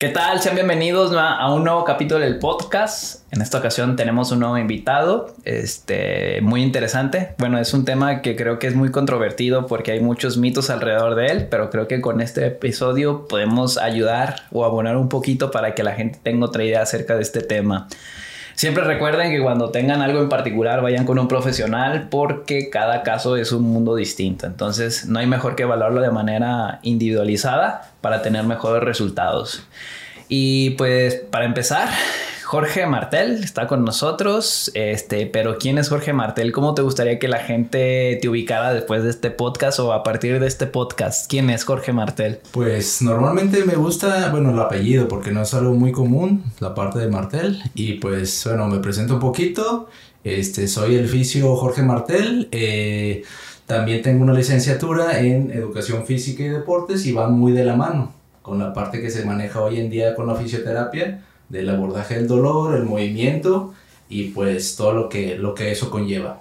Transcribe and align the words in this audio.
¿Qué 0.00 0.10
tal? 0.10 0.40
Sean 0.40 0.54
bienvenidos 0.54 1.12
a 1.12 1.52
un 1.52 1.64
nuevo 1.64 1.82
capítulo 1.82 2.20
del 2.20 2.38
podcast. 2.38 3.24
En 3.32 3.42
esta 3.42 3.58
ocasión 3.58 3.96
tenemos 3.96 4.30
un 4.30 4.38
nuevo 4.38 4.56
invitado, 4.56 5.34
este, 5.44 6.40
muy 6.40 6.62
interesante. 6.62 7.34
Bueno, 7.36 7.58
es 7.58 7.74
un 7.74 7.84
tema 7.84 8.22
que 8.22 8.36
creo 8.36 8.60
que 8.60 8.68
es 8.68 8.76
muy 8.76 8.92
controvertido 8.92 9.66
porque 9.66 9.90
hay 9.90 9.98
muchos 9.98 10.36
mitos 10.36 10.70
alrededor 10.70 11.16
de 11.16 11.26
él, 11.26 11.48
pero 11.50 11.68
creo 11.68 11.88
que 11.88 12.00
con 12.00 12.20
este 12.20 12.46
episodio 12.46 13.26
podemos 13.26 13.76
ayudar 13.76 14.44
o 14.52 14.64
abonar 14.64 14.96
un 14.96 15.08
poquito 15.08 15.50
para 15.50 15.74
que 15.74 15.82
la 15.82 15.94
gente 15.94 16.20
tenga 16.22 16.46
otra 16.46 16.62
idea 16.62 16.82
acerca 16.82 17.16
de 17.16 17.22
este 17.22 17.40
tema. 17.40 17.88
Siempre 18.58 18.82
recuerden 18.82 19.30
que 19.30 19.40
cuando 19.40 19.70
tengan 19.70 20.02
algo 20.02 20.20
en 20.20 20.28
particular 20.28 20.82
vayan 20.82 21.06
con 21.06 21.16
un 21.20 21.28
profesional 21.28 22.08
porque 22.10 22.70
cada 22.70 23.04
caso 23.04 23.36
es 23.36 23.52
un 23.52 23.62
mundo 23.62 23.94
distinto. 23.94 24.46
Entonces 24.46 25.06
no 25.06 25.20
hay 25.20 25.28
mejor 25.28 25.54
que 25.54 25.62
evaluarlo 25.62 26.00
de 26.00 26.10
manera 26.10 26.80
individualizada 26.82 27.92
para 28.00 28.20
tener 28.20 28.42
mejores 28.42 28.82
resultados. 28.82 29.62
Y 30.28 30.70
pues 30.70 31.14
para 31.14 31.44
empezar, 31.44 31.88
Jorge 32.48 32.86
Martel 32.86 33.44
está 33.44 33.66
con 33.66 33.84
nosotros, 33.84 34.70
este, 34.72 35.26
pero 35.26 35.58
¿quién 35.58 35.76
es 35.76 35.90
Jorge 35.90 36.14
Martel? 36.14 36.50
¿Cómo 36.50 36.72
te 36.72 36.80
gustaría 36.80 37.18
que 37.18 37.28
la 37.28 37.40
gente 37.40 38.18
te 38.22 38.26
ubicara 38.26 38.72
después 38.72 39.04
de 39.04 39.10
este 39.10 39.30
podcast 39.30 39.78
o 39.80 39.92
a 39.92 40.02
partir 40.02 40.40
de 40.40 40.46
este 40.46 40.66
podcast? 40.66 41.28
¿Quién 41.28 41.50
es 41.50 41.64
Jorge 41.64 41.92
Martel? 41.92 42.40
Pues 42.52 43.02
normalmente 43.02 43.66
me 43.66 43.74
gusta, 43.74 44.30
bueno, 44.30 44.50
el 44.50 44.58
apellido 44.58 45.08
porque 45.08 45.30
no 45.30 45.42
es 45.42 45.52
algo 45.52 45.74
muy 45.74 45.92
común, 45.92 46.42
la 46.60 46.74
parte 46.74 47.00
de 47.00 47.08
Martel. 47.08 47.62
Y 47.74 47.98
pues 47.98 48.42
bueno, 48.46 48.66
me 48.66 48.78
presento 48.78 49.12
un 49.16 49.20
poquito. 49.20 49.90
Este, 50.24 50.68
soy 50.68 50.94
el 50.94 51.06
fisio 51.06 51.54
Jorge 51.54 51.82
Martel. 51.82 52.48
Eh, 52.50 53.24
también 53.66 54.00
tengo 54.00 54.24
una 54.24 54.32
licenciatura 54.32 55.20
en 55.20 55.50
educación 55.50 56.06
física 56.06 56.44
y 56.44 56.48
deportes 56.48 57.04
y 57.04 57.12
va 57.12 57.28
muy 57.28 57.52
de 57.52 57.66
la 57.66 57.76
mano 57.76 58.14
con 58.40 58.58
la 58.58 58.72
parte 58.72 59.02
que 59.02 59.10
se 59.10 59.26
maneja 59.26 59.60
hoy 59.60 59.78
en 59.78 59.90
día 59.90 60.14
con 60.14 60.26
la 60.26 60.34
fisioterapia 60.34 61.27
del 61.48 61.68
abordaje 61.70 62.16
del 62.16 62.28
dolor, 62.28 62.74
el 62.76 62.84
movimiento 62.84 63.74
y 64.08 64.30
pues 64.30 64.76
todo 64.76 64.92
lo 64.92 65.08
que, 65.08 65.36
lo 65.36 65.54
que 65.54 65.70
eso 65.70 65.90
conlleva. 65.90 66.40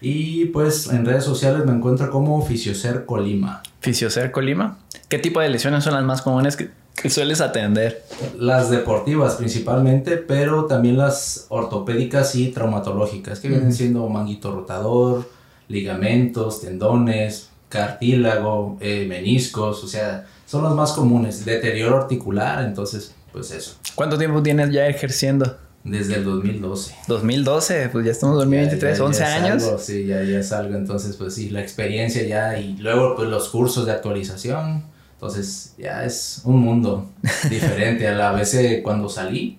Y 0.00 0.46
pues 0.46 0.88
en 0.88 1.04
redes 1.04 1.24
sociales 1.24 1.64
me 1.64 1.72
encuentro 1.72 2.10
como 2.10 2.44
Fisiocer 2.44 3.04
Colima. 3.04 3.62
Fisiocer 3.80 4.30
Colima. 4.30 4.78
¿Qué 5.08 5.18
tipo 5.18 5.40
de 5.40 5.48
lesiones 5.48 5.84
son 5.84 5.94
las 5.94 6.04
más 6.04 6.22
comunes 6.22 6.56
que, 6.56 6.70
sueles 7.08 7.40
atender? 7.40 8.04
Las 8.38 8.70
deportivas 8.70 9.34
principalmente, 9.34 10.16
pero 10.16 10.66
también 10.66 10.98
las 10.98 11.46
ortopédicas 11.48 12.34
y 12.34 12.48
traumatológicas, 12.48 13.40
que 13.40 13.48
vienen 13.48 13.72
siendo 13.72 14.08
manguito 14.08 14.52
rotador, 14.52 15.28
ligamentos, 15.68 16.60
tendones, 16.60 17.50
cartílago, 17.68 18.76
eh, 18.80 19.06
meniscos, 19.08 19.82
o 19.82 19.88
sea, 19.88 20.26
son 20.46 20.64
las 20.64 20.74
más 20.74 20.92
comunes. 20.92 21.44
Deterioro 21.44 21.96
articular, 21.96 22.64
entonces 22.64 23.14
pues 23.32 23.50
eso. 23.50 23.76
¿Cuánto 23.94 24.18
tiempo 24.18 24.42
tienes 24.42 24.70
ya 24.70 24.86
ejerciendo? 24.86 25.58
Desde 25.84 26.16
el 26.16 26.24
2012. 26.24 26.94
2012, 27.06 27.88
pues 27.90 28.04
ya 28.04 28.12
estamos 28.12 28.34
en 28.34 28.50
2023, 28.50 29.00
11 29.00 29.24
años. 29.24 29.64
sí, 29.78 30.06
ya, 30.06 30.22
ya 30.22 30.40
es 30.40 30.52
algo, 30.52 30.76
entonces 30.76 31.16
pues 31.16 31.34
sí, 31.34 31.50
la 31.50 31.60
experiencia 31.60 32.22
ya 32.26 32.58
y 32.58 32.76
luego 32.76 33.16
pues 33.16 33.28
los 33.28 33.48
cursos 33.48 33.86
de 33.86 33.92
actualización, 33.92 34.84
entonces 35.12 35.74
ya 35.78 36.04
es 36.04 36.42
un 36.44 36.58
mundo 36.58 37.10
diferente 37.50 38.06
a 38.06 38.14
la 38.14 38.32
vez 38.32 38.56
cuando 38.82 39.08
salí 39.08 39.58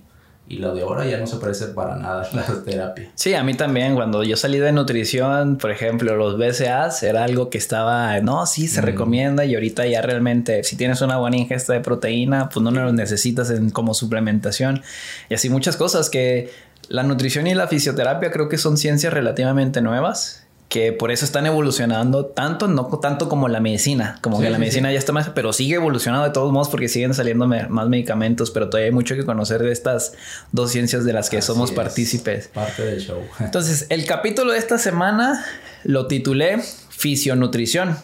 y 0.50 0.58
lo 0.58 0.73
de 0.73 0.81
ahora 0.81 1.05
ya 1.05 1.17
no 1.17 1.28
se 1.28 1.38
parece 1.38 1.67
para 1.67 1.95
nada 1.95 2.23
a 2.23 2.36
la 2.36 2.44
terapia. 2.66 3.11
Sí, 3.14 3.36
a 3.36 3.44
mí 3.44 3.53
también. 3.53 3.94
Cuando 3.94 4.23
yo 4.23 4.36
salí 4.36 4.58
de 4.58 4.72
nutrición, 4.72 5.58
por 5.58 5.69
ejemplo, 5.69 6.16
los 6.16 6.38
BCAs 6.38 7.03
era 7.03 7.23
algo 7.23 7.52
que 7.52 7.59
estaba, 7.59 8.19
no, 8.19 8.45
sí, 8.47 8.67
se 8.67 8.81
mm. 8.81 8.86
recomienda 8.86 9.45
y 9.45 9.53
ahorita 9.53 9.86
ya 9.86 10.02
realmente, 10.02 10.64
si 10.64 10.75
tienes 10.75 11.02
una 11.02 11.17
buena 11.17 11.38
ingesta 11.38 11.73
de 11.73 11.81
proteína, 11.81 12.50
pues 12.50 12.64
no 12.64 12.72
lo 12.72 12.92
necesitas 12.92 13.52
en, 13.52 13.70
como 13.70 13.94
suplementación. 13.94 14.81
Y 15.30 15.36
así 15.36 15.50
muchas 15.50 15.77
cosas 15.77 16.09
que 16.09 16.50
la 16.88 17.03
nutrición 17.03 17.45
y 17.45 17.53
la 17.53 17.67
fisioterapia 17.67 18.31
creo 18.31 18.50
que 18.50 18.58
son 18.58 18.77
ciencias 18.77 19.14
relativamente 19.14 19.81
nuevas 19.81 20.47
que 20.70 20.94
por 20.94 21.09
eso 21.09 21.25
están 21.25 21.48
evolucionando 21.48 22.27
tanto, 22.27 22.67
no 22.67 22.86
tanto 22.99 23.27
como 23.27 23.48
la 23.48 23.60
medicina, 23.60 24.20
como 24.21 24.39
que 24.39 24.52
la 24.52 24.60
medicina 24.60 24.92
ya 24.92 24.99
está 24.99 25.11
más, 25.11 25.30
pero 25.30 25.52
sigue 25.52 25.76
evolucionando 25.76 26.23
de 26.23 26.32
todos 26.32 26.54
modos 26.54 26.70
porque 26.70 26.88
siguen 26.88 27.16
saliendo 27.16 27.48
más 27.48 27.89
medicamentos, 27.89 28.52
pero 28.52 28.70
todavía 28.70 28.86
hay 28.86 28.93
mucho 28.93 29.16
que 29.16 29.26
conocer 29.26 29.64
de 29.64 29.71
estas 29.71 30.14
dos 30.52 30.71
ciencias 30.71 31.05
de 31.05 31.14
las 31.14 31.32
que 31.32 31.42
somos 31.42 31.71
partícipes. 31.71 32.49
Parte 32.49 32.86
del 32.86 33.02
show. 33.02 33.20
Entonces, 33.39 33.88
el 33.89 34.05
capítulo 34.05 34.52
de 34.52 34.60
esta 34.60 34.77
semana 34.77 35.43
lo 35.83 36.05
titulé 36.05 36.61
Fisionutrición. 36.89 37.98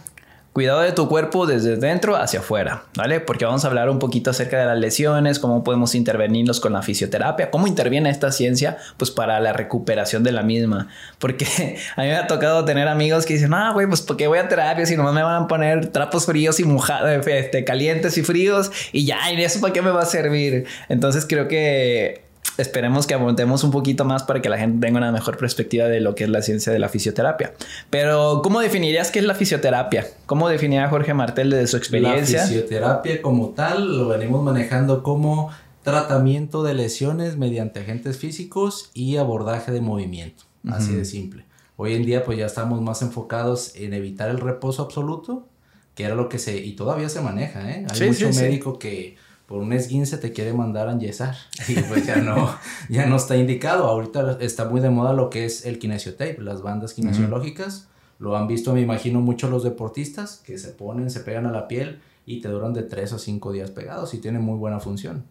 Cuidado 0.55 0.79
de 0.79 0.93
tu 0.93 1.09
cuerpo 1.09 1.45
desde 1.45 1.75
dentro 1.75 2.15
hacia 2.15 2.39
afuera, 2.39 2.85
¿vale? 2.95 3.19
Porque 3.19 3.43
vamos 3.43 3.65
a 3.65 3.67
hablar 3.67 3.89
un 3.89 3.99
poquito 3.99 4.29
acerca 4.29 4.57
de 4.57 4.65
las 4.65 4.79
lesiones, 4.79 5.37
cómo 5.37 5.65
podemos 5.65 5.95
intervenirnos 5.95 6.61
con 6.61 6.71
la 6.71 6.81
fisioterapia, 6.81 7.51
cómo 7.51 7.67
interviene 7.67 8.09
esta 8.09 8.31
ciencia, 8.31 8.77
pues 8.95 9.11
para 9.11 9.41
la 9.41 9.51
recuperación 9.51 10.23
de 10.23 10.31
la 10.31 10.43
misma. 10.43 10.87
Porque 11.19 11.43
a 11.97 12.03
mí 12.03 12.07
me 12.07 12.15
ha 12.15 12.27
tocado 12.27 12.63
tener 12.63 12.87
amigos 12.87 13.25
que 13.25 13.33
dicen, 13.33 13.53
ah, 13.53 13.73
güey, 13.73 13.85
pues 13.85 14.01
porque 14.01 14.27
voy 14.27 14.39
a 14.39 14.47
terapia 14.47 14.85
si 14.85 14.95
nomás 14.95 15.13
me 15.13 15.23
van 15.23 15.43
a 15.43 15.47
poner 15.49 15.87
trapos 15.87 16.25
fríos 16.25 16.57
y 16.61 16.63
mojados, 16.63 17.27
este, 17.27 17.65
calientes 17.65 18.17
y 18.17 18.23
fríos 18.23 18.71
y 18.93 19.05
ya, 19.05 19.29
¿y 19.33 19.43
eso 19.43 19.59
para 19.59 19.73
qué 19.73 19.81
me 19.81 19.91
va 19.91 20.03
a 20.03 20.05
servir? 20.05 20.67
Entonces 20.87 21.25
creo 21.27 21.49
que 21.49 22.24
esperemos 22.57 23.07
que 23.07 23.13
abundemos 23.13 23.63
un 23.63 23.71
poquito 23.71 24.05
más 24.05 24.23
para 24.23 24.41
que 24.41 24.49
la 24.49 24.57
gente 24.57 24.85
tenga 24.85 24.97
una 24.97 25.11
mejor 25.11 25.37
perspectiva 25.37 25.87
de 25.87 25.99
lo 25.99 26.15
que 26.15 26.23
es 26.25 26.29
la 26.29 26.41
ciencia 26.41 26.71
de 26.71 26.79
la 26.79 26.89
fisioterapia. 26.89 27.53
Pero, 27.89 28.41
¿cómo 28.43 28.59
definirías 28.59 29.11
qué 29.11 29.19
es 29.19 29.25
la 29.25 29.35
fisioterapia? 29.35 30.07
¿Cómo 30.25 30.49
definiría 30.49 30.87
Jorge 30.89 31.13
Martel 31.13 31.49
desde 31.49 31.67
su 31.67 31.77
experiencia? 31.77 32.41
La 32.41 32.47
fisioterapia 32.47 33.21
como 33.21 33.49
tal 33.49 33.97
lo 33.97 34.07
venimos 34.09 34.43
manejando 34.43 35.03
como 35.03 35.51
tratamiento 35.83 36.63
de 36.63 36.73
lesiones 36.73 37.37
mediante 37.37 37.79
agentes 37.79 38.17
físicos 38.17 38.89
y 38.93 39.17
abordaje 39.17 39.71
de 39.71 39.81
movimiento. 39.81 40.45
Así 40.67 40.95
de 40.95 41.05
simple. 41.05 41.45
Hoy 41.77 41.93
en 41.93 42.05
día 42.05 42.23
pues 42.23 42.37
ya 42.37 42.47
estamos 42.47 42.81
más 42.81 43.01
enfocados 43.01 43.75
en 43.75 43.93
evitar 43.93 44.29
el 44.29 44.39
reposo 44.39 44.81
absoluto, 44.81 45.47
que 45.93 46.05
era 46.05 46.15
lo 46.15 46.27
que 46.27 46.39
se, 46.39 46.57
y 46.57 46.73
todavía 46.73 47.07
se 47.09 47.21
maneja, 47.21 47.69
¿eh? 47.69 47.85
Hay 47.89 48.07
mucho 48.07 48.29
médico 48.31 48.79
que 48.79 49.17
por 49.47 49.61
un 49.61 49.73
esguince 49.73 50.17
te 50.17 50.31
quiere 50.31 50.53
mandar 50.53 50.87
a 50.87 50.93
enyesar 50.93 51.35
y 51.67 51.75
pues 51.81 52.05
ya 52.05 52.17
no, 52.17 52.55
ya 52.89 53.05
no 53.05 53.15
está 53.15 53.37
indicado. 53.37 53.85
Ahorita 53.85 54.37
está 54.41 54.65
muy 54.65 54.81
de 54.81 54.89
moda 54.89 55.13
lo 55.13 55.29
que 55.29 55.45
es 55.45 55.65
el 55.65 55.79
kinesiotape, 55.79 56.37
las 56.39 56.61
bandas 56.61 56.93
kinesiológicas. 56.93 57.87
Lo 58.17 58.37
han 58.37 58.47
visto, 58.47 58.73
me 58.73 58.81
imagino, 58.81 59.19
mucho 59.21 59.49
los 59.49 59.63
deportistas 59.63 60.37
que 60.37 60.57
se 60.57 60.69
ponen, 60.69 61.09
se 61.11 61.19
pegan 61.19 61.45
a 61.45 61.51
la 61.51 61.67
piel 61.67 61.99
y 62.25 62.41
te 62.41 62.47
duran 62.47 62.73
de 62.73 62.81
3 62.81 63.13
a 63.13 63.19
5 63.19 63.51
días 63.51 63.71
pegados 63.71 64.13
y 64.13 64.17
tienen 64.17 64.41
muy 64.41 64.57
buena 64.57 64.79
función. 64.79 65.25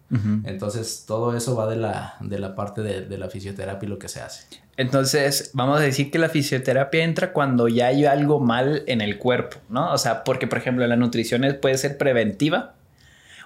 Entonces, 0.45 1.03
todo 1.05 1.35
eso 1.35 1.55
va 1.55 1.67
de 1.67 1.75
la, 1.75 2.15
de 2.21 2.39
la 2.39 2.55
parte 2.55 2.81
de, 2.83 3.01
de, 3.01 3.17
la 3.17 3.27
fisioterapia 3.27 3.85
y 3.85 3.89
lo 3.89 3.99
que 3.99 4.07
se 4.07 4.21
hace. 4.21 4.45
Entonces, 4.77 5.49
vamos 5.53 5.79
a 5.79 5.83
decir 5.83 6.09
que 6.09 6.19
la 6.19 6.29
fisioterapia 6.29 7.03
entra 7.03 7.33
cuando 7.33 7.67
ya 7.67 7.87
hay 7.87 8.05
algo 8.05 8.39
mal 8.39 8.83
en 8.87 9.01
el 9.01 9.17
cuerpo, 9.17 9.57
¿no? 9.67 9.91
O 9.91 9.97
sea, 9.97 10.23
porque, 10.23 10.47
por 10.47 10.59
ejemplo, 10.59 10.87
la 10.87 10.95
nutrición 10.95 11.43
puede 11.59 11.77
ser 11.77 11.97
preventiva 11.97 12.74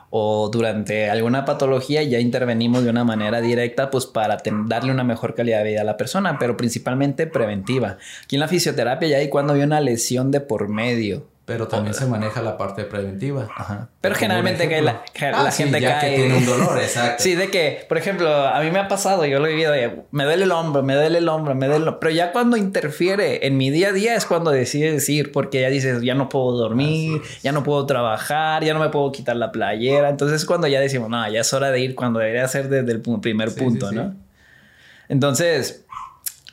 o 0.10 0.50
durante 0.50 1.10
alguna 1.10 1.46
patología 1.46 2.04
ya 2.04 2.20
intervenimos 2.20 2.84
de 2.84 2.90
una 2.90 3.04
manera 3.04 3.42
directa 3.42 3.90
pues 3.90 4.06
para 4.06 4.38
darle 4.66 4.92
una 4.92 5.04
mejor 5.04 5.36
calidad 5.36 5.64
de 5.64 5.72
vida 5.72 5.82
a 5.82 5.86
la 5.86 5.98
persona, 5.98 6.38
pero 6.40 6.58
principalmente 6.58 7.28
preventiva. 7.28 7.98
Aquí 8.24 8.36
en 8.36 8.42
la 8.42 8.48
fisioterapia 8.48 9.08
ya 9.08 9.18
hay 9.18 9.30
cuando 9.30 9.54
hay 9.54 9.62
una 9.62 9.82
lesión 9.82 10.32
de 10.32 10.42
por 10.42 10.68
medio 10.68 11.28
pero 11.50 11.68
también 11.68 11.96
se 11.96 12.06
maneja 12.06 12.44
la 12.44 12.60
parte 12.60 12.84
preventiva. 12.84 13.50
Ajá. 13.56 13.90
Pero 14.02 14.14
generalmente 14.14 14.70
que 14.70 14.84
la, 14.84 15.02
ah, 15.34 15.52
gente 15.52 15.82
ya 15.82 16.00
cae. 16.00 16.12
Que 16.12 16.16
tiene 16.18 16.38
un 16.38 16.46
dolor, 16.46 16.78
exacto. 16.80 17.24
sí, 17.24 17.34
de 17.34 17.50
que, 17.50 17.88
por 17.90 17.98
ejemplo, 17.98 18.30
a 18.30 18.62
mí 18.62 18.70
me 18.70 18.78
ha 18.78 18.88
pasado, 18.88 19.26
yo 19.26 19.40
lo 19.40 19.48
he 19.48 19.54
vivido, 19.56 19.74
me 20.12 20.26
duele 20.26 20.44
el 20.44 20.52
hombro, 20.52 20.84
me 20.84 20.94
duele 20.94 21.18
el 21.18 21.28
hombro, 21.28 21.56
me 21.56 21.66
duele 21.66 21.82
el 21.82 21.88
hombro. 21.88 22.00
Pero 22.00 22.12
ya 22.12 22.32
cuando 22.34 22.56
interfiere 22.56 23.48
en 23.48 23.58
mi 23.58 23.72
día 23.72 23.88
a 23.88 23.94
día 23.94 24.14
es 24.14 24.28
cuando 24.28 24.52
decides 24.52 25.10
ir, 25.10 25.32
porque 25.32 25.62
ya 25.62 25.72
dices, 25.72 26.04
ya 26.04 26.14
no 26.14 26.30
puedo 26.30 26.52
dormir, 26.52 27.24
ya 27.42 27.52
no 27.52 27.64
puedo 27.64 27.84
trabajar, 27.88 28.64
ya 28.64 28.76
no 28.76 28.80
me 28.80 28.90
puedo 28.90 29.12
quitar 29.12 29.36
la 29.36 29.52
playera. 29.52 30.10
Entonces 30.10 30.42
es 30.42 30.46
cuando 30.46 30.68
ya 30.68 30.80
decimos, 30.80 31.10
no, 31.10 31.28
ya 31.32 31.42
es 31.42 31.52
hora 31.52 31.72
de 31.72 31.80
ir, 31.80 31.96
cuando 31.96 32.20
debería 32.20 32.48
ser 32.48 32.70
desde 32.70 32.92
el 32.92 33.02
primer 33.02 33.56
punto, 33.56 33.92
¿no? 33.92 34.14
Entonces, 35.08 35.84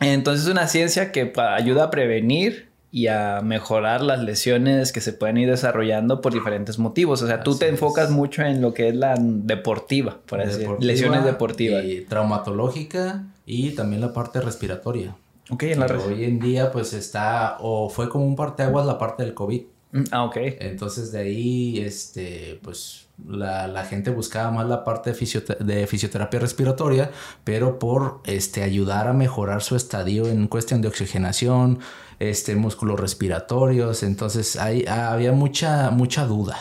entonces 0.01 0.47
es 0.47 0.51
una 0.51 0.69
ciencia 0.69 1.13
que 1.13 1.35
ayuda 1.37 1.85
a 1.85 1.91
prevenir 1.91 2.71
y 2.97 3.09
a 3.09 3.43
mejorar 3.43 4.01
las 4.01 4.21
lesiones 4.21 4.91
que 4.91 5.03
se 5.03 5.13
pueden 5.13 5.37
ir 5.37 5.51
desarrollando 5.51 6.23
por 6.23 6.33
diferentes 6.33 6.79
motivos. 6.79 7.21
O 7.21 7.27
sea, 7.27 7.43
tú 7.43 7.55
te 7.55 7.69
enfocas 7.69 8.09
mucho 8.09 8.41
en 8.41 8.63
lo 8.63 8.73
que 8.73 8.89
es 8.89 8.97
la 8.97 9.17
deportiva, 9.21 10.17
por 10.25 10.41
así. 10.41 10.65
Lesiones 10.81 11.23
deportivas. 11.23 11.85
Y 11.85 12.07
traumatológica 12.07 13.27
y 13.45 13.73
también 13.73 14.01
la 14.01 14.15
parte 14.15 14.41
respiratoria. 14.41 15.15
Ok, 15.51 15.65
en 15.65 15.81
la 15.81 15.87
Hoy 15.89 16.25
en 16.25 16.41
día, 16.41 16.73
pues 16.73 16.95
está, 16.95 17.59
o 17.61 17.91
fue 17.91 18.09
como 18.09 18.27
un 18.27 18.35
parteaguas 18.35 18.87
la 18.87 18.97
parte 18.97 19.25
del 19.25 19.35
COVID. 19.35 19.61
Mm, 19.93 20.05
ah, 20.13 20.25
ok. 20.25 20.37
Entonces 20.61 21.13
de 21.13 21.19
ahí, 21.19 21.79
este, 21.81 22.59
pues 22.63 23.06
la, 23.25 23.67
la 23.67 23.85
gente 23.85 24.11
buscaba 24.11 24.51
más 24.51 24.67
la 24.67 24.85
parte 24.85 25.13
de, 25.13 25.65
de, 25.65 25.87
fisioterapia 25.87 26.41
respiratoria, 26.41 27.11
pero 27.45 27.79
por 27.79 28.21
este, 28.25 28.63
ayudar 28.63 29.09
a 29.09 29.13
mejorar 29.13 29.63
su 29.63 29.77
estadio 29.77 30.27
en 30.27 30.49
cuestión 30.49 30.83
de 30.83 30.89
oxigenación, 30.89 31.81
este, 32.19 32.57
músculos 32.57 33.01
respiratorios, 33.01 34.03
entonces 34.03 34.57
ahí 34.57 34.85
había 34.87 35.33
mucha, 35.33 35.91
mucha 35.91 36.27
duda. 36.27 36.59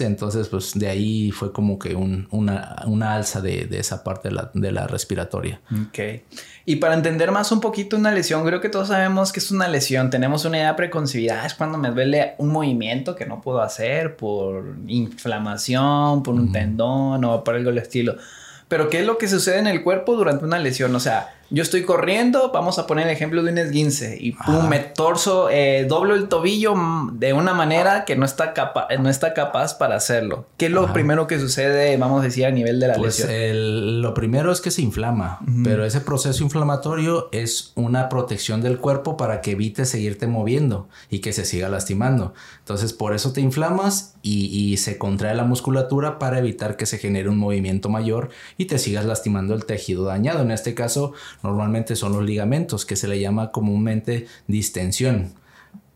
Entonces, 0.00 0.48
pues 0.48 0.72
de 0.74 0.88
ahí 0.88 1.30
fue 1.30 1.52
como 1.52 1.78
que 1.78 1.94
un, 1.94 2.26
una, 2.30 2.82
una, 2.86 3.14
alza 3.14 3.42
de, 3.42 3.66
de, 3.66 3.78
esa 3.78 4.02
parte 4.02 4.28
de 4.28 4.34
la, 4.34 4.50
de 4.54 4.72
la 4.72 4.86
respiratoria. 4.86 5.60
Ok. 5.70 6.22
Y 6.64 6.76
para 6.76 6.94
entender 6.94 7.32
más 7.32 7.50
un 7.50 7.60
poquito 7.60 7.96
una 7.96 8.12
lesión, 8.12 8.44
creo 8.44 8.60
que 8.60 8.68
todos 8.68 8.88
sabemos 8.88 9.32
que 9.32 9.40
es 9.40 9.50
una 9.50 9.66
lesión. 9.66 10.10
Tenemos 10.10 10.44
una 10.44 10.58
idea 10.58 10.76
preconcebida. 10.76 11.42
Ah, 11.42 11.46
es 11.46 11.54
cuando 11.54 11.76
me 11.76 11.90
duele 11.90 12.34
un 12.38 12.50
movimiento 12.50 13.16
que 13.16 13.26
no 13.26 13.40
puedo 13.40 13.60
hacer 13.60 14.16
por 14.16 14.76
inflamación, 14.86 16.22
por 16.22 16.34
un 16.34 16.52
tendón 16.52 17.24
o 17.24 17.42
por 17.42 17.56
algo 17.56 17.70
del 17.70 17.78
estilo. 17.78 18.16
Pero 18.68 18.88
¿qué 18.88 19.00
es 19.00 19.06
lo 19.06 19.18
que 19.18 19.28
sucede 19.28 19.58
en 19.58 19.66
el 19.66 19.82
cuerpo 19.82 20.14
durante 20.14 20.44
una 20.44 20.58
lesión? 20.58 20.94
O 20.94 21.00
sea, 21.00 21.34
yo 21.52 21.62
estoy 21.62 21.82
corriendo, 21.82 22.50
vamos 22.52 22.78
a 22.78 22.86
poner 22.86 23.06
el 23.06 23.12
ejemplo 23.12 23.42
de 23.42 23.52
un 23.52 23.58
esguince 23.58 24.16
y 24.18 24.32
pum, 24.32 24.68
me 24.68 24.78
torzo, 24.78 25.50
eh, 25.50 25.84
doblo 25.86 26.14
el 26.14 26.28
tobillo 26.28 26.74
de 27.12 27.34
una 27.34 27.52
manera 27.52 28.06
que 28.06 28.16
no 28.16 28.24
está, 28.24 28.54
capa 28.54 28.88
no 28.98 29.10
está 29.10 29.34
capaz 29.34 29.74
para 29.74 29.96
hacerlo. 29.96 30.46
¿Qué 30.56 30.66
es 30.66 30.72
lo 30.72 30.92
primero 30.94 31.26
que 31.26 31.38
sucede, 31.38 31.96
vamos 31.98 32.22
a 32.22 32.24
decir, 32.24 32.46
a 32.46 32.50
nivel 32.50 32.80
de 32.80 32.88
la 32.88 32.94
pues 32.94 33.18
lesión? 33.20 34.00
lo 34.00 34.14
primero 34.14 34.50
es 34.50 34.62
que 34.62 34.70
se 34.70 34.80
inflama, 34.80 35.40
pero 35.62 35.84
ese 35.84 36.00
proceso 36.00 36.42
inflamatorio 36.42 37.28
es 37.32 37.72
una 37.74 38.08
protección 38.08 38.62
del 38.62 38.78
cuerpo 38.78 39.18
para 39.18 39.42
que 39.42 39.52
evite 39.52 39.84
seguirte 39.84 40.26
moviendo 40.26 40.88
y 41.10 41.18
que 41.18 41.34
se 41.34 41.44
siga 41.44 41.68
lastimando. 41.68 42.32
Entonces, 42.60 42.94
por 42.94 43.14
eso 43.14 43.32
te 43.32 43.42
inflamas 43.42 44.14
y, 44.22 44.46
y 44.46 44.78
se 44.78 44.96
contrae 44.96 45.34
la 45.34 45.44
musculatura 45.44 46.18
para 46.18 46.38
evitar 46.38 46.76
que 46.76 46.86
se 46.86 46.96
genere 46.96 47.28
un 47.28 47.36
movimiento 47.36 47.90
mayor 47.90 48.30
y 48.56 48.64
te 48.66 48.78
sigas 48.78 49.04
lastimando 49.04 49.54
el 49.54 49.66
tejido 49.66 50.04
dañado. 50.04 50.40
En 50.40 50.50
este 50.50 50.74
caso, 50.74 51.12
normalmente 51.42 51.96
son 51.96 52.12
los 52.12 52.24
ligamentos, 52.24 52.86
que 52.86 52.96
se 52.96 53.08
le 53.08 53.20
llama 53.20 53.50
comúnmente 53.50 54.26
distensión. 54.46 55.34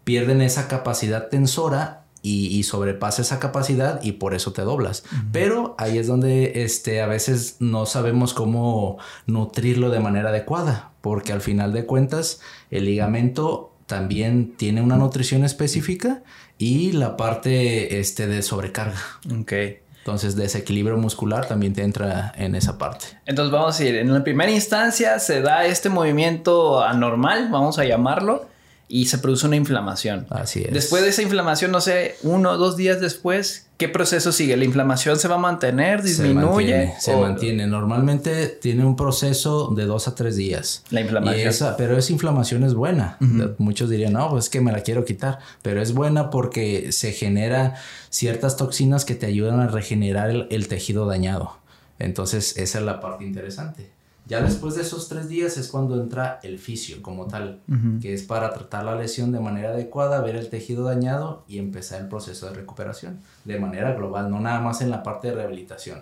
Pierden 0.04 0.43
esa 0.43 0.69
capacidad 0.69 1.28
tensora 1.28 2.06
y, 2.22 2.64
sobrepasa 2.64 3.22
esa 3.22 3.38
capacidad 3.38 4.02
y 4.02 4.12
por 4.12 4.34
eso 4.34 4.52
te 4.52 4.62
doblas. 4.62 5.04
Pero 5.31 5.76
ahí 5.78 5.98
es 5.98 6.08
donde 6.08 6.64
este, 6.64 7.00
a 7.00 7.06
veces 7.06 7.56
no 7.60 7.87
sabemos 7.87 8.34
cómo 8.34 8.98
nutrirlo 9.26 9.90
de 9.90 10.00
manera 10.00 10.31
adecuada, 10.31 10.90
porque 11.02 11.32
al 11.32 11.40
final 11.40 11.72
de 11.72 11.87
cuentas 11.87 12.40
el 12.70 12.87
ligamento 12.87 13.72
también 13.87 14.54
tiene 14.56 14.82
una 14.82 14.96
nutrición 14.96 15.44
específica 15.44 16.25
y 16.58 16.92
la 16.92 17.16
parte 17.16 18.00
este, 18.00 18.26
de 18.26 18.42
sobrecarga. 18.42 19.00
Okay. 19.42 19.86
Entonces, 20.06 20.37
desequilibrio 20.37 20.97
muscular 20.97 21.47
también 21.47 21.73
te 21.73 21.82
entra 21.82 22.32
en 22.37 22.55
esa 22.55 22.79
parte. 22.79 23.06
Entonces, 23.26 23.50
vamos 23.50 23.81
a 23.81 23.85
ir, 23.85 23.97
en 23.97 24.14
la 24.14 24.23
primera 24.23 24.53
instancia 24.53 25.19
se 25.19 25.41
da 25.41 25.67
este 25.67 25.88
movimiento 25.88 26.81
anormal, 26.81 27.49
vamos 27.50 27.81
a 27.81 27.85
llamarlo, 27.85 28.47
y 28.88 29.06
se 29.06 29.19
produce 29.19 29.47
una 29.47 29.56
inflamación. 29.56 30.27
Así 30.31 30.62
es. 30.62 30.73
Después 30.73 31.03
de 31.03 31.09
esa 31.09 31.23
inflamación, 31.23 31.73
no 31.73 31.81
sé, 31.81 32.17
uno 32.23 32.53
o 32.53 32.56
dos 32.56 32.77
días 32.77 33.00
después, 33.00 33.67
¿qué 33.79 33.88
proceso 33.88 34.31
sigue? 34.31 34.56
¿La 34.56 34.65
inflamación 34.65 35.19
se 35.19 35.27
va 35.27 35.35
a 35.35 35.38
mantener? 35.38 36.03
¿Disminuye? 36.03 36.94
Se 37.00 37.17
mantiene. 37.17 37.67
Normalmente 37.67 38.47
tiene 38.47 38.85
un 38.85 38.94
proceso 38.94 39.75
de 39.75 39.87
dos 39.87 40.06
a 40.06 40.15
tres 40.15 40.37
días. 40.37 40.85
La 40.91 41.00
inflamación. 41.00 41.75
pero 41.77 41.99
esa 41.99 42.12
inflamación 42.12 42.62
es 42.62 42.75
buena. 42.75 43.19
Muchos 43.59 43.91
dirían, 43.91 44.12
no, 44.12 44.31
pues 44.31 44.44
es 44.44 44.50
que 44.50 44.61
me 44.61 44.71
la 44.71 44.83
quiero 44.83 45.05
quitar. 45.05 45.41
Pero 45.62 45.83
es 45.83 45.93
buena 45.93 46.31
porque 46.31 46.93
se 46.93 47.12
genera 47.12 47.75
ciertas 48.11 48.56
toxinas 48.56 49.05
que 49.05 49.17
te 49.17 49.27
ayudan 49.27 49.61
a 49.61 49.67
regenerar 49.67 50.31
el 50.49 50.69
tejido 50.69 51.06
dañado. 51.06 51.59
Entonces, 51.99 52.56
esa 52.56 52.79
es 52.79 52.85
la 52.85 53.00
parte 53.00 53.25
interesante. 53.25 53.95
Ya 54.28 54.40
después 54.40 54.75
de 54.75 54.82
esos 54.82 55.08
tres 55.08 55.28
días 55.28 55.56
es 55.56 55.69
cuando 55.69 56.00
entra 56.00 56.40
el 56.43 56.58
fisio 56.58 57.00
como 57.00 57.28
tal, 57.28 57.61
que 58.02 58.12
es 58.12 58.25
para 58.25 58.52
tratar 58.52 58.84
la 58.84 58.96
lesión 58.96 59.31
de 59.31 59.38
manera 59.38 59.70
adecuada, 59.70 60.20
ver 60.20 60.34
el 60.34 60.49
tejido 60.49 60.84
dañado 60.84 61.44
y 61.46 61.58
empezar 61.58 62.00
el 62.00 62.08
proceso 62.08 62.49
de 62.49 62.55
recuperación 62.55 63.20
de 63.44 63.61
manera 63.61 63.93
global, 63.93 64.28
no 64.28 64.40
nada 64.40 64.61
más 64.61 64.81
en 64.81 64.90
la 64.90 65.05
parte 65.05 65.28
de 65.28 65.34
rehabilitación. 65.34 66.00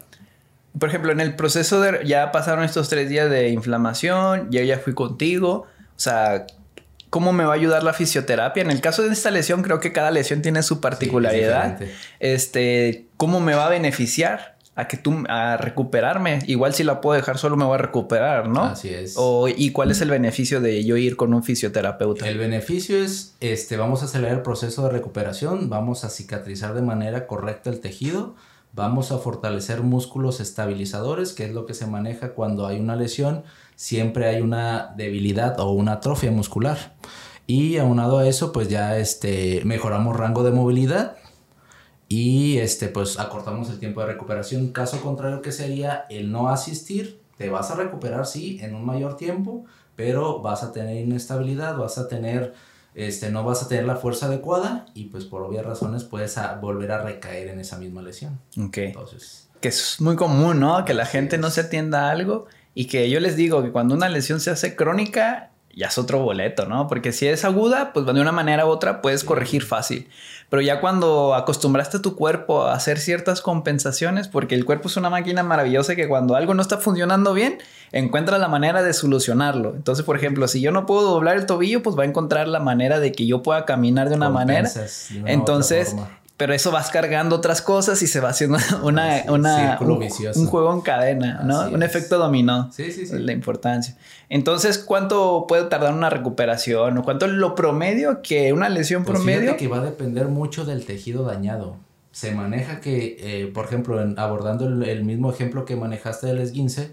Por 0.78 0.88
ejemplo, 0.88 1.12
en 1.12 1.20
el 1.20 1.36
proceso 1.36 1.82
de 1.82 2.04
ya 2.06 2.32
pasaron 2.32 2.64
estos 2.64 2.88
tres 2.88 3.10
días 3.10 3.28
de 3.28 3.50
inflamación, 3.50 4.48
ya 4.50 4.62
ya 4.62 4.78
fui 4.78 4.94
contigo, 4.94 5.66
o 5.90 6.00
sea, 6.00 6.46
¿cómo 7.10 7.32
me 7.32 7.44
va 7.44 7.52
a 7.52 7.56
ayudar 7.56 7.82
la 7.82 7.92
fisioterapia? 7.92 8.62
En 8.62 8.70
el 8.70 8.80
caso 8.80 9.02
de 9.02 9.12
esta 9.12 9.30
lesión, 9.30 9.62
creo 9.62 9.80
que 9.80 9.92
cada 9.92 10.10
lesión 10.10 10.40
tiene 10.40 10.62
su 10.62 10.80
particularidad. 10.80 11.78
este, 12.20 13.06
¿cómo 13.18 13.40
me 13.40 13.54
va 13.54 13.66
a 13.66 13.68
beneficiar? 13.68 14.53
A 14.76 14.88
que 14.88 14.96
tú 14.96 15.24
a 15.28 15.56
recuperarme. 15.56 16.40
Igual 16.46 16.74
si 16.74 16.82
la 16.82 17.00
puedo 17.00 17.16
dejar 17.16 17.38
solo 17.38 17.56
me 17.56 17.64
voy 17.64 17.74
a 17.74 17.78
recuperar, 17.78 18.48
¿no? 18.48 18.64
Así 18.64 18.88
es. 18.88 19.14
O, 19.16 19.48
¿Y 19.48 19.70
cuál 19.70 19.90
es 19.90 20.00
el 20.00 20.10
beneficio 20.10 20.60
de 20.60 20.84
yo 20.84 20.96
ir 20.96 21.16
con 21.16 21.32
un 21.32 21.42
fisioterapeuta? 21.42 22.28
El 22.28 22.38
beneficio 22.38 22.96
es, 22.96 23.36
este, 23.40 23.76
vamos 23.76 24.02
a 24.02 24.06
acelerar 24.06 24.38
el 24.38 24.42
proceso 24.42 24.84
de 24.84 24.90
recuperación, 24.90 25.68
vamos 25.70 26.04
a 26.04 26.10
cicatrizar 26.10 26.74
de 26.74 26.82
manera 26.82 27.26
correcta 27.26 27.70
el 27.70 27.80
tejido, 27.80 28.34
vamos 28.72 29.12
a 29.12 29.18
fortalecer 29.18 29.82
músculos 29.82 30.40
estabilizadores, 30.40 31.32
que 31.32 31.44
es 31.44 31.52
lo 31.52 31.66
que 31.66 31.74
se 31.74 31.86
maneja 31.86 32.30
cuando 32.30 32.66
hay 32.66 32.80
una 32.80 32.96
lesión, 32.96 33.44
siempre 33.76 34.26
hay 34.26 34.40
una 34.40 34.92
debilidad 34.96 35.60
o 35.60 35.70
una 35.70 35.92
atrofia 35.92 36.32
muscular. 36.32 36.96
Y 37.46 37.76
aunado 37.76 38.18
a 38.18 38.26
eso, 38.26 38.52
pues 38.52 38.68
ya 38.68 38.96
este, 38.98 39.60
mejoramos 39.64 40.16
rango 40.16 40.42
de 40.42 40.50
movilidad, 40.50 41.16
y 42.08 42.58
este 42.58 42.88
pues 42.88 43.18
acortamos 43.18 43.70
el 43.70 43.78
tiempo 43.78 44.00
de 44.00 44.06
recuperación. 44.06 44.68
Caso 44.68 45.00
contrario 45.00 45.42
que 45.42 45.52
sería 45.52 46.06
el 46.10 46.30
no 46.30 46.48
asistir, 46.48 47.20
te 47.36 47.48
vas 47.48 47.70
a 47.70 47.76
recuperar 47.76 48.26
sí 48.26 48.58
en 48.62 48.74
un 48.74 48.84
mayor 48.84 49.16
tiempo, 49.16 49.64
pero 49.96 50.40
vas 50.40 50.62
a 50.62 50.72
tener 50.72 50.96
inestabilidad, 50.96 51.76
vas 51.76 51.98
a 51.98 52.08
tener 52.08 52.54
este 52.94 53.30
no 53.30 53.42
vas 53.42 53.62
a 53.62 53.68
tener 53.68 53.84
la 53.84 53.96
fuerza 53.96 54.26
adecuada 54.26 54.86
y 54.94 55.06
pues 55.06 55.24
por 55.24 55.42
obvias 55.42 55.66
razones 55.66 56.04
puedes 56.04 56.38
volver 56.60 56.92
a 56.92 57.02
recaer 57.02 57.48
en 57.48 57.58
esa 57.58 57.76
misma 57.76 58.02
lesión. 58.02 58.38
Ok. 58.56 58.78
Entonces, 58.78 59.48
que 59.60 59.68
es 59.68 60.00
muy 60.00 60.14
común, 60.14 60.60
¿no? 60.60 60.84
Que 60.84 60.94
la 60.94 61.06
gente 61.06 61.38
no 61.38 61.50
se 61.50 61.62
atienda 61.62 62.06
a 62.06 62.10
algo 62.12 62.46
y 62.72 62.86
que 62.86 63.10
yo 63.10 63.18
les 63.18 63.34
digo 63.34 63.62
que 63.62 63.72
cuando 63.72 63.94
una 63.94 64.08
lesión 64.08 64.40
se 64.40 64.50
hace 64.50 64.76
crónica 64.76 65.50
ya 65.76 65.88
es 65.88 65.98
otro 65.98 66.20
boleto, 66.20 66.66
¿no? 66.66 66.86
Porque 66.88 67.12
si 67.12 67.26
es 67.26 67.44
aguda, 67.44 67.92
pues 67.92 68.06
de 68.06 68.12
una 68.12 68.32
manera 68.32 68.66
u 68.66 68.68
otra 68.68 69.02
puedes 69.02 69.24
corregir 69.24 69.64
fácil. 69.64 70.08
Pero 70.50 70.62
ya 70.62 70.80
cuando 70.80 71.34
acostumbraste 71.34 71.96
a 71.96 72.02
tu 72.02 72.14
cuerpo 72.16 72.64
a 72.64 72.74
hacer 72.74 72.98
ciertas 72.98 73.40
compensaciones, 73.40 74.28
porque 74.28 74.54
el 74.54 74.64
cuerpo 74.64 74.88
es 74.88 74.96
una 74.96 75.10
máquina 75.10 75.42
maravillosa 75.42 75.96
que 75.96 76.06
cuando 76.06 76.36
algo 76.36 76.54
no 76.54 76.62
está 76.62 76.78
funcionando 76.78 77.34
bien, 77.34 77.58
encuentra 77.92 78.38
la 78.38 78.48
manera 78.48 78.82
de 78.82 78.92
solucionarlo. 78.92 79.74
Entonces, 79.74 80.04
por 80.04 80.16
ejemplo, 80.16 80.46
si 80.46 80.60
yo 80.60 80.70
no 80.70 80.86
puedo 80.86 81.10
doblar 81.10 81.36
el 81.36 81.46
tobillo, 81.46 81.82
pues 81.82 81.98
va 81.98 82.02
a 82.02 82.06
encontrar 82.06 82.46
la 82.46 82.60
manera 82.60 83.00
de 83.00 83.12
que 83.12 83.26
yo 83.26 83.42
pueda 83.42 83.64
caminar 83.64 84.10
de 84.10 84.16
una 84.16 84.30
manera. 84.30 84.70
Entonces, 85.26 85.96
pero 86.36 86.52
eso 86.52 86.72
vas 86.72 86.90
cargando 86.90 87.36
otras 87.36 87.62
cosas 87.62 88.02
y 88.02 88.06
se 88.06 88.20
va 88.20 88.30
haciendo 88.30 88.58
una, 88.82 89.24
una 89.28 89.78
un, 89.80 90.46
juego 90.46 90.72
en 90.72 90.80
cadena, 90.80 91.42
¿no? 91.44 91.68
un 91.68 91.82
efecto 91.82 92.18
dominó. 92.18 92.72
Sí, 92.72 92.90
sí, 92.90 93.06
sí. 93.06 93.18
La 93.18 93.32
importancia. 93.32 93.96
Entonces, 94.28 94.78
¿cuánto 94.78 95.46
puede 95.46 95.64
tardar 95.64 95.94
una 95.94 96.10
recuperación? 96.10 96.98
¿O 96.98 97.02
cuánto 97.04 97.26
es 97.26 97.32
lo 97.32 97.54
promedio 97.54 98.20
que 98.22 98.52
una 98.52 98.68
lesión 98.68 99.04
pues 99.04 99.18
promedio? 99.18 99.56
que 99.56 99.68
va 99.68 99.78
a 99.78 99.82
depender 99.82 100.26
mucho 100.26 100.64
del 100.64 100.84
tejido 100.84 101.24
dañado. 101.24 101.76
Se 102.10 102.32
maneja 102.32 102.80
que, 102.80 103.16
eh, 103.20 103.50
por 103.52 103.66
ejemplo, 103.66 104.00
abordando 104.16 104.66
el, 104.66 105.04
mismo 105.04 105.32
ejemplo 105.32 105.64
que 105.64 105.76
manejaste 105.76 106.28
del 106.28 106.38
esguince, 106.38 106.92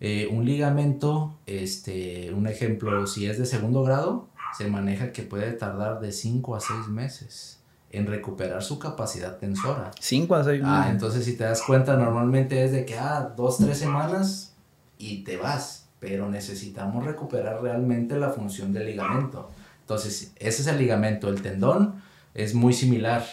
eh, 0.00 0.28
un 0.30 0.44
ligamento, 0.44 1.34
este, 1.46 2.32
un 2.32 2.46
ejemplo, 2.46 3.06
si 3.06 3.26
es 3.26 3.38
de 3.38 3.46
segundo 3.46 3.82
grado, 3.82 4.28
se 4.58 4.68
maneja 4.68 5.12
que 5.12 5.22
puede 5.22 5.52
tardar 5.52 6.00
de 6.00 6.12
5 6.12 6.56
a 6.56 6.60
6 6.60 6.88
meses 6.88 7.55
en 7.96 8.06
recuperar 8.06 8.62
su 8.62 8.78
capacidad 8.78 9.36
tensora. 9.38 9.90
Cinco 10.00 10.34
a 10.34 10.44
seis 10.44 10.62
Ah, 10.64 10.88
entonces 10.90 11.24
si 11.24 11.36
te 11.36 11.44
das 11.44 11.62
cuenta, 11.62 11.96
normalmente 11.96 12.64
es 12.64 12.72
de 12.72 12.84
que, 12.84 12.98
ah, 12.98 13.32
dos, 13.36 13.58
tres 13.58 13.78
semanas 13.78 14.54
y 14.98 15.24
te 15.24 15.36
vas. 15.36 15.88
Pero 15.98 16.30
necesitamos 16.30 17.04
recuperar 17.04 17.62
realmente 17.62 18.18
la 18.18 18.30
función 18.30 18.72
del 18.72 18.86
ligamento. 18.86 19.50
Entonces, 19.80 20.32
ese 20.36 20.62
es 20.62 20.68
el 20.68 20.78
ligamento. 20.78 21.28
El 21.28 21.40
tendón 21.40 22.02
es 22.34 22.54
muy 22.54 22.74
similar. 22.74 23.24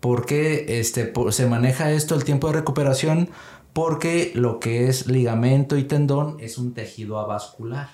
¿Por 0.00 0.24
qué 0.24 0.80
este, 0.80 1.12
se 1.30 1.46
maneja 1.46 1.90
esto 1.90 2.14
el 2.14 2.24
tiempo 2.24 2.46
de 2.46 2.54
recuperación? 2.54 3.28
Porque 3.72 4.32
lo 4.34 4.60
que 4.60 4.88
es 4.88 5.06
ligamento 5.06 5.76
y 5.76 5.84
tendón 5.84 6.36
es 6.40 6.58
un 6.58 6.72
tejido 6.72 7.18
avascular. 7.18 7.90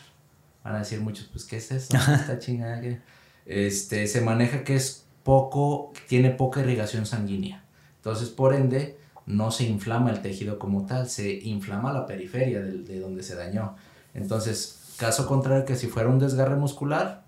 Van 0.63 0.77
a 0.77 0.79
decir 0.81 1.01
muchos, 1.01 1.27
pues, 1.27 1.45
¿qué 1.45 1.57
es 1.57 1.73
eso? 1.73 1.97
Esta 2.15 2.39
chingada 2.39 2.81
que... 2.81 3.01
Este, 3.45 4.07
se 4.09 4.21
maneja 4.21 4.65
que 4.65 4.77
es 4.77 5.06
poco, 5.27 5.93
tiene 6.07 6.31
poca 6.31 6.61
irrigación 6.61 7.05
sanguínea. 7.05 7.65
Entonces, 7.97 8.29
por 8.29 8.55
ende, 8.55 8.97
no 9.27 9.51
se 9.51 9.65
inflama 9.65 10.11
el 10.11 10.23
tejido 10.23 10.57
como 10.57 10.87
tal, 10.87 11.09
se 11.09 11.41
inflama 11.41 11.93
la 11.93 12.07
periferia 12.07 12.63
de, 12.63 13.01
donde 13.01 13.25
se 13.25 13.35
dañó. 13.35 13.75
Entonces, 14.15 14.95
caso 14.97 15.27
contrario 15.27 15.65
que 15.65 15.75
si 15.75 15.89
fuera 15.89 16.09
un 16.09 16.21
desgarre 16.21 16.55
muscular, 16.55 17.25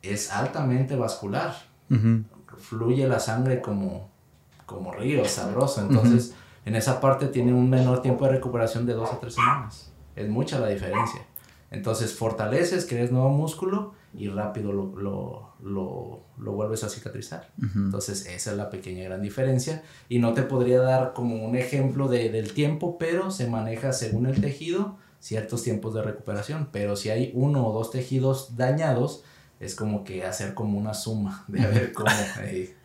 es 0.00 0.32
altamente 0.32 0.96
vascular. 0.96 1.54
Fluye 2.56 3.06
la 3.06 3.20
sangre 3.20 3.60
como, 3.60 4.08
como 4.64 4.90
río, 4.90 5.22
sabroso. 5.26 5.82
Entonces, 5.82 6.34
en 6.64 6.76
esa 6.76 6.98
parte 6.98 7.26
tiene 7.26 7.52
un 7.52 7.68
menor 7.68 8.00
tiempo 8.00 8.24
de 8.24 8.32
recuperación 8.32 8.86
de 8.86 8.94
dos 8.94 9.12
a 9.12 9.20
tres 9.20 9.34
semanas. 9.34 9.92
Es 10.16 10.30
mucha 10.30 10.58
la 10.60 10.68
diferencia. 10.68 11.20
Entonces 11.70 12.14
fortaleces, 12.14 12.86
creas 12.86 13.10
nuevo 13.12 13.28
músculo 13.30 13.94
y 14.14 14.28
rápido 14.28 14.72
lo, 14.72 14.96
lo, 14.96 15.52
lo, 15.62 16.22
lo 16.38 16.52
vuelves 16.52 16.82
a 16.84 16.88
cicatrizar. 16.88 17.50
Entonces 17.74 18.26
esa 18.26 18.52
es 18.52 18.56
la 18.56 18.70
pequeña 18.70 19.04
gran 19.04 19.20
diferencia 19.20 19.82
y 20.08 20.18
no 20.18 20.32
te 20.32 20.42
podría 20.42 20.80
dar 20.80 21.12
como 21.12 21.44
un 21.44 21.56
ejemplo 21.56 22.08
de, 22.08 22.30
del 22.30 22.52
tiempo, 22.54 22.96
pero 22.98 23.30
se 23.30 23.48
maneja 23.48 23.92
según 23.92 24.26
el 24.26 24.40
tejido 24.40 24.96
ciertos 25.20 25.62
tiempos 25.62 25.94
de 25.94 26.02
recuperación, 26.02 26.68
pero 26.72 26.96
si 26.96 27.10
hay 27.10 27.32
uno 27.34 27.66
o 27.66 27.72
dos 27.72 27.90
tejidos 27.90 28.56
dañados, 28.56 29.24
es 29.60 29.74
como 29.74 30.04
que 30.04 30.24
hacer 30.24 30.54
como 30.54 30.78
una 30.78 30.94
suma 30.94 31.44
de 31.48 31.66
ver 31.66 31.92
cómo... 31.92 32.10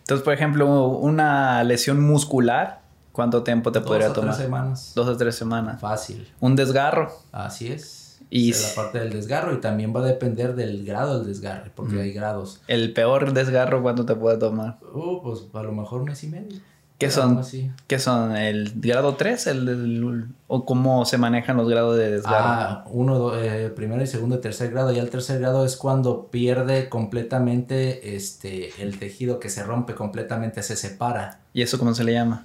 Entonces, 0.00 0.24
por 0.24 0.32
ejemplo, 0.32 0.88
una 0.88 1.62
lesión 1.62 2.00
muscular, 2.00 2.82
¿cuánto 3.12 3.44
tiempo 3.44 3.70
te 3.70 3.80
podría 3.80 4.12
tomar? 4.12 4.30
Dos 4.30 4.34
o 4.34 4.36
tres 4.36 4.44
semanas. 4.44 4.92
Dos 4.94 5.08
o 5.08 5.16
tres 5.16 5.34
semanas. 5.36 5.80
Fácil. 5.80 6.32
Un 6.40 6.56
desgarro. 6.56 7.12
Así 7.30 7.70
es. 7.70 7.99
Y 8.30 8.52
la 8.52 8.74
parte 8.76 9.00
del 9.00 9.10
desgarro 9.10 9.52
y 9.52 9.60
también 9.60 9.94
va 9.94 10.00
a 10.00 10.04
depender 10.04 10.54
del 10.54 10.84
grado 10.84 11.18
del 11.18 11.26
desgarre, 11.26 11.72
porque 11.74 12.00
hay 12.00 12.12
grados. 12.12 12.62
¿El 12.68 12.92
peor 12.92 13.32
desgarro 13.32 13.82
cuánto 13.82 14.06
te 14.06 14.14
puede 14.14 14.38
tomar? 14.38 14.78
Uh, 14.94 15.20
pues 15.20 15.46
a 15.52 15.62
lo 15.62 15.72
mejor 15.72 16.00
un 16.02 16.06
mes 16.06 16.22
y 16.22 16.28
medio. 16.28 16.60
¿Qué 17.00 17.10
son? 17.10 17.42
¿Qué 17.86 17.98
son? 17.98 18.36
¿El 18.36 18.72
grado 18.76 19.14
3? 19.14 19.46
El, 19.46 20.28
¿O 20.48 20.66
cómo 20.66 21.06
se 21.06 21.16
manejan 21.16 21.56
los 21.56 21.66
grados 21.66 21.96
de 21.96 22.10
desgarro? 22.10 22.36
Ah, 22.46 22.84
uno, 22.90 23.34
eh, 23.38 23.70
primero 23.70 24.02
y 24.02 24.06
segundo 24.06 24.36
y 24.36 24.40
tercer 24.42 24.70
grado. 24.70 24.92
Ya 24.92 25.00
el 25.00 25.08
tercer 25.08 25.40
grado 25.40 25.64
es 25.64 25.76
cuando 25.76 26.26
pierde 26.26 26.90
completamente 26.90 28.14
este, 28.14 28.82
el 28.82 28.98
tejido 28.98 29.40
que 29.40 29.48
se 29.48 29.64
rompe 29.64 29.94
completamente, 29.94 30.62
se 30.62 30.76
separa. 30.76 31.40
¿Y 31.54 31.62
eso 31.62 31.78
cómo 31.78 31.94
se 31.94 32.04
le 32.04 32.12
llama? 32.12 32.44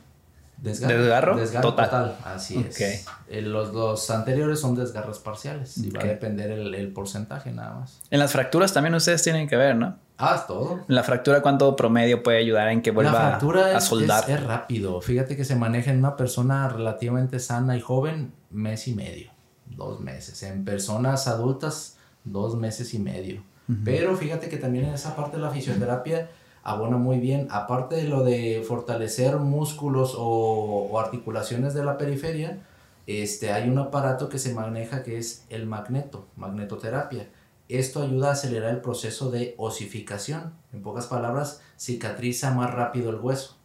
Desgarro. 0.58 1.38
Desgarro, 1.38 1.74
total. 1.74 2.18
Así 2.24 2.66
es. 2.68 3.06
Eh, 3.28 3.42
los 3.42 3.72
dos 3.72 4.10
anteriores 4.10 4.60
son 4.60 4.76
desgarros 4.76 5.20
parciales. 5.20 5.78
Y 5.78 5.90
va 5.92 6.02
a 6.02 6.06
depender 6.06 6.52
el, 6.52 6.94
porcentaje 6.94 7.52
nada 7.52 7.80
más. 7.80 8.02
En 8.10 8.20
las 8.20 8.32
fracturas 8.32 8.74
también 8.74 8.96
ustedes 8.96 9.22
tienen 9.24 9.48
que 9.48 9.58
ver, 9.58 9.76
¿no? 9.76 9.98
Ah, 10.18 10.36
es 10.40 10.48
todo. 10.48 10.82
¿La 10.88 11.04
fractura 11.04 11.42
cuánto 11.42 11.76
promedio 11.76 12.24
puede 12.24 12.38
ayudar 12.38 12.70
en 12.70 12.82
que 12.82 12.92
vuelva 12.92 13.36
a 13.36 13.82
soldar? 13.82 14.24
Es, 14.30 14.38
es, 14.38 14.44
rápido. 14.44 15.02
Fíjate 15.02 15.36
que 15.36 15.44
se 15.44 15.56
maneja 15.56 15.92
en 15.92 16.00
una 16.00 16.16
persona 16.16 16.70
relativamente 16.70 17.40
sana 17.40 17.76
y 17.76 17.82
joven 17.82 18.34
mes 18.50 18.88
y 18.88 18.96
medio, 18.96 19.32
dos 19.66 20.00
meses. 20.00 20.42
En 20.44 20.64
personas 20.64 21.28
adultas, 21.28 21.98
dos 22.24 22.56
meses 22.56 22.94
y 22.94 23.00
medio. 23.00 23.44
Pero 23.84 24.16
fíjate 24.16 24.48
que 24.48 24.58
también 24.58 24.86
en 24.86 24.94
esa 24.94 25.16
parte 25.16 25.38
de 25.38 25.44
la 25.44 25.50
fisioterapia 25.50 26.30
abona 26.66 26.98
muy 26.98 27.20
bien. 27.20 27.48
Aparte 27.52 27.96
de 27.96 28.04
lo 28.10 28.24
de 28.24 28.66
fortalecer 28.68 29.38
músculos 29.38 30.16
o, 30.18 31.00
articulaciones 31.00 31.74
de 31.74 31.86
la 31.86 31.98
periferia, 31.98 32.60
este, 33.08 33.52
hay 33.54 33.70
un 33.70 33.78
aparato 33.78 34.28
que 34.28 34.40
se 34.40 34.54
maneja 34.54 35.04
que 35.04 35.18
es 35.18 35.46
el 35.50 35.68
magneto, 35.68 36.28
magnetoterapia. 36.36 37.30
Esto 37.70 38.02
ayuda 38.02 38.30
a 38.30 38.34
acelerar 38.34 38.72
el 38.72 38.82
proceso 38.82 39.32
de 39.32 39.54
osificación. 39.58 40.54
En 40.74 40.82
pocas 40.82 41.06
palabras, 41.06 41.62
cicatriza 41.78 42.54
más 42.54 42.74
rápido 42.74 43.12
el 43.12 43.18
hueso. 43.18 43.56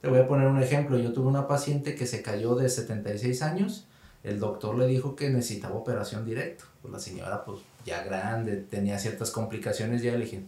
Te 0.00 0.08
voy 0.08 0.18
a 0.18 0.28
poner 0.28 0.48
un 0.48 0.62
ejemplo. 0.62 0.98
Yo 0.98 1.12
tuve 1.12 1.28
una 1.28 1.46
paciente 1.46 1.94
que 1.94 2.06
se 2.06 2.20
cayó 2.22 2.56
de 2.56 2.68
76 2.68 3.42
años. 3.42 3.86
El 4.24 4.40
doctor 4.40 4.76
le 4.76 4.86
dijo 4.86 5.14
que 5.14 5.30
necesitaba 5.30 5.76
operación 5.76 6.24
directa. 6.24 6.64
Pues 6.82 6.92
la 6.92 6.98
señora, 6.98 7.44
pues 7.44 7.60
ya 7.84 8.02
grande, 8.02 8.56
tenía 8.56 8.98
ciertas 8.98 9.30
complicaciones. 9.30 10.02
Ya 10.02 10.12
le 10.12 10.24
dije, 10.24 10.42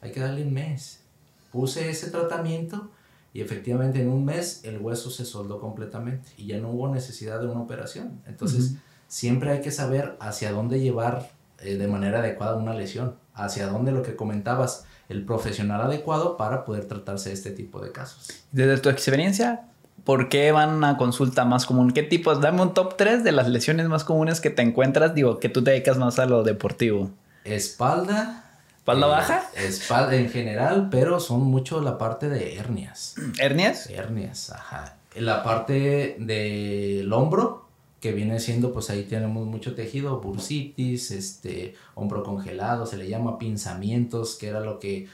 hay 0.00 0.12
que 0.12 0.20
darle 0.20 0.42
un 0.42 0.52
mes 0.52 1.03
puse 1.54 1.88
ese 1.88 2.10
tratamiento 2.10 2.90
y 3.32 3.40
efectivamente 3.40 4.02
en 4.02 4.08
un 4.08 4.24
mes 4.24 4.60
el 4.64 4.78
hueso 4.78 5.08
se 5.08 5.24
soldó 5.24 5.60
completamente 5.60 6.28
y 6.36 6.48
ya 6.48 6.58
no 6.58 6.70
hubo 6.70 6.92
necesidad 6.92 7.40
de 7.40 7.46
una 7.46 7.60
operación. 7.60 8.20
Entonces, 8.26 8.74
siempre 9.06 9.52
hay 9.52 9.60
que 9.60 9.70
saber 9.70 10.16
hacia 10.18 10.50
dónde 10.50 10.80
llevar 10.80 11.30
eh, 11.60 11.76
de 11.76 11.86
manera 11.86 12.18
adecuada 12.18 12.56
una 12.56 12.74
lesión, 12.74 13.14
hacia 13.34 13.68
dónde 13.68 13.92
lo 13.92 14.02
que 14.02 14.16
comentabas, 14.16 14.84
el 15.08 15.24
profesional 15.24 15.80
adecuado 15.80 16.36
para 16.36 16.64
poder 16.64 16.86
tratarse 16.86 17.32
este 17.32 17.52
tipo 17.52 17.80
de 17.80 17.92
casos. 17.92 18.28
Desde 18.50 18.78
tu 18.78 18.88
experiencia, 18.88 19.68
¿por 20.02 20.28
qué 20.28 20.50
van 20.50 20.82
a 20.82 20.96
consulta 20.96 21.44
más 21.44 21.66
común? 21.66 21.92
¿Qué 21.92 22.02
tipos? 22.02 22.40
Dame 22.40 22.62
un 22.62 22.74
top 22.74 22.96
3 22.96 23.22
de 23.22 23.30
las 23.30 23.48
lesiones 23.48 23.88
más 23.88 24.02
comunes 24.02 24.40
que 24.40 24.50
te 24.50 24.62
encuentras, 24.62 25.14
digo, 25.14 25.38
que 25.38 25.48
tú 25.48 25.62
te 25.62 25.70
dedicas 25.70 25.98
más 25.98 26.18
a 26.18 26.26
lo 26.26 26.42
deportivo. 26.42 27.10
Espalda, 27.44 28.43
¿Espalda 28.84 29.06
baja? 29.06 29.50
Espalda 29.56 30.14
en 30.14 30.28
general, 30.28 30.88
pero 30.90 31.18
son 31.18 31.40
mucho 31.44 31.80
la 31.80 31.96
parte 31.96 32.28
de 32.28 32.56
hernias. 32.56 33.14
¿Hernias? 33.38 33.88
Hernias, 33.88 34.52
ajá. 34.52 34.98
La 35.16 35.42
parte 35.42 36.16
del 36.18 37.10
hombro, 37.10 37.66
que 37.98 38.12
viene 38.12 38.38
siendo, 38.40 38.74
pues 38.74 38.90
ahí 38.90 39.04
tenemos 39.04 39.46
mucho 39.46 39.74
tejido, 39.74 40.20
bursitis, 40.20 41.12
este, 41.12 41.76
hombro 41.94 42.22
congelado, 42.22 42.84
se 42.84 42.98
le 42.98 43.08
llama 43.08 43.38
pinzamientos, 43.38 44.34
que 44.34 44.48
era 44.48 44.60
lo 44.60 44.78
que 44.78 45.08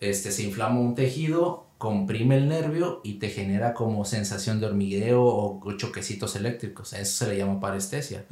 este, 0.00 0.32
se 0.32 0.42
inflama 0.42 0.80
un 0.80 0.96
tejido, 0.96 1.66
comprime 1.78 2.38
el 2.38 2.48
nervio 2.48 3.02
y 3.04 3.20
te 3.20 3.28
genera 3.28 3.72
como 3.72 4.04
sensación 4.04 4.58
de 4.58 4.66
hormigueo 4.66 5.22
o, 5.24 5.76
choquecitos 5.76 6.34
eléctricos. 6.34 6.92
Eso 6.92 7.24
se 7.24 7.30
le 7.30 7.38
llama 7.38 7.60
parestesia. 7.60 8.24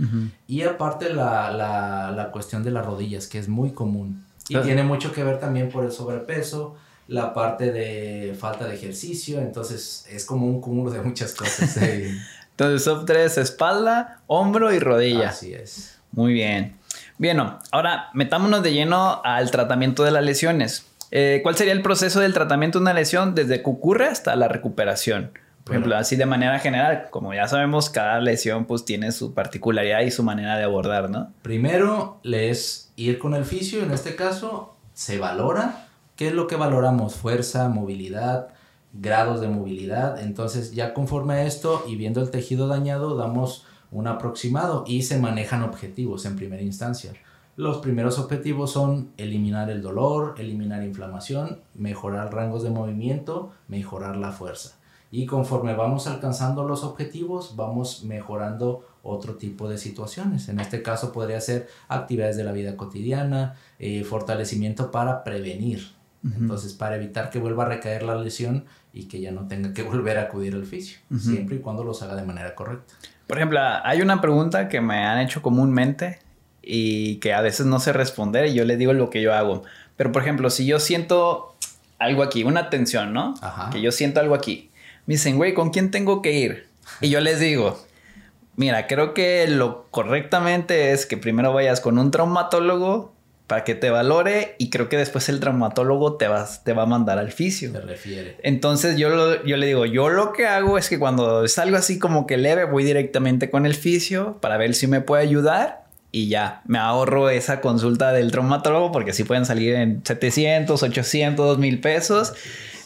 Y 0.49 0.62
aparte 0.62 1.14
la, 1.14 1.52
la, 1.52 2.11
la 2.11 2.32
cuestión 2.32 2.64
de 2.64 2.73
las 2.73 2.85
rodillas, 2.85 3.28
que 3.28 3.38
es 3.38 3.49
muy 3.49 3.70
común 3.70 4.25
y 4.50 4.62
tiene 4.62 4.83
mucho 4.83 5.12
que 5.12 5.23
ver 5.23 5.38
también 5.38 5.69
por 5.71 5.85
el 5.85 5.92
sobrepeso, 5.92 6.76
la 7.09 7.33
parte 7.33 7.73
de 7.73 8.37
falta 8.38 8.66
de 8.66 8.75
ejercicio, 8.75 9.40
entonces 9.40 10.07
es 10.11 10.25
como 10.25 10.47
un 10.47 10.61
cúmulo 10.61 10.90
de 10.90 11.00
muchas 11.00 11.35
cosas. 11.35 11.76
entonces, 12.50 12.85
top 12.85 13.04
3, 13.07 13.38
espalda, 13.38 14.21
hombro 14.26 14.73
y 14.73 14.78
rodilla. 14.78 15.30
Así 15.30 15.54
es. 15.54 15.99
Muy 16.12 16.33
bien. 16.33 16.76
Bien, 17.19 17.40
ahora 17.71 18.11
metámonos 18.14 18.62
de 18.62 18.73
lleno 18.73 19.21
al 19.25 19.50
tratamiento 19.50 20.04
de 20.04 20.11
las 20.11 20.25
lesiones. 20.25 20.87
Eh, 21.11 21.40
¿Cuál 21.42 21.57
sería 21.57 21.73
el 21.73 21.83
proceso 21.83 22.21
del 22.21 22.35
tratamiento 22.35 22.78
de 22.78 22.83
una 22.83 22.95
lesión 22.95 23.35
desde 23.35 23.62
que 23.62 23.71
ocurre 23.71 24.07
hasta 24.07 24.35
la 24.37 24.49
recuperación? 24.49 25.33
Por 25.64 25.75
ejemplo, 25.75 25.97
así 25.97 26.17
de 26.17 26.26
manera 26.26 26.59
general, 26.59 27.09
como 27.11 27.35
ya 27.35 27.47
sabemos, 27.47 27.90
cada 27.90 28.21
lesión 28.21 28.64
pues 28.64 28.85
tiene 28.85 29.12
su 29.12 29.35
particularidad 29.35 30.00
y 30.00 30.11
su 30.11 30.23
manera 30.23 30.57
de 30.57 30.64
abordar, 30.64 31.11
¿no? 31.11 31.33
Primero, 31.43 32.19
les 32.23 32.93
ir 32.97 33.19
con 33.19 33.35
el 33.35 33.45
fisio, 33.45 33.83
en 33.83 33.93
este 33.93 34.17
caso, 34.17 34.75
se 34.95 35.19
valora. 35.19 35.87
¿Qué 36.17 36.29
es 36.29 36.35
lo 36.35 36.47
que 36.47 36.57
valoramos? 36.57 37.14
Fuerza, 37.14 37.69
movilidad, 37.69 38.49
grados 38.93 39.40
de 39.40 39.49
movilidad. 39.49 40.21
Entonces, 40.21 40.73
ya 40.73 40.93
conforme 40.95 41.35
a 41.35 41.45
esto 41.45 41.85
y 41.87 41.97
viendo 41.97 42.21
el 42.21 42.31
tejido 42.31 42.67
dañado, 42.67 43.17
damos 43.17 43.67
un 43.90 44.07
aproximado 44.07 44.85
y 44.87 45.02
se 45.02 45.19
manejan 45.19 45.62
objetivos 45.62 46.25
en 46.26 46.37
primera 46.37 46.62
instancia. 46.62 47.12
Los 47.57 47.79
primeros 47.79 48.19
objetivos 48.19 48.73
son 48.73 49.11
eliminar 49.17 49.71
el 49.71 49.83
dolor, 49.83 50.35
eliminar 50.38 50.83
inflamación, 50.83 51.61
mejorar 51.75 52.33
rangos 52.33 52.62
de 52.62 52.71
movimiento, 52.71 53.52
mejorar 53.69 54.17
la 54.17 54.33
fuerza. 54.33 54.79
Y 55.12 55.26
conforme 55.26 55.75
vamos 55.75 56.07
alcanzando 56.07 56.64
los 56.64 56.85
objetivos, 56.85 57.57
vamos 57.57 58.05
mejorando 58.05 58.87
otro 59.02 59.35
tipo 59.35 59.69
de 59.69 59.76
situaciones. 59.76 60.49
En 60.49 60.61
este 60.61 60.83
caso 60.83 61.12
podría 61.12 61.40
ser 61.40 61.69
actividades 61.88 62.37
de 62.37 62.45
la 62.45 62.52
vida 62.52 62.76
cotidiana, 62.76 63.57
eh, 63.79 64.05
fortalecimiento 64.05 64.90
para 64.90 65.25
prevenir. 65.25 65.93
Entonces, 66.23 66.75
para 66.75 66.97
evitar 66.97 67.31
que 67.31 67.38
vuelva 67.38 67.64
a 67.64 67.69
recaer 67.69 68.02
la 68.02 68.14
lesión 68.14 68.67
y 68.93 69.05
que 69.05 69.23
ya 69.23 69.33
no 69.33 69.49
tenga 69.49 69.73
que 69.73 69.83
volver 69.85 70.19
a 70.19 70.23
acudir 70.23 70.55
al 70.55 70.67
fisio, 70.67 70.99
siempre 71.19 71.57
y 71.57 71.59
cuando 71.61 71.83
los 71.83 72.02
haga 72.02 72.14
de 72.14 72.25
manera 72.25 72.55
correcta. 72.55 72.95
Por 73.26 73.38
ejemplo, 73.38 73.59
hay 73.61 74.02
una 74.02 74.21
pregunta 74.21 74.69
que 74.69 74.81
me 74.81 75.07
han 75.07 75.19
hecho 75.19 75.40
comúnmente 75.40 76.19
y 76.62 77.17
que 77.17 77.33
a 77.33 77.40
veces 77.40 77.64
no 77.64 77.81
sé 77.81 77.93
responder 77.93 78.47
y 78.47 78.55
yo 78.55 78.64
le 78.64 78.76
digo 78.76 78.93
lo 78.93 79.09
que 79.09 79.23
yo 79.23 79.35
hago. 79.35 79.62
Pero, 79.97 80.12
por 80.12 80.23
ejemplo, 80.23 80.50
si 80.50 80.67
yo 80.67 80.79
siento 80.79 81.55
algo 81.99 82.23
aquí, 82.23 82.45
una 82.45 82.71
tensión, 82.71 83.12
¿no? 83.12 83.35
Que 83.73 83.81
yo 83.81 83.93
siento 83.93 84.21
algo 84.21 84.35
aquí. 84.35 84.69
Me 85.07 85.14
dicen, 85.14 85.37
güey, 85.37 85.54
¿con 85.54 85.71
quién 85.71 85.90
tengo 85.90 86.23
que 86.23 86.33
ir? 86.33 86.66
Y 87.00 87.11
yo 87.11 87.21
les 87.21 87.40
digo, 87.40 87.78
Mira, 88.61 88.87
creo 88.87 89.14
que 89.14 89.47
lo 89.49 89.87
correctamente 89.90 90.92
es 90.92 91.07
que 91.07 91.16
primero 91.16 91.54
vayas 91.54 91.80
con 91.80 91.99
un 91.99 92.11
traumatólogo 92.11 93.14
para 93.47 93.64
que 93.64 93.75
te 93.75 93.88
valore 93.88 94.54
y 94.59 94.69
creo 94.69 94.90
que 94.90 94.99
después 94.99 95.30
el 95.30 95.40
traumatólogo 95.40 96.19
te, 96.19 96.28
vas, 96.28 96.62
te 96.62 96.75
va 96.75 96.83
a 96.83 96.87
mandar 96.87 97.19
al 97.19 97.33
fisio. 97.33 97.73
Te 97.73 97.80
refiere. 97.80 98.37
Entonces 98.42 98.99
yo, 98.99 99.42
yo 99.45 99.57
le 99.57 99.66
digo, 99.66 99.87
yo 99.87 100.11
lo 100.11 100.35
que 100.35 100.47
hago 100.47 100.76
es 100.76 100.90
que 100.90 100.99
cuando 100.99 101.42
es 101.42 101.59
algo 101.59 101.78
así 101.78 101.99
como 101.99 102.26
que 102.26 102.37
leve, 102.37 102.64
voy 102.64 102.85
directamente 102.85 103.49
con 103.49 103.64
el 103.64 103.75
fisio 103.75 104.37
para 104.42 104.59
ver 104.59 104.75
si 104.75 104.87
me 104.87 105.00
puede 105.00 105.23
ayudar 105.23 105.85
y 106.12 106.28
ya, 106.28 106.61
me 106.66 106.76
ahorro 106.76 107.30
esa 107.30 107.62
consulta 107.62 108.12
del 108.12 108.30
traumatólogo 108.30 108.92
porque 108.92 109.12
así 109.12 109.25
pueden 109.25 109.47
salir 109.47 109.75
en 109.75 110.02
700, 110.04 110.83
800, 110.83 111.57
mil 111.57 111.80
pesos. 111.80 112.35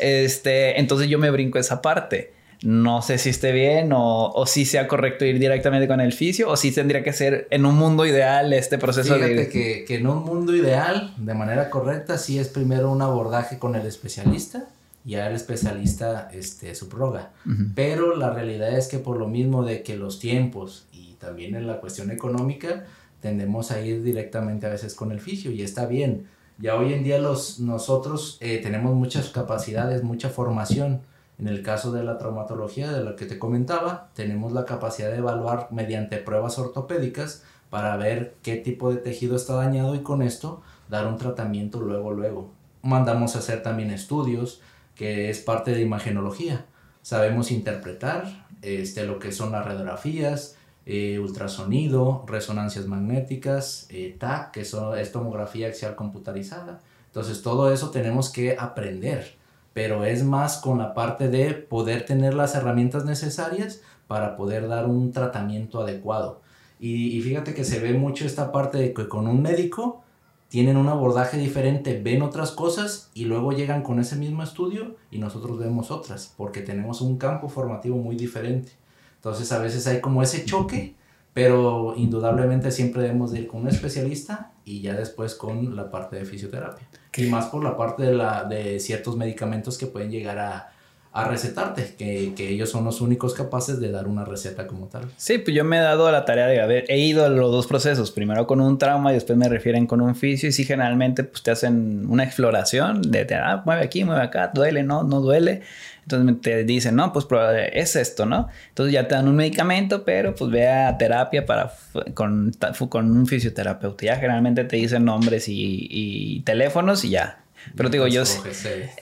Este, 0.05 0.79
entonces 0.79 1.09
yo 1.09 1.19
me 1.19 1.31
brinco 1.31 1.59
esa 1.59 1.81
parte 1.81 2.33
no 2.65 3.03
sé 3.03 3.19
si 3.19 3.29
esté 3.29 3.53
bien 3.53 3.91
o, 3.93 4.45
si 4.47 4.65
sea 4.65 4.89
correcto 4.89 5.27
ir 5.27 5.39
directamente 5.39 5.87
con 5.87 6.01
el 6.01 6.15
fisio 6.15 6.49
o 6.49 6.57
si 6.57 6.73
tendría 6.73 7.03
que 7.03 7.13
ser 7.13 7.47
en 7.51 7.67
un 7.67 7.75
mundo 7.75 8.07
ideal 8.07 8.55
este 8.55 8.79
proceso 8.79 9.19
de... 9.19 9.51
Que, 9.51 9.85
que 9.87 9.97
en 9.97 10.07
un 10.07 10.25
mundo 10.25 10.57
ideal, 10.57 11.13
de 11.19 11.35
manera 11.35 11.69
correcta, 11.69 12.17
sí 12.17 12.39
es 12.39 12.49
primero 12.49 12.91
un 12.91 13.03
abordaje 13.03 13.59
con 13.59 13.75
el 13.75 13.87
especialista 13.87 14.67
y 15.05 15.11
ya 15.11 15.29
el 15.29 15.35
especialista 15.35 16.31
este, 16.33 16.75
subroga. 16.75 17.33
Pero 17.75 18.17
la 18.17 18.31
realidad 18.31 18.77
es 18.79 18.89
que 18.89 18.99
por 18.99 19.19
lo 19.19 19.29
mismo 19.29 19.63
de 19.63 19.83
que 19.83 19.97
los 19.97 20.19
tiempos 20.19 20.87
y 20.91 21.15
también 21.15 21.55
en 21.57 21.67
la 21.67 21.81
cuestión 21.81 22.11
económica, 22.11 22.87
tendemos 23.21 23.73
a 23.73 23.81
ir 23.83 24.03
directamente 24.03 24.67
a 24.67 24.71
veces 24.71 24.95
con 24.95 25.13
el 25.13 25.21
fisio 25.21 25.51
y 25.51 25.63
está 25.63 25.85
bien. 25.85 26.29
Ya 26.59 26.77
hoy 26.77 26.93
en 26.93 27.03
día 27.03 27.19
los, 27.19 27.59
nosotros 27.59 28.39
eh, 28.41 28.59
tenemos 28.63 28.95
muchas 28.95 29.31
capacidades, 29.31 30.03
mucha 30.03 30.29
formación. 30.29 31.03
En 31.37 31.49
el 31.49 31.63
caso 31.63 31.91
de 31.91 32.05
la 32.05 32.17
traumatología, 32.17 32.93
de 32.93 33.03
lo 33.03 33.17
que 33.17 33.27
te 33.27 33.41
comentaba, 33.41 34.11
tenemos 34.15 34.53
la 34.53 34.65
capacidad 34.65 35.11
de 35.11 35.19
evaluar 35.19 35.67
mediante 35.73 36.19
pruebas 36.19 36.59
ortopédicas 36.61 37.43
para 37.71 37.97
ver 37.97 38.37
qué 38.43 38.57
tipo 38.57 38.93
de 38.93 38.99
tejido 38.99 39.35
está 39.35 39.55
dañado 39.55 39.97
y 39.97 40.03
con 40.03 40.23
esto 40.23 40.63
dar 40.89 41.09
un 41.09 41.17
tratamiento 41.17 41.81
luego, 41.81 42.13
luego. 42.13 42.51
Mandamos 42.83 43.35
a 43.35 43.41
hacer 43.41 43.65
también 43.65 43.91
estudios, 43.91 44.61
que 44.95 45.29
es 45.29 45.41
parte 45.41 45.73
de 45.73 45.81
imagenología. 45.81 46.67
Sabemos 47.03 47.51
interpretar 47.51 48.47
este, 48.63 49.05
lo 49.05 49.19
que 49.19 49.33
son 49.33 49.51
las 49.51 49.65
radiografías, 49.65 50.57
eh, 50.87 51.19
ultrasonido, 51.19 52.25
resonancias 52.27 52.87
magnéticas, 52.87 53.87
eh, 53.89 54.17
TAC, 54.19 54.51
que 54.51 54.65
son, 54.65 54.99
es 54.99 55.13
tomografía 55.13 55.69
axial 55.69 55.95
computarizada. 55.95 56.81
Entonces 57.07 57.43
todo 57.43 57.73
eso 57.73 57.91
tenemos 57.91 58.31
que 58.31 58.57
aprender, 58.59 59.37
pero 59.73 60.05
es 60.05 60.25
más 60.25 60.59
con 60.59 60.79
la 60.79 60.93
parte 60.93 61.29
de 61.29 61.55
poder 61.55 62.05
tener 62.05 62.35
las 62.35 62.55
herramientas 62.55 63.05
necesarias 63.05 63.81
para 64.07 64.37
poder 64.37 64.69
dar 64.69 64.87
un 64.87 65.13
tratamiento 65.13 65.81
adecuado. 65.81 66.43
Y, 66.79 67.17
y 67.17 67.23
fíjate 67.23 67.55
que 67.55 67.65
se 67.65 67.81
ve 67.81 67.95
mucho 67.95 68.27
esta 68.27 68.53
parte 68.53 68.79
de 68.79 68.93
que 68.93 69.09
con 69.09 69.27
un 69.27 69.41
médico 69.41 70.05
tienen 70.49 70.77
un 70.77 70.89
abordaje 70.89 71.39
diferente, 71.39 72.01
ven 72.01 72.23
otras 72.23 72.53
cosas 72.53 73.11
y 73.15 73.25
luego 73.25 73.53
llegan 73.53 73.83
con 73.83 73.99
ese 73.99 74.17
mismo 74.17 74.43
estudio 74.43 74.97
y 75.11 75.19
nosotros 75.19 75.59
vemos 75.59 75.91
otras, 75.91 76.33
porque 76.37 76.61
tenemos 76.61 77.01
un 77.01 77.17
campo 77.17 77.49
formativo 77.49 77.97
muy 77.97 78.17
diferente. 78.17 78.84
Entonces 79.25 79.51
a 79.53 79.59
veces 79.59 79.87
hay 79.87 80.03
como 80.03 80.23
ese 80.23 80.45
choque, 80.45 80.97
pero 81.33 81.95
indudablemente 81.97 82.71
siempre 82.71 83.01
debemos 83.01 83.33
de 83.33 83.39
ir 83.41 83.47
con 83.47 83.63
un 83.63 83.69
especialista 83.69 84.53
y 84.67 84.83
ya 84.83 84.93
después 84.93 85.35
con 85.35 85.75
la 85.75 85.91
parte 85.91 86.17
de 86.17 86.27
fisioterapia. 86.27 86.87
Y 87.17 87.23
más 87.29 87.47
por 87.47 87.65
la 87.65 87.75
parte 87.75 88.03
de, 88.03 88.13
la, 88.13 88.45
de 88.45 88.79
ciertos 88.81 89.17
medicamentos 89.17 89.79
que 89.79 89.87
pueden 89.87 90.11
llegar 90.11 90.39
a, 90.39 90.75
a 91.15 91.29
recetarte, 91.29 91.95
que, 91.97 92.35
que, 92.35 92.51
ellos 92.51 92.69
son 92.69 92.85
los 92.85 93.01
únicos 93.01 93.35
capaces 93.35 93.79
de 93.81 93.93
dar 93.93 94.09
una 94.09 94.25
receta 94.25 94.67
como 94.67 94.89
tal. 94.89 95.05
Sí, 95.17 95.39
pues 95.39 95.57
yo 95.57 95.65
me 95.65 95.79
he 95.79 95.81
dado 95.81 96.11
la 96.11 96.25
tarea 96.25 96.49
de 96.49 96.61
haber, 96.61 96.85
he 96.89 96.99
ido 96.99 97.25
a 97.25 97.29
los 97.29 97.53
dos 97.53 97.69
procesos, 97.69 98.11
primero 98.11 98.49
con 98.49 98.61
un 98.61 98.79
trauma 98.79 99.13
y 99.13 99.15
después 99.15 99.39
me 99.39 99.49
refieren 99.49 99.87
con 99.87 100.01
un 100.01 100.17
fisio 100.17 100.49
y 100.49 100.53
sí 100.53 100.65
generalmente 100.65 101.23
pues 101.23 101.45
te 101.45 101.53
hacen 101.53 102.05
una 102.11 102.25
exploración 102.25 103.01
de, 103.01 103.33
ah, 103.37 103.63
mueve 103.65 103.85
aquí, 103.85 104.05
mueve 104.05 104.23
acá, 104.23 104.51
duele, 104.53 104.83
no, 104.83 105.05
no 105.05 105.21
duele. 105.21 105.63
Entonces 106.05 106.41
te 106.41 106.65
dicen, 106.65 106.97
no, 106.97 107.13
pues 107.13 107.27
es 107.73 107.97
esto, 107.97 108.27
¿no? 108.27 108.49
Entonces 108.69 108.93
ya 108.93 109.09
te 109.09 109.15
dan 109.15 109.29
un 109.29 109.37
medicamento, 109.37 110.05
pero 110.05 110.35
pues 110.35 110.51
ve 110.51 110.69
a 110.69 110.97
terapia 110.97 111.45
para, 111.45 111.73
con, 112.15 112.53
con 112.89 113.11
un 113.11 113.27
fisioterapeuta. 113.27 114.07
Ya 114.07 114.17
generalmente 114.17 114.65
te 114.65 114.77
dicen 114.77 115.05
nombres 115.05 115.49
y, 115.49 115.89
y 115.91 116.41
teléfonos 116.41 117.05
y 117.05 117.11
ya, 117.11 117.45
pero 117.77 117.89
digo, 117.89 118.07
yo, 118.07 118.23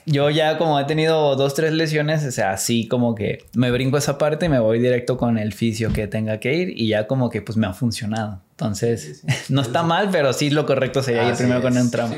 yo 0.05 0.29
ya 0.29 0.57
como 0.57 0.79
he 0.79 0.85
tenido 0.85 1.35
dos, 1.35 1.53
tres 1.53 1.73
lesiones, 1.73 2.25
o 2.25 2.31
sea, 2.31 2.51
así 2.51 2.87
como 2.87 3.13
que 3.13 3.45
me 3.53 3.69
brinco 3.71 3.97
esa 3.97 4.17
parte 4.17 4.45
y 4.47 4.49
me 4.49 4.59
voy 4.59 4.79
directo 4.79 5.17
con 5.17 5.37
el 5.37 5.53
fisio 5.53 5.91
que 5.93 6.07
tenga 6.07 6.39
que 6.39 6.55
ir 6.55 6.69
y 6.75 6.87
ya 6.87 7.05
como 7.07 7.29
que 7.29 7.41
pues 7.41 7.57
me 7.57 7.67
ha 7.67 7.73
funcionado. 7.73 8.41
Entonces, 8.51 9.23
no 9.49 9.61
está 9.61 9.83
mal, 9.83 10.09
pero 10.11 10.33
sí 10.33 10.49
lo 10.49 10.65
correcto 10.65 11.03
sería 11.03 11.27
ir 11.27 11.35
primero 11.35 11.61
con 11.61 11.77
un 11.77 11.91
trauma. 11.91 12.15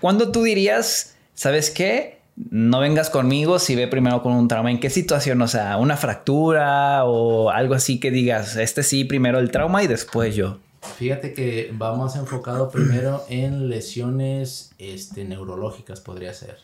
¿Cuándo 0.00 0.30
tú 0.30 0.42
dirías, 0.42 1.16
sabes 1.34 1.70
qué? 1.70 2.19
No 2.48 2.80
vengas 2.80 3.10
conmigo 3.10 3.58
si 3.58 3.76
ve 3.76 3.86
primero 3.88 4.22
con 4.22 4.32
un 4.32 4.48
trauma. 4.48 4.70
¿En 4.70 4.80
qué 4.80 4.88
situación? 4.88 5.42
O 5.42 5.48
sea, 5.48 5.76
una 5.76 5.96
fractura 5.96 7.04
o 7.04 7.50
algo 7.50 7.74
así 7.74 8.00
que 8.00 8.10
digas, 8.10 8.56
este 8.56 8.82
sí, 8.82 9.04
primero 9.04 9.38
el 9.38 9.50
trauma 9.50 9.82
y 9.82 9.86
después 9.86 10.34
yo. 10.34 10.58
Fíjate 10.96 11.34
que 11.34 11.72
va 11.80 11.94
más 11.94 12.16
enfocado 12.16 12.70
primero 12.70 13.22
en 13.28 13.68
lesiones 13.68 14.72
este, 14.78 15.24
neurológicas, 15.24 16.00
podría 16.00 16.32
ser, 16.32 16.58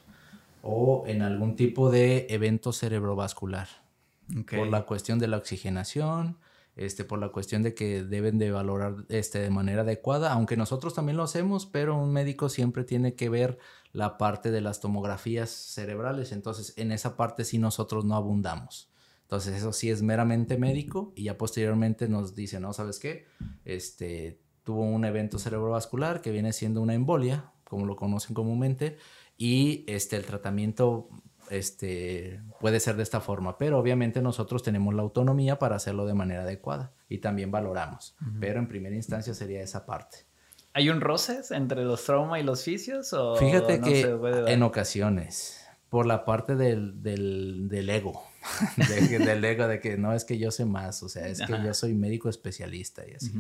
o 0.63 1.05
en 1.07 1.21
algún 1.21 1.55
tipo 1.55 1.91
de 1.91 2.27
evento 2.31 2.73
cerebrovascular. 2.73 3.69
Por 4.51 4.69
la 4.69 4.83
cuestión 4.87 5.21
de 5.21 5.29
la 5.29 5.37
oxigenación, 5.37 6.39
este, 6.77 7.05
por 7.05 7.19
la 7.19 7.29
cuestión 7.29 7.63
de 7.63 7.75
que 7.75 8.03
deben 8.03 8.39
de 8.39 8.51
valorar 8.51 8.97
este, 9.09 9.39
de 9.39 9.51
manera 9.51 9.83
adecuada, 9.83 10.33
aunque 10.33 10.57
nosotros 10.57 10.95
también 10.95 11.17
lo 11.17 11.23
hacemos, 11.23 11.67
pero 11.67 11.97
un 11.97 12.13
médico 12.13 12.49
siempre 12.49 12.85
tiene 12.85 13.15
que 13.15 13.29
ver 13.29 13.59
la 13.93 14.19
parte 14.19 14.51
de 14.51 14.61
las 14.61 14.81
tomografías 14.81 15.51
cerebrales, 15.51 16.33
entonces 16.33 16.75
en 16.77 16.93
esa 16.93 17.17
parte 17.17 17.45
sí 17.45 17.59
nosotros 17.59 18.05
no 18.05 18.15
abundamos. 18.17 18.91
Entonces 19.23 19.57
eso 19.57 19.73
sí 19.73 19.91
es 19.91 20.03
meramente 20.03 20.57
médico 20.57 21.13
y 21.17 21.25
ya 21.25 21.37
posteriormente 21.37 22.09
nos 22.09 22.35
dice, 22.35 22.61
no, 22.61 22.73
¿sabes 22.73 23.01
qué? 23.01 23.27
Este, 23.65 24.41
tuvo 24.63 24.83
un 24.83 25.05
evento 25.05 25.39
cerebrovascular 25.39 26.21
que 26.21 26.31
viene 26.31 26.53
siendo 26.53 26.81
una 26.81 26.95
embolia, 26.95 27.53
como 27.65 27.87
lo 27.87 27.97
conocen 27.97 28.35
comúnmente, 28.35 28.99
y 29.37 29.85
este, 29.89 30.17
el 30.17 30.25
tratamiento 30.25 31.09
este, 31.51 32.41
puede 32.61 32.81
ser 32.81 32.97
de 32.97 33.03
esta 33.03 33.21
forma, 33.21 33.59
pero 33.59 33.79
obviamente 33.79 34.23
nosotros 34.23 34.63
tenemos 34.63 34.95
la 34.95 35.03
autonomía 35.03 35.59
para 35.59 35.77
hacerlo 35.77 36.07
de 36.07 36.15
manera 36.15 36.43
adecuada 36.43 36.93
y 37.09 37.19
también 37.19 37.51
valoramos, 37.51 38.17
pero 38.41 38.59
en 38.59 38.69
primera 38.69 38.97
instancia 38.97 39.35
sería 39.35 39.63
esa 39.63 39.87
parte. 39.87 40.26
¿Hay 40.77 40.91
un 40.91 41.01
roces 41.01 41.53
entre 41.53 41.85
los 41.85 42.05
trauma 42.05 42.39
y 42.39 42.43
los 42.43 42.63
fisios? 42.63 43.15
O 43.15 43.37
Fíjate 43.37 43.81
que 43.81 44.03
en 44.47 44.63
ocasiones, 44.63 45.67
por 45.89 46.05
la 46.05 46.27
parte 46.27 46.55
del, 46.55 47.03
del, 47.03 47.67
del 47.71 47.89
ego, 47.89 48.23
de, 48.77 49.19
del 49.19 49.43
ego 49.43 49.69
de 49.69 49.81
que 49.81 49.97
no 49.97 50.13
es 50.13 50.27
que 50.27 50.37
yo 50.37 50.51
sé 50.51 50.67
más, 50.67 51.03
o 51.03 51.09
sea, 51.09 51.29
es 51.29 51.41
que 51.41 51.55
yo 51.65 51.73
soy 51.73 51.95
médico 51.95 52.29
especialista 52.29 53.09
y 53.09 53.15
así. 53.15 53.33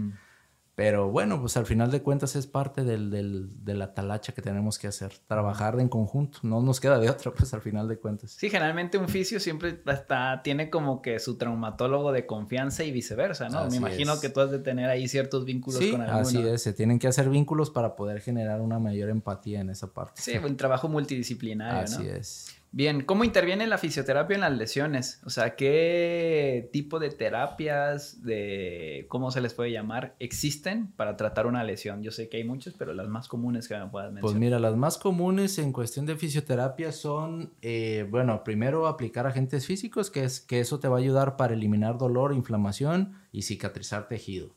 Pero 0.76 1.10
bueno, 1.10 1.40
pues 1.40 1.56
al 1.56 1.64
final 1.64 1.90
de 1.90 2.02
cuentas 2.02 2.36
es 2.36 2.46
parte 2.46 2.84
del, 2.84 3.10
del, 3.10 3.64
de 3.64 3.72
la 3.72 3.94
talacha 3.94 4.34
que 4.34 4.42
tenemos 4.42 4.78
que 4.78 4.86
hacer, 4.86 5.10
trabajar 5.26 5.80
en 5.80 5.88
conjunto, 5.88 6.40
no 6.42 6.60
nos 6.60 6.80
queda 6.80 6.98
de 6.98 7.08
otra, 7.08 7.32
pues 7.32 7.54
al 7.54 7.62
final 7.62 7.88
de 7.88 7.96
cuentas. 7.96 8.32
Sí, 8.32 8.50
generalmente 8.50 8.98
un 8.98 9.08
fisio 9.08 9.40
siempre 9.40 9.80
está, 9.86 10.42
tiene 10.44 10.68
como 10.68 11.00
que 11.00 11.18
su 11.18 11.38
traumatólogo 11.38 12.12
de 12.12 12.26
confianza 12.26 12.84
y 12.84 12.92
viceversa, 12.92 13.48
¿no? 13.48 13.66
Me 13.70 13.76
imagino 13.78 14.20
que 14.20 14.28
tú 14.28 14.40
has 14.40 14.50
de 14.50 14.58
tener 14.58 14.90
ahí 14.90 15.08
ciertos 15.08 15.46
vínculos 15.46 15.80
con 15.80 16.02
alguno. 16.02 16.20
Así 16.20 16.46
es, 16.46 16.60
se 16.60 16.74
tienen 16.74 16.98
que 16.98 17.08
hacer 17.08 17.30
vínculos 17.30 17.70
para 17.70 17.96
poder 17.96 18.20
generar 18.20 18.60
una 18.60 18.78
mayor 18.78 19.08
empatía 19.08 19.60
en 19.60 19.70
esa 19.70 19.94
parte. 19.94 20.20
Sí, 20.20 20.36
un 20.36 20.58
trabajo 20.58 20.90
multidisciplinario, 20.90 21.84
Así 21.84 22.06
es. 22.06 22.55
Bien, 22.76 23.04
¿cómo 23.04 23.24
interviene 23.24 23.66
la 23.66 23.78
fisioterapia 23.78 24.34
en 24.34 24.42
las 24.42 24.54
lesiones? 24.54 25.22
O 25.24 25.30
sea, 25.30 25.56
¿qué 25.56 26.68
tipo 26.74 26.98
de 26.98 27.08
terapias, 27.08 28.22
de 28.22 29.06
cómo 29.08 29.30
se 29.30 29.40
les 29.40 29.54
puede 29.54 29.72
llamar, 29.72 30.14
existen 30.18 30.92
para 30.92 31.16
tratar 31.16 31.46
una 31.46 31.64
lesión? 31.64 32.02
Yo 32.02 32.10
sé 32.10 32.28
que 32.28 32.36
hay 32.36 32.44
muchas, 32.44 32.74
pero 32.74 32.92
las 32.92 33.08
más 33.08 33.28
comunes 33.28 33.66
que 33.66 33.78
me 33.78 33.86
puedas 33.86 34.12
mencionar. 34.12 34.20
Pues 34.20 34.34
mira, 34.34 34.58
las 34.58 34.76
más 34.76 34.98
comunes 34.98 35.58
en 35.58 35.72
cuestión 35.72 36.04
de 36.04 36.16
fisioterapia 36.16 36.92
son, 36.92 37.54
eh, 37.62 38.06
bueno, 38.10 38.44
primero 38.44 38.88
aplicar 38.88 39.26
agentes 39.26 39.64
físicos, 39.64 40.10
que, 40.10 40.24
es, 40.24 40.42
que 40.42 40.60
eso 40.60 40.78
te 40.78 40.88
va 40.88 40.96
a 40.96 41.00
ayudar 41.00 41.38
para 41.38 41.54
eliminar 41.54 41.96
dolor, 41.96 42.34
inflamación 42.34 43.14
y 43.32 43.40
cicatrizar 43.40 44.06
tejido. 44.06 44.50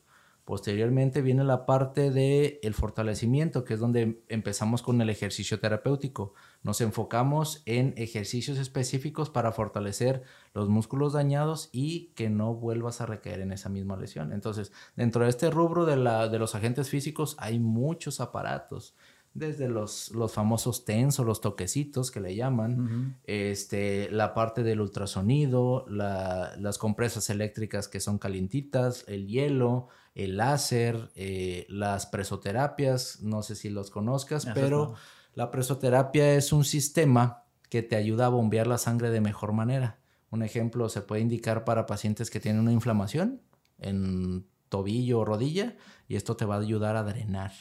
Posteriormente 0.50 1.22
viene 1.22 1.44
la 1.44 1.64
parte 1.64 2.10
del 2.10 2.58
el 2.62 2.74
fortalecimiento, 2.74 3.62
que 3.62 3.74
es 3.74 3.78
donde 3.78 4.24
empezamos 4.28 4.82
con 4.82 5.00
el 5.00 5.08
ejercicio 5.08 5.60
terapéutico. 5.60 6.34
Nos 6.64 6.80
enfocamos 6.80 7.62
en 7.66 7.94
ejercicios 7.96 8.58
específicos 8.58 9.30
para 9.30 9.52
fortalecer 9.52 10.24
los 10.52 10.68
músculos 10.68 11.12
dañados 11.12 11.68
y 11.70 12.06
que 12.16 12.30
no 12.30 12.52
vuelvas 12.52 13.00
a 13.00 13.06
recaer 13.06 13.42
en 13.42 13.52
esa 13.52 13.68
misma 13.68 13.96
lesión. 13.96 14.32
Entonces, 14.32 14.72
dentro 14.96 15.22
de 15.22 15.30
este 15.30 15.52
rubro 15.52 15.86
de, 15.86 15.96
la, 15.96 16.26
de 16.26 16.40
los 16.40 16.56
agentes 16.56 16.88
físicos 16.88 17.36
hay 17.38 17.60
muchos 17.60 18.20
aparatos 18.20 18.96
desde 19.32 19.68
los, 19.68 20.10
los 20.10 20.32
famosos 20.32 20.84
TENS 20.84 21.20
o 21.20 21.24
los 21.24 21.40
toquecitos 21.40 22.10
que 22.10 22.20
le 22.20 22.34
llaman, 22.34 23.16
este, 23.24 24.10
la 24.10 24.34
parte 24.34 24.62
del 24.62 24.80
ultrasonido, 24.80 25.86
las 25.88 26.78
compresas 26.78 27.30
eléctricas 27.30 27.86
que 27.88 28.00
son 28.00 28.18
calientitas, 28.18 29.04
el 29.06 29.28
hielo, 29.28 29.88
el 30.14 30.36
láser, 30.36 31.10
eh, 31.14 31.66
las 31.68 32.06
presoterapias, 32.06 33.22
no 33.22 33.42
sé 33.42 33.54
si 33.54 33.70
los 33.70 33.90
conozcas, 33.90 34.46
pero 34.52 34.94
la 35.34 35.50
presoterapia 35.50 36.34
es 36.34 36.52
un 36.52 36.64
sistema 36.64 37.44
que 37.68 37.82
te 37.82 37.94
ayuda 37.94 38.26
a 38.26 38.30
bombear 38.30 38.66
la 38.66 38.78
sangre 38.78 39.10
de 39.10 39.20
mejor 39.20 39.52
manera. 39.52 40.00
Un 40.30 40.42
ejemplo 40.42 40.88
se 40.88 41.02
puede 41.02 41.22
indicar 41.22 41.64
para 41.64 41.86
pacientes 41.86 42.30
que 42.30 42.40
tienen 42.40 42.62
una 42.62 42.72
inflamación 42.72 43.40
en 43.78 44.44
tobillo 44.68 45.20
o 45.20 45.24
rodilla 45.24 45.76
y 46.08 46.16
esto 46.16 46.36
te 46.36 46.44
va 46.44 46.56
a 46.56 46.60
ayudar 46.60 46.96
a 46.96 47.04
drenar 47.04 47.52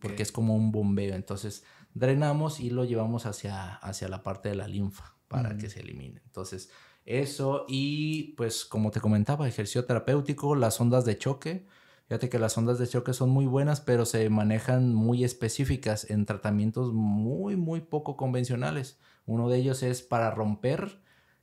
porque 0.00 0.22
es 0.22 0.32
como 0.32 0.54
un 0.56 0.72
bombeo. 0.72 1.14
Entonces 1.14 1.64
drenamos 1.94 2.60
y 2.60 2.70
lo 2.70 2.84
llevamos 2.84 3.26
hacia, 3.26 3.74
hacia 3.76 4.08
la 4.08 4.22
parte 4.22 4.48
de 4.48 4.56
la 4.56 4.68
linfa 4.68 5.14
para 5.28 5.56
que 5.56 5.68
se 5.68 5.80
elimine. 5.80 6.20
Entonces 6.24 6.70
eso 7.04 7.66
y 7.68 8.34
pues 8.36 8.64
como 8.64 8.90
te 8.90 9.00
comentaba, 9.00 9.48
ejercicio 9.48 9.84
terapéutico, 9.84 10.54
las 10.54 10.80
ondas 10.80 11.04
de 11.04 11.18
choque. 11.18 11.66
Fíjate 12.08 12.28
que 12.28 12.38
las 12.38 12.56
ondas 12.58 12.78
de 12.78 12.86
choque 12.86 13.12
son 13.14 13.30
muy 13.30 13.46
buenas, 13.46 13.80
pero 13.80 14.04
se 14.04 14.28
manejan 14.28 14.94
muy 14.94 15.24
específicas 15.24 16.10
en 16.10 16.26
tratamientos 16.26 16.92
muy, 16.92 17.56
muy 17.56 17.80
poco 17.80 18.16
convencionales. 18.16 18.98
Uno 19.26 19.48
de 19.48 19.58
ellos 19.58 19.82
es 19.82 20.02
para 20.02 20.30
romper 20.30 21.00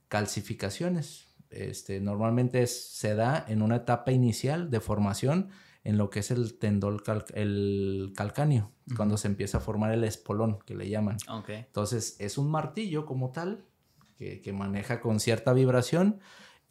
calcificaciones. 0.08 1.26
Este, 1.50 2.00
normalmente 2.00 2.66
se 2.66 3.14
da 3.14 3.44
en 3.48 3.60
una 3.60 3.76
etapa 3.76 4.12
inicial 4.12 4.70
de 4.70 4.80
formación 4.80 5.50
en 5.84 5.98
lo 5.98 6.10
que 6.10 6.20
es 6.20 6.30
el 6.30 6.58
tendón 6.58 7.02
el 7.34 8.12
calcáneo, 8.16 8.70
cuando 8.96 9.16
se 9.16 9.28
empieza 9.28 9.58
a 9.58 9.60
formar 9.60 9.92
el 9.92 10.04
espolón, 10.04 10.58
que 10.64 10.74
le 10.74 10.88
llaman. 10.88 11.16
Entonces 11.48 12.16
es 12.20 12.38
un 12.38 12.50
martillo 12.50 13.04
como 13.04 13.32
tal, 13.32 13.64
que, 14.16 14.40
que 14.40 14.52
maneja 14.52 15.00
con 15.00 15.18
cierta 15.18 15.52
vibración. 15.52 16.20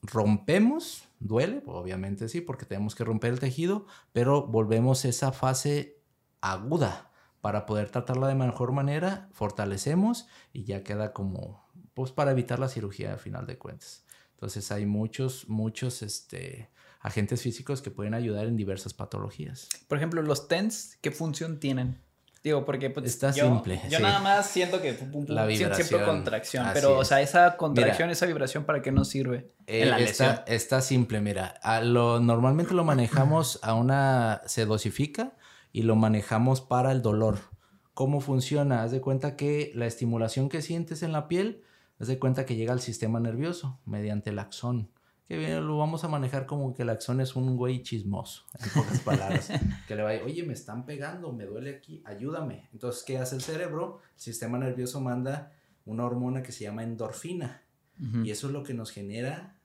Rompemos, 0.01 1.07
duele, 1.19 1.61
obviamente 1.65 2.29
sí, 2.29 2.41
porque 2.41 2.65
tenemos 2.65 2.95
que 2.95 3.03
romper 3.03 3.33
el 3.33 3.39
tejido, 3.39 3.85
pero 4.13 4.47
volvemos 4.47 5.05
esa 5.05 5.31
fase 5.31 6.01
aguda 6.39 7.11
para 7.41 7.65
poder 7.65 7.89
tratarla 7.89 8.27
de 8.27 8.35
mejor 8.35 8.71
manera, 8.71 9.27
fortalecemos 9.31 10.27
y 10.53 10.63
ya 10.63 10.83
queda 10.83 11.11
como, 11.11 11.65
pues 11.93 12.11
para 12.11 12.31
evitar 12.31 12.59
la 12.59 12.69
cirugía 12.69 13.13
a 13.13 13.17
final 13.17 13.45
de 13.47 13.57
cuentas. 13.57 14.05
Entonces 14.33 14.71
hay 14.71 14.85
muchos, 14.85 15.49
muchos 15.49 16.01
este, 16.01 16.69
agentes 17.01 17.41
físicos 17.41 17.81
que 17.81 17.91
pueden 17.91 18.13
ayudar 18.13 18.45
en 18.45 18.55
diversas 18.55 18.93
patologías. 18.93 19.67
Por 19.87 19.97
ejemplo, 19.97 20.21
los 20.21 20.47
TENS, 20.47 20.97
¿qué 21.01 21.11
función 21.11 21.59
tienen? 21.59 21.99
Digo, 22.43 22.65
porque 22.65 22.89
pues, 22.89 23.05
está 23.05 23.31
simple. 23.31 23.79
Yo 23.87 23.99
nada 23.99 24.19
más 24.19 24.49
siento 24.49 24.81
que 24.81 24.97
la 25.27 25.45
vibración, 25.45 25.87
siempre 25.87 26.07
contracción, 26.07 26.65
pero 26.73 26.97
o 26.97 27.05
sea, 27.05 27.21
esa 27.21 27.55
contracción, 27.55 28.09
esa 28.09 28.25
vibración, 28.25 28.63
¿para 28.63 28.81
qué 28.81 28.91
nos 28.91 29.09
sirve? 29.09 29.51
en 29.67 29.91
la 29.91 29.99
eh, 29.99 30.05
está, 30.05 30.43
está, 30.47 30.81
simple, 30.81 31.21
mira. 31.21 31.53
A 31.61 31.81
lo, 31.81 32.19
normalmente 32.19 32.73
lo 32.73 32.83
manejamos 32.83 33.59
a 33.61 33.75
una, 33.75 34.41
se 34.47 34.65
dosifica 34.65 35.33
y 35.71 35.83
lo 35.83 35.95
manejamos 35.95 36.61
para 36.61 36.91
el 36.91 37.03
dolor. 37.03 37.37
¿Cómo 37.93 38.21
funciona? 38.21 38.81
Haz 38.81 38.91
de 38.91 39.01
cuenta 39.01 39.35
que 39.35 39.71
la 39.75 39.85
estimulación 39.85 40.49
que 40.49 40.63
sientes 40.63 41.03
en 41.03 41.11
la 41.11 41.27
piel, 41.27 41.61
haz 41.99 42.07
de 42.07 42.17
cuenta 42.17 42.47
que 42.47 42.55
llega 42.55 42.73
al 42.73 42.81
sistema 42.81 43.19
nervioso 43.19 43.79
mediante 43.85 44.31
el 44.31 44.39
axón. 44.39 44.89
Que 45.31 45.37
bien, 45.37 45.65
lo 45.65 45.77
vamos 45.77 46.03
a 46.03 46.09
manejar 46.09 46.45
como 46.45 46.73
que 46.73 46.81
el 46.81 46.89
axón 46.89 47.21
es 47.21 47.37
un 47.37 47.55
güey 47.55 47.83
chismoso, 47.83 48.43
en 48.59 48.69
pocas 48.71 48.99
palabras. 49.05 49.49
que 49.87 49.95
le 49.95 50.03
va 50.03 50.09
a 50.09 50.25
oye, 50.25 50.43
me 50.43 50.51
están 50.51 50.85
pegando, 50.85 51.31
me 51.31 51.45
duele 51.45 51.73
aquí, 51.73 52.03
ayúdame. 52.05 52.67
Entonces, 52.73 53.03
¿qué 53.03 53.17
hace 53.17 53.35
el 53.35 53.41
cerebro? 53.41 54.01
El 54.15 54.21
sistema 54.21 54.57
nervioso 54.57 54.99
manda 54.99 55.53
una 55.85 56.03
hormona 56.03 56.43
que 56.43 56.51
se 56.51 56.65
llama 56.65 56.83
endorfina. 56.83 57.61
Y 58.25 58.29
eso 58.29 58.47
es 58.47 58.53
lo 58.53 58.63
que 58.63 58.73
nos 58.73 58.91
genera 58.91 59.55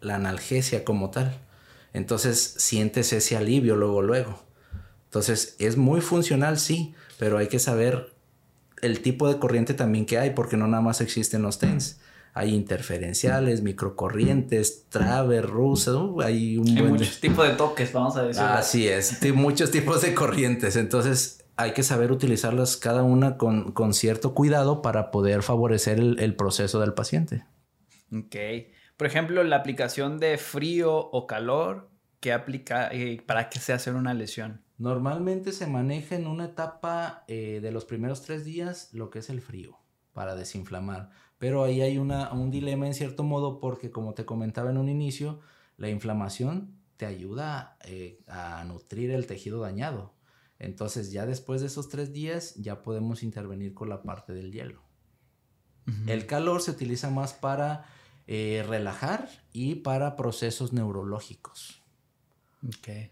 la 0.00 0.14
analgesia 0.14 0.84
como 0.84 1.10
tal. 1.10 1.36
Entonces, 1.92 2.38
sientes 2.58 3.12
ese 3.12 3.36
alivio 3.36 3.74
luego, 3.74 4.02
luego. 4.02 4.44
Entonces, 5.06 5.56
es 5.58 5.76
muy 5.76 6.02
funcional, 6.02 6.56
sí, 6.56 6.94
pero 7.18 7.38
hay 7.38 7.48
que 7.48 7.58
saber 7.58 8.14
el 8.80 9.02
tipo 9.02 9.26
de 9.28 9.40
corriente 9.40 9.74
también 9.74 10.06
que 10.06 10.18
hay, 10.18 10.30
porque 10.30 10.56
no 10.56 10.68
nada 10.68 10.84
más 10.84 11.00
existen 11.00 11.42
los 11.42 11.58
TENS. 11.58 11.98
Hay 12.38 12.54
interferenciales, 12.54 13.62
microcorrientes, 13.62 14.90
traver, 14.90 15.46
rusas, 15.46 15.94
uh, 15.94 16.20
hay 16.20 16.58
un 16.58 16.74
muchos 16.86 17.18
tipos 17.18 17.48
de 17.48 17.54
toques, 17.54 17.94
vamos 17.94 18.14
a 18.18 18.24
decir. 18.24 18.42
Así 18.42 18.86
es, 18.86 19.22
hay 19.22 19.32
muchos 19.32 19.70
tipos 19.70 20.02
de 20.02 20.12
corrientes. 20.12 20.76
Entonces, 20.76 21.46
hay 21.56 21.72
que 21.72 21.82
saber 21.82 22.12
utilizarlas 22.12 22.76
cada 22.76 23.02
una 23.02 23.38
con, 23.38 23.94
cierto 23.94 24.34
cuidado 24.34 24.82
para 24.82 25.10
poder 25.10 25.42
favorecer 25.42 25.98
el, 25.98 26.36
proceso 26.36 26.78
del 26.78 26.92
paciente. 26.92 27.46
Ok. 28.12 28.36
Por 28.98 29.06
ejemplo, 29.06 29.42
la 29.42 29.56
aplicación 29.56 30.18
de 30.18 30.36
frío 30.36 30.94
o 30.94 31.26
calor, 31.26 31.88
¿qué 32.20 32.34
aplica 32.34 32.90
eh, 32.92 33.22
para 33.26 33.48
que 33.48 33.60
se 33.60 33.72
hace 33.72 33.90
una 33.90 34.12
lesión? 34.12 34.62
Normalmente 34.76 35.52
se 35.52 35.66
maneja 35.66 36.16
en 36.16 36.26
una 36.26 36.44
etapa 36.44 37.24
eh, 37.28 37.60
de 37.62 37.70
los 37.70 37.86
primeros 37.86 38.20
tres 38.20 38.44
días 38.44 38.90
lo 38.92 39.08
que 39.08 39.20
es 39.20 39.30
el 39.30 39.40
frío 39.40 39.78
para 40.12 40.34
desinflamar. 40.34 41.10
Pero 41.38 41.64
ahí 41.64 41.82
hay 41.82 41.98
una, 41.98 42.32
un 42.32 42.50
dilema 42.50 42.86
en 42.86 42.94
cierto 42.94 43.22
modo 43.22 43.60
porque 43.60 43.90
como 43.90 44.14
te 44.14 44.24
comentaba 44.24 44.70
en 44.70 44.78
un 44.78 44.88
inicio, 44.88 45.40
la 45.76 45.88
inflamación 45.88 46.76
te 46.96 47.06
ayuda 47.06 47.76
eh, 47.84 48.20
a 48.26 48.64
nutrir 48.64 49.10
el 49.10 49.26
tejido 49.26 49.60
dañado. 49.60 50.14
Entonces 50.58 51.12
ya 51.12 51.26
después 51.26 51.60
de 51.60 51.66
esos 51.66 51.88
tres 51.88 52.12
días 52.12 52.54
ya 52.54 52.82
podemos 52.82 53.22
intervenir 53.22 53.74
con 53.74 53.88
la 53.88 54.02
parte 54.02 54.32
del 54.32 54.52
hielo. 54.52 54.82
El 56.08 56.26
calor 56.26 56.62
se 56.62 56.72
utiliza 56.72 57.10
más 57.10 57.32
para 57.32 57.84
eh, 58.26 58.64
relajar 58.66 59.28
y 59.52 59.76
para 59.76 60.16
procesos 60.16 60.72
neurológicos. 60.72 61.80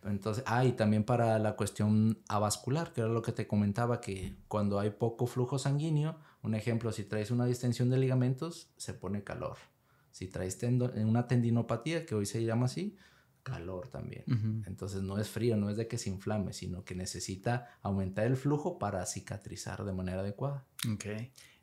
Entonces, 0.02 0.42
ah, 0.48 0.64
y 0.64 0.72
también 0.72 1.04
para 1.04 1.38
la 1.38 1.54
cuestión 1.54 2.18
avascular, 2.28 2.92
que 2.92 3.02
era 3.02 3.10
lo 3.10 3.22
que 3.22 3.30
te 3.30 3.46
comentaba, 3.46 4.00
que 4.00 4.34
cuando 4.48 4.80
hay 4.80 4.90
poco 4.90 5.26
flujo 5.26 5.58
sanguíneo, 5.58 6.18
un 6.44 6.54
ejemplo, 6.54 6.92
si 6.92 7.04
traes 7.04 7.30
una 7.30 7.46
distensión 7.46 7.88
de 7.90 7.96
ligamentos, 7.96 8.70
se 8.76 8.92
pone 8.92 9.24
calor. 9.24 9.56
Si 10.10 10.28
traes 10.28 10.58
una 10.62 11.26
tendinopatía, 11.26 12.06
que 12.06 12.14
hoy 12.14 12.26
se 12.26 12.44
llama 12.44 12.66
así, 12.66 12.96
calor 13.42 13.88
también. 13.88 14.24
Entonces 14.66 15.02
no 15.02 15.18
es 15.18 15.28
frío, 15.28 15.56
no 15.56 15.70
es 15.70 15.76
de 15.76 15.88
que 15.88 15.98
se 15.98 16.10
inflame, 16.10 16.52
sino 16.52 16.84
que 16.84 16.94
necesita 16.94 17.78
aumentar 17.82 18.26
el 18.26 18.36
flujo 18.36 18.78
para 18.78 19.04
cicatrizar 19.06 19.84
de 19.84 19.92
manera 19.92 20.20
adecuada. 20.20 20.64
Ok. 20.92 21.06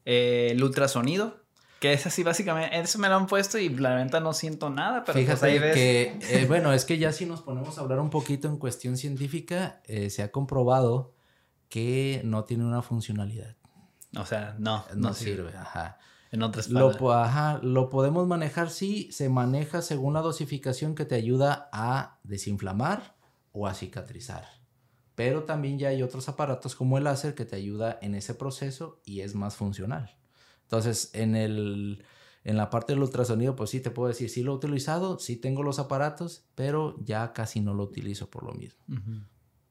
Eh, 0.04 0.50
¿El 0.52 0.64
ultrasonido? 0.64 1.44
Que 1.80 1.94
es 1.94 2.06
así 2.06 2.24
básicamente, 2.24 2.80
eso 2.80 3.00
me 3.00 3.08
lo 3.08 3.16
han 3.16 3.28
puesto 3.28 3.58
y 3.58 3.70
la 3.70 3.96
venta 3.96 4.20
no 4.20 4.34
siento 4.34 4.70
nada, 4.70 5.04
pero 5.04 5.14
pues 5.14 5.26
Fíjate 5.26 5.46
ahí 5.46 5.60
ves. 5.60 5.74
que, 5.74 6.20
eh, 6.30 6.46
bueno, 6.48 6.74
es 6.74 6.86
que 6.86 6.98
ya 6.98 7.12
si 7.12 7.26
nos 7.26 7.42
ponemos 7.42 7.78
a 7.78 7.82
hablar 7.82 8.00
un 8.00 8.10
poquito 8.10 8.48
en 8.48 8.58
cuestión 8.58 8.98
científica, 8.98 9.82
eh, 9.86 10.10
se 10.10 10.22
ha 10.22 10.32
comprobado 10.32 11.14
que 11.70 12.22
no 12.24 12.44
tiene 12.44 12.66
una 12.66 12.82
funcionalidad. 12.82 13.56
O 14.18 14.26
sea, 14.26 14.56
no. 14.60 14.86
No, 14.96 15.14
sirve, 15.14 15.56
ajá. 15.56 15.98
En 16.32 16.44
otras 16.44 16.70
lo, 16.70 17.12
ajá, 17.12 17.60
lo 17.62 17.90
podemos 17.90 18.26
manejar, 18.26 18.70
sí, 18.70 19.12
se 19.12 19.28
maneja 19.28 19.82
según 19.82 20.14
la 20.14 20.22
dosificación 20.22 20.96
que 20.96 21.04
te 21.04 21.16
ayuda 21.16 21.70
a 21.74 22.20
desinflamar 22.24 23.18
o 23.52 23.68
a 23.68 23.74
cicatrizar. 23.74 24.46
Pero 25.16 25.44
también 25.44 25.78
ya 25.78 25.90
hay 25.90 26.04
otros 26.04 26.30
aparatos 26.30 26.74
como 26.74 26.98
el 26.98 27.04
láser 27.04 27.36
que 27.36 27.44
te 27.44 27.58
ayuda 27.58 28.00
en 28.02 28.16
ese 28.16 28.34
proceso 28.34 29.02
y 29.04 29.22
es 29.22 29.36
más 29.36 29.56
funcional. 29.56 30.18
Entonces, 30.64 31.10
en, 31.14 31.36
el, 31.36 32.06
en 32.46 32.56
la 32.56 32.70
parte 32.70 32.94
del 32.94 33.04
ultrasonido, 33.04 33.58
pues 33.58 33.70
sí 33.70 33.82
te 33.82 33.92
puedo 33.92 34.08
decir, 34.08 34.30
sí 34.30 34.42
lo 34.42 34.54
he 34.54 34.56
utilizado, 34.56 35.20
sí 35.20 35.36
tengo 35.36 35.64
los 35.64 35.80
aparatos, 35.80 36.46
pero 36.56 36.96
ya 37.04 37.34
casi 37.34 37.60
no 37.60 37.74
lo 37.74 37.84
utilizo 37.84 38.30
por 38.30 38.44
lo 38.46 38.54
mismo. 38.54 38.82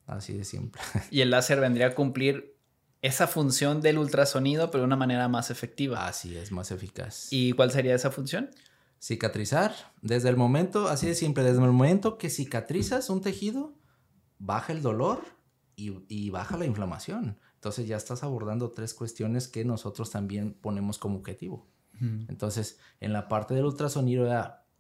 Así 0.07 0.35
de 0.35 0.45
simple. 0.45 0.83
Y 1.11 1.23
el 1.23 1.31
láser 1.31 1.59
vendría 1.59 1.87
a 1.87 1.95
cumplir 1.95 2.60
esa 3.03 3.27
función 3.27 3.81
del 3.81 3.99
ultrasonido, 3.99 4.71
pero 4.71 4.83
de 4.83 4.87
una 4.87 4.97
manera 4.97 5.29
más 5.29 5.51
efectiva. 5.51 6.07
Así 6.07 6.37
es, 6.37 6.53
más 6.53 6.71
eficaz. 6.71 7.29
¿Y 7.31 7.53
cuál 7.53 7.71
sería 7.71 7.95
esa 7.95 8.11
función? 8.11 8.51
Cicatrizar. 9.01 9.75
Desde 10.03 10.29
el 10.29 10.37
momento, 10.37 10.89
así 10.89 11.07
de 11.07 11.15
simple, 11.15 11.43
desde 11.43 11.59
el 11.63 11.71
momento 11.71 12.19
que 12.19 12.29
cicatrizas 12.29 13.09
un 13.09 13.23
tejido, 13.23 13.75
baja 14.39 14.73
el 14.73 14.83
dolor 14.83 15.23
y 15.77 16.29
baja 16.29 16.59
la 16.59 16.67
inflamación. 16.67 17.39
Entonces 17.55 17.89
ya 17.89 17.97
estás 17.97 18.23
abordando 18.23 18.71
tres 18.71 18.93
cuestiones 18.93 19.49
que 19.49 19.65
nosotros 19.65 20.11
también 20.11 20.55
ponemos 20.55 20.99
como 20.99 21.19
objetivo. 21.19 21.67
Entonces, 22.29 22.79
en 23.01 23.13
la 23.13 23.29
parte 23.29 23.53
del 23.55 23.67
ultrasonido 23.67 24.31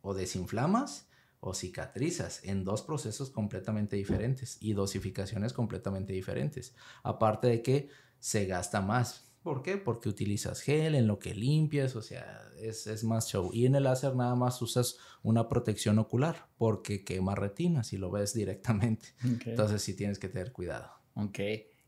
o 0.01 0.15
desinflamas 0.15 1.09
o 1.41 1.53
cicatrizas 1.53 2.43
en 2.45 2.65
dos 2.65 2.81
procesos 2.83 3.31
completamente 3.31 3.97
diferentes 3.97 4.57
y 4.61 4.73
dosificaciones 4.73 5.53
completamente 5.53 6.15
diferentes. 6.15 6.75
Aparte 7.03 7.49
de 7.49 7.63
que 7.63 7.89
se 8.21 8.47
gasta 8.47 8.81
más. 8.81 9.27
¿Por 9.43 9.63
qué? 9.63 9.79
Porque 9.79 10.09
utilizas 10.09 10.61
gel 10.61 10.95
en 10.95 11.07
lo 11.07 11.19
que 11.19 11.35
limpias, 11.35 11.97
o 11.97 12.03
sea, 12.03 12.43
es, 12.61 13.05
más 13.05 13.29
show. 13.29 13.51
Y 13.53 13.65
en 13.67 13.75
el 13.75 13.85
láser 13.85 14.15
nada 14.15 14.35
más 14.35 14.61
usas 14.61 14.97
una 15.23 15.49
protección 15.49 15.99
ocular 15.99 16.47
porque 16.59 17.05
quema 17.05 17.35
retina 17.35 17.83
si 17.83 17.97
lo 17.97 18.11
ves 18.11 18.35
directamente. 18.35 19.09
Entonces 19.47 19.83
sí 19.83 19.95
tienes 19.95 20.19
que 20.19 20.29
tener 20.29 20.53
cuidado. 20.53 20.91
Ok. 21.15 21.39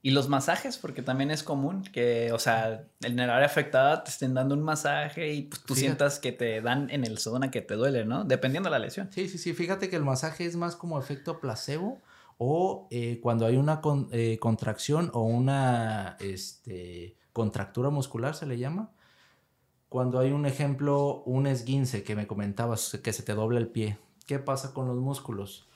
Y 0.04 0.10
los 0.10 0.28
masajes, 0.28 0.78
porque 0.78 1.00
también 1.00 1.30
es 1.30 1.44
común 1.44 1.84
que, 1.84 2.32
o 2.32 2.38
sea, 2.38 2.88
en 3.02 3.20
el 3.20 3.30
área 3.30 3.46
afectada 3.46 4.02
te 4.02 4.10
estén 4.10 4.34
dando 4.34 4.56
un 4.56 4.62
masaje 4.62 5.32
y 5.32 5.42
pues, 5.42 5.62
tú 5.62 5.76
sientas 5.76 6.18
que 6.18 6.32
te 6.32 6.60
dan 6.60 6.90
en 6.90 7.04
el 7.04 7.18
zona 7.18 7.52
que 7.52 7.60
te 7.60 7.74
duele, 7.74 8.04
¿no? 8.04 8.24
Dependiendo 8.24 8.68
de 8.68 8.72
la 8.72 8.78
lesión. 8.80 9.12
Sí, 9.12 9.28
sí, 9.28 9.38
sí. 9.38 9.52
Fíjate 9.52 9.88
que 9.88 9.94
el 9.94 10.02
masaje 10.02 10.44
es 10.44 10.56
más 10.56 10.74
como 10.74 10.98
efecto 10.98 11.38
placebo 11.38 12.02
o 12.44 12.88
eh, 12.90 13.20
cuando 13.22 13.46
hay 13.46 13.56
una 13.56 13.80
eh, 14.10 14.38
contracción 14.40 15.10
o 15.14 15.22
una 15.22 16.16
este, 16.18 17.16
contractura 17.32 17.90
muscular, 17.90 18.34
se 18.34 18.46
le 18.46 18.58
llama. 18.58 18.92
Cuando 19.88 20.18
hay 20.18 20.32
un 20.32 20.44
ejemplo, 20.44 21.22
un 21.24 21.46
esguince 21.46 22.02
que 22.02 22.16
me 22.16 22.26
comentabas, 22.26 22.98
que 23.00 23.12
se 23.12 23.22
te 23.22 23.34
dobla 23.34 23.60
el 23.60 23.68
pie. 23.68 23.98
¿Qué 24.26 24.40
pasa 24.40 24.74
con 24.74 24.88
los 24.88 24.96
músculos? 24.96 25.68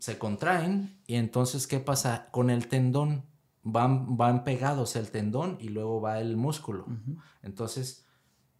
se 0.00 0.16
contraen 0.18 0.98
y 1.06 1.16
entonces 1.16 1.66
¿qué 1.66 1.78
pasa? 1.78 2.28
Con 2.30 2.48
el 2.48 2.68
tendón 2.68 3.26
van, 3.62 4.16
van 4.16 4.44
pegados 4.44 4.96
el 4.96 5.10
tendón 5.10 5.58
y 5.60 5.68
luego 5.68 6.00
va 6.00 6.20
el 6.20 6.38
músculo. 6.38 6.86
Entonces 7.42 8.06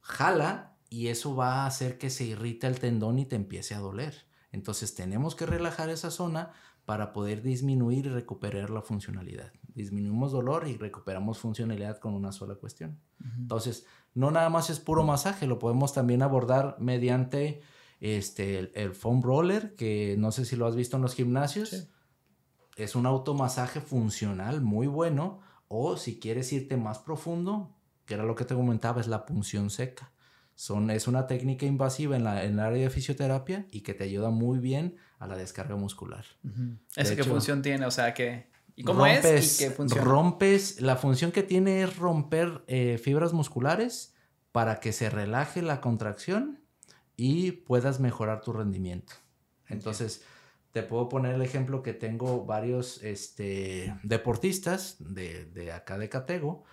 jala 0.02 0.76
y 0.90 1.08
eso 1.08 1.34
va 1.34 1.62
a 1.62 1.66
hacer 1.66 1.96
que 1.96 2.10
se 2.10 2.24
irrite 2.24 2.66
el 2.66 2.78
tendón 2.78 3.18
y 3.18 3.24
te 3.24 3.36
empiece 3.36 3.74
a 3.74 3.78
doler. 3.78 4.29
Entonces 4.52 4.94
tenemos 4.94 5.34
que 5.34 5.46
relajar 5.46 5.90
esa 5.90 6.10
zona 6.10 6.52
para 6.84 7.12
poder 7.12 7.42
disminuir 7.42 8.06
y 8.06 8.08
recuperar 8.08 8.70
la 8.70 8.82
funcionalidad. 8.82 9.52
Disminuimos 9.74 10.32
dolor 10.32 10.66
y 10.66 10.76
recuperamos 10.76 11.38
funcionalidad 11.38 11.98
con 11.98 12.14
una 12.14 12.32
sola 12.32 12.56
cuestión. 12.56 12.98
Entonces, 13.38 13.86
no 14.14 14.30
nada 14.30 14.50
más 14.50 14.70
es 14.70 14.80
puro 14.80 15.04
masaje, 15.04 15.46
lo 15.46 15.58
podemos 15.58 15.92
también 15.92 16.22
abordar 16.22 16.76
mediante 16.80 17.60
este, 18.00 18.72
el, 18.80 18.94
foam 18.94 19.22
roller, 19.22 19.76
que 19.76 20.16
no 20.18 20.32
sé 20.32 20.44
si 20.44 20.56
lo 20.56 20.66
has 20.66 20.74
visto 20.74 20.96
en 20.96 21.02
los 21.02 21.14
gimnasios. 21.14 21.88
es 22.76 22.96
un 22.96 23.06
automasaje 23.06 23.80
funcional 23.80 24.60
muy 24.60 24.86
bueno. 24.86 25.40
O 25.68 25.96
si 25.96 26.18
quieres 26.18 26.52
irte 26.52 26.76
más 26.76 26.98
profundo, 26.98 27.76
que 28.04 28.14
era 28.14 28.24
lo 28.24 28.34
que 28.34 28.44
te 28.44 28.56
comentaba, 28.56 29.00
es 29.00 29.06
la 29.06 29.24
punción 29.24 29.70
seca. 29.70 30.12
Son, 30.60 30.90
es 30.90 31.08
una 31.08 31.26
técnica 31.26 31.64
invasiva 31.64 32.16
en, 32.16 32.24
la, 32.24 32.44
en 32.44 32.52
el 32.52 32.60
área 32.60 32.82
de 32.82 32.90
fisioterapia 32.90 33.64
y 33.70 33.80
que 33.80 33.94
te 33.94 34.04
ayuda 34.04 34.28
muy 34.28 34.58
bien 34.58 34.96
a 35.18 35.26
la 35.26 35.34
descarga 35.34 35.74
muscular. 35.74 36.26
¿Esa 36.96 37.16
qué 37.16 37.24
función 37.24 37.62
tiene? 37.62 37.86
O 37.86 37.90
sea, 37.90 38.12
que... 38.12 38.50
¿Y 38.76 38.84
cómo 38.84 39.06
es? 39.06 39.58
¿Y 39.58 39.64
qué 39.64 39.70
funciona? 39.70 40.04
Rompes, 40.04 40.82
la 40.82 40.96
función 40.96 41.32
que 41.32 41.42
tiene 41.42 41.82
es 41.82 41.96
romper 41.96 42.62
eh, 42.66 43.00
fibras 43.02 43.32
musculares 43.32 44.14
para 44.52 44.80
que 44.80 44.92
se 44.92 45.08
relaje 45.08 45.62
la 45.62 45.80
contracción 45.80 46.60
y 47.16 47.52
puedas 47.52 47.98
mejorar 47.98 48.42
tu 48.42 48.52
rendimiento. 48.52 49.14
Entonces, 49.66 50.24
te 50.72 50.82
puedo 50.82 51.08
poner 51.08 51.36
el 51.36 51.40
ejemplo 51.40 51.82
que 51.82 51.94
tengo 51.94 52.44
varios 52.44 53.02
este, 53.02 53.96
deportistas 54.02 54.96
de, 54.98 55.46
de 55.46 55.72
acá 55.72 55.96
de 55.96 56.10
Catego 56.10 56.64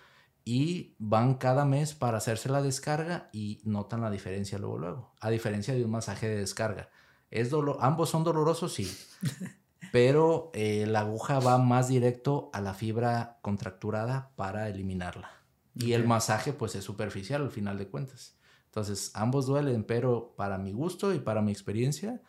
y 0.50 0.94
van 0.98 1.34
cada 1.34 1.66
mes 1.66 1.92
para 1.92 2.16
hacerse 2.16 2.48
la 2.48 2.62
descarga 2.62 3.28
y 3.34 3.60
notan 3.64 4.00
la 4.00 4.10
diferencia 4.10 4.56
luego 4.56 4.78
luego, 4.78 5.14
a 5.20 5.28
diferencia 5.28 5.74
de 5.74 5.84
un 5.84 5.90
masaje 5.90 6.26
de 6.26 6.36
descarga. 6.36 6.88
Es 7.30 7.50
dolor, 7.50 7.76
ambos 7.82 8.08
son 8.08 8.24
dolorosos, 8.24 8.72
sí, 8.72 8.90
pero 9.92 10.50
eh, 10.54 10.86
la 10.86 11.00
aguja 11.00 11.38
va 11.38 11.58
más 11.58 11.88
directo 11.88 12.48
a 12.54 12.62
la 12.62 12.72
fibra 12.72 13.36
contracturada 13.42 14.30
para 14.36 14.70
eliminarla. 14.70 15.30
Y 15.74 15.92
el 15.92 16.06
masaje 16.06 16.54
pues 16.54 16.74
es 16.76 16.84
superficial 16.84 17.42
al 17.42 17.50
final 17.50 17.76
de 17.76 17.88
cuentas. 17.88 18.38
Entonces 18.64 19.10
ambos 19.12 19.44
duelen, 19.44 19.84
pero 19.84 20.32
para 20.34 20.56
mi 20.56 20.72
gusto 20.72 21.12
y 21.12 21.18
para 21.18 21.42
mi 21.42 21.52
experiencia, 21.52 22.22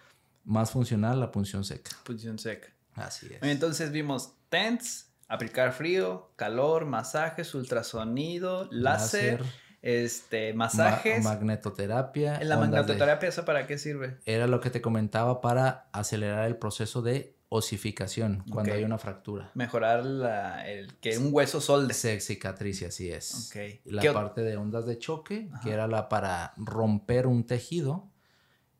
más 0.44 0.72
funcional 0.72 1.22
la 1.22 1.32
punción 1.32 1.64
seca. 1.64 1.92
Punción 2.04 2.38
seca. 2.38 2.68
Así 2.96 3.28
es. 3.28 3.42
Entonces 3.44 3.94
vimos 3.94 4.34
TENS, 4.50 5.09
aplicar 5.30 5.72
frío, 5.72 6.32
calor, 6.36 6.86
masajes, 6.86 7.54
ultrasonido, 7.54 8.68
láser, 8.72 9.42
este, 9.82 10.54
masajes. 10.54 11.24
magnetoterapia. 11.24 12.42
¿En 12.42 12.50
la 12.50 12.58
magnetoterapia 12.58 13.30
eso 13.30 13.46
para 13.46 13.68
qué 13.68 13.78
sirve? 13.78 14.18
Era 14.26 14.48
lo 14.48 14.60
que 14.60 14.72
te 14.72 14.82
comentaba 14.82 15.40
para 15.40 15.88
acelerar 15.94 16.48
el 16.48 16.58
proceso 16.58 17.02
de 17.02 17.36
osificación 17.48 18.44
cuando 18.52 18.74
hay 18.74 18.84
una 18.84 18.98
fractura. 18.98 19.52
Mejorar 19.54 20.04
la, 20.04 20.68
el, 20.68 20.96
que 20.96 21.18
un 21.18 21.30
hueso 21.32 21.62
solde. 21.62 21.94
Se 21.94 22.20
cicatrice, 22.20 22.88
así 22.88 23.12
es. 23.12 23.50
Okay. 23.50 23.82
La 23.86 24.12
parte 24.12 24.42
de 24.42 24.58
ondas 24.58 24.86
de 24.88 24.98
choque, 24.98 25.50
que 25.64 25.72
era 25.72 25.88
la 25.88 26.10
para 26.10 26.54
romper 26.58 27.28
un 27.28 27.46
tejido. 27.46 28.10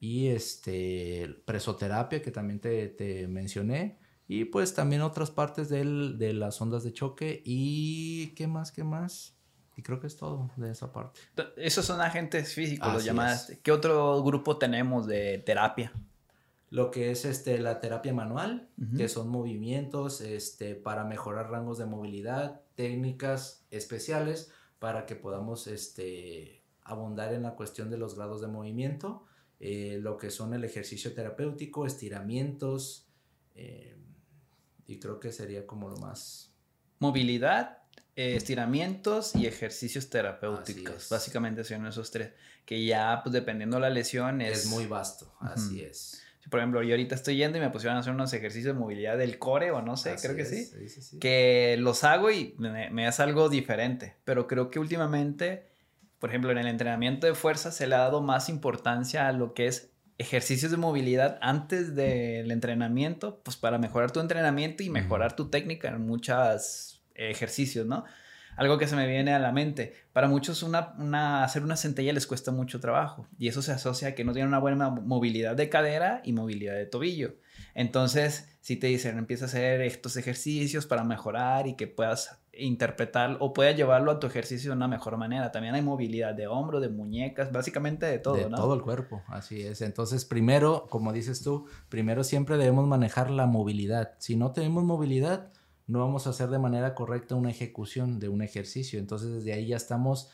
Y 0.02 0.30
este, 0.30 1.42
presoterapia, 1.46 2.22
que 2.22 2.32
también 2.32 2.60
te, 2.60 2.88
te 2.88 3.28
mencioné 3.28 4.00
y 4.32 4.46
pues 4.46 4.76
también 4.76 5.02
otras 5.02 5.32
partes 5.32 5.70
del, 5.70 6.20
de 6.20 6.34
las 6.34 6.62
ondas 6.62 6.84
de 6.84 6.94
choque. 6.94 7.42
¿Y 7.44 8.28
qué 8.36 8.46
más? 8.46 8.72
¿Qué 8.72 8.84
más? 8.84 9.36
Y 9.76 9.82
creo 9.82 10.00
que 10.00 10.06
es 10.06 10.18
todo 10.18 10.52
de 10.56 10.70
esa 10.70 10.94
parte. 10.94 11.20
Esos 11.58 11.88
son 11.88 12.00
agentes 12.00 12.54
físicos, 12.54 12.94
los 12.94 13.04
llamadas. 13.04 13.52
¿Qué 13.64 13.72
otro 13.72 14.22
grupo 14.22 14.60
tenemos 14.60 15.08
de 15.08 15.40
terapia? 15.40 15.92
Lo 16.70 16.92
que 16.92 17.10
es 17.10 17.26
este, 17.26 17.58
la 17.58 17.80
terapia 17.80 18.14
manual, 18.14 18.70
que 18.96 19.10
son 19.10 19.30
movimientos 19.30 20.22
este, 20.22 20.76
para 20.76 21.06
mejorar 21.06 21.50
rangos 21.50 21.80
de 21.80 21.88
movilidad, 21.88 22.62
técnicas 22.76 23.66
especiales 23.72 24.52
para 24.78 25.08
que 25.08 25.16
podamos 25.16 25.66
este, 25.66 26.62
abundar 26.84 27.34
en 27.34 27.42
la 27.42 27.56
cuestión 27.56 27.90
de 27.90 27.98
los 27.98 28.14
grados 28.14 28.42
de 28.42 28.48
movimiento. 28.48 29.26
Eh, 29.60 29.98
lo 30.00 30.18
que 30.18 30.30
son 30.30 30.54
el 30.54 30.64
ejercicio 30.64 31.16
terapéutico, 31.16 31.88
estiramientos, 31.88 33.08
eh, 33.56 33.96
y 34.90 35.00
creo 35.00 35.20
que 35.20 35.32
sería 35.32 35.68
como 35.68 35.88
lo 35.88 35.98
más... 35.98 36.52
Movilidad, 36.98 37.78
eh, 38.16 38.36
estiramientos 38.36 39.36
y 39.36 39.46
ejercicios 39.46 40.10
terapéuticos. 40.10 41.10
Básicamente 41.10 41.64
son 41.64 41.86
esos 41.86 42.10
tres. 42.10 42.32
Que 42.66 42.84
ya, 42.84 43.22
pues 43.24 43.32
dependiendo 43.32 43.78
de 43.78 43.82
la 43.82 43.90
lesión, 43.92 44.42
es... 44.42 44.66
Es 44.66 44.66
muy 44.66 44.88
vasto, 44.88 45.32
así 45.40 45.82
es. 45.82 46.24
Por 46.50 46.60
ejemplo, 46.60 46.82
yo 46.82 46.94
ahorita 46.94 47.14
estoy 47.14 47.38
yendo 47.38 47.60
y 47.60 47.62
me 47.62 47.70
pusieron 47.70 47.98
a 47.98 48.00
hacer 48.00 48.14
unos 48.14 48.34
ejercicios 48.34 48.74
de 48.74 48.80
movilidad 48.80 49.16
del 49.16 49.38
core 49.38 49.70
o 49.70 49.84
no 49.84 49.96
sé, 49.96 50.16
creo 50.20 50.36
que 50.36 50.46
sí. 50.46 50.66
Sí, 50.66 50.90
sí. 50.90 51.20
Que 51.20 51.76
los 51.78 52.04
hago 52.04 52.32
y 52.32 52.56
me, 52.58 52.90
me 52.90 53.06
hace 53.06 53.22
algo 53.22 53.48
diferente. 53.48 54.16
Pero 54.24 54.48
creo 54.48 54.72
que 54.72 54.80
últimamente, 54.80 55.68
por 56.18 56.32
ejemplo, 56.32 56.50
en 56.50 56.58
el 56.58 56.66
entrenamiento 56.66 57.28
de 57.28 57.36
fuerza 57.36 57.72
se 57.72 57.86
le 57.86 57.94
ha 57.94 58.00
dado 58.00 58.22
más 58.22 58.50
importancia 58.50 59.28
a 59.28 59.32
lo 59.34 59.54
que 59.54 59.68
es 59.68 59.92
ejercicios 60.20 60.70
de 60.70 60.78
movilidad 60.78 61.40
antes 61.42 61.96
del 61.96 62.52
entrenamiento, 62.52 63.42
pues 63.42 63.58
para 63.58 63.80
mejorar 63.80 64.12
tu 64.12 64.20
entrenamiento 64.20 64.84
y 64.84 64.90
mejorar 64.90 65.36
tu 65.36 65.50
técnica 65.50 65.88
en 65.88 66.06
muchos 66.06 67.02
ejercicios, 67.16 67.88
¿no? 67.88 68.04
Algo 68.58 68.78
que 68.78 68.88
se 68.88 68.98
me 68.98 69.08
viene 69.08 69.34
a 69.34 69.40
la 69.40 69.54
mente. 69.54 69.94
Para 70.12 70.28
muchos 70.28 70.62
una, 70.62 71.44
hacer 71.46 71.64
una 71.64 71.78
centella 71.78 72.12
les 72.12 72.28
cuesta 72.28 72.52
mucho 72.52 72.82
trabajo 72.82 73.26
y 73.38 73.48
eso 73.48 73.62
se 73.62 73.72
asocia 73.72 74.10
a 74.10 74.16
que 74.16 74.26
no 74.26 74.34
tienen 74.34 74.50
una 74.50 74.60
buena 74.60 74.90
movilidad 74.90 75.56
de 75.56 75.70
cadera 75.70 76.22
y 76.26 76.34
movilidad 76.34 76.76
de 76.76 76.86
tobillo. 76.86 77.36
Entonces, 77.74 78.50
si 78.60 78.76
te 78.76 78.88
dicen, 78.88 79.18
empieza 79.18 79.46
a 79.46 79.48
hacer 79.48 79.80
estos 79.82 80.18
ejercicios 80.18 80.86
para 80.86 81.06
mejorar 81.06 81.68
y 81.68 81.76
que 81.76 81.88
puedas 81.88 82.42
interpretar 82.60 83.38
o 83.40 83.54
puedas 83.54 83.76
llevarlo 83.76 84.12
a 84.12 84.20
tu 84.20 84.28
ejercicio 84.28 84.72
de 84.72 84.78
una 84.78 84.88
mejor 84.88 85.18
manera. 85.18 85.52
También 85.52 85.76
hay 85.76 85.82
movilidad 85.82 86.34
de 86.34 86.48
hombro, 86.48 86.80
de 86.80 86.90
muñecas, 86.90 87.52
básicamente 87.52 88.06
de 88.06 88.20
todo, 88.20 88.36
de 88.36 88.46
todo 88.46 88.74
el 88.74 88.82
cuerpo, 88.82 89.22
así 89.28 89.62
es. 89.62 89.82
Entonces, 89.82 90.26
primero, 90.26 90.88
como 90.90 91.14
dices 91.14 91.42
tú, 91.42 91.66
primero 91.90 92.24
siempre 92.24 92.58
debemos 92.58 92.88
manejar 92.88 93.30
la 93.30 93.46
movilidad. 93.46 94.14
Si 94.20 94.36
no 94.36 94.52
tenemos 94.52 94.84
movilidad, 94.84 95.52
no 95.88 96.00
vamos 96.00 96.28
a 96.28 96.32
hacer 96.32 96.50
de 96.50 96.60
manera 96.60 96.94
correcta 96.96 97.36
una 97.36 97.50
ejecución 97.50 98.20
de 98.20 98.30
un 98.30 98.42
ejercicio. 98.42 99.00
Entonces, 99.00 99.32
desde 99.32 99.54
ahí 99.54 99.68
ya 99.68 99.78
estamos 99.78 100.30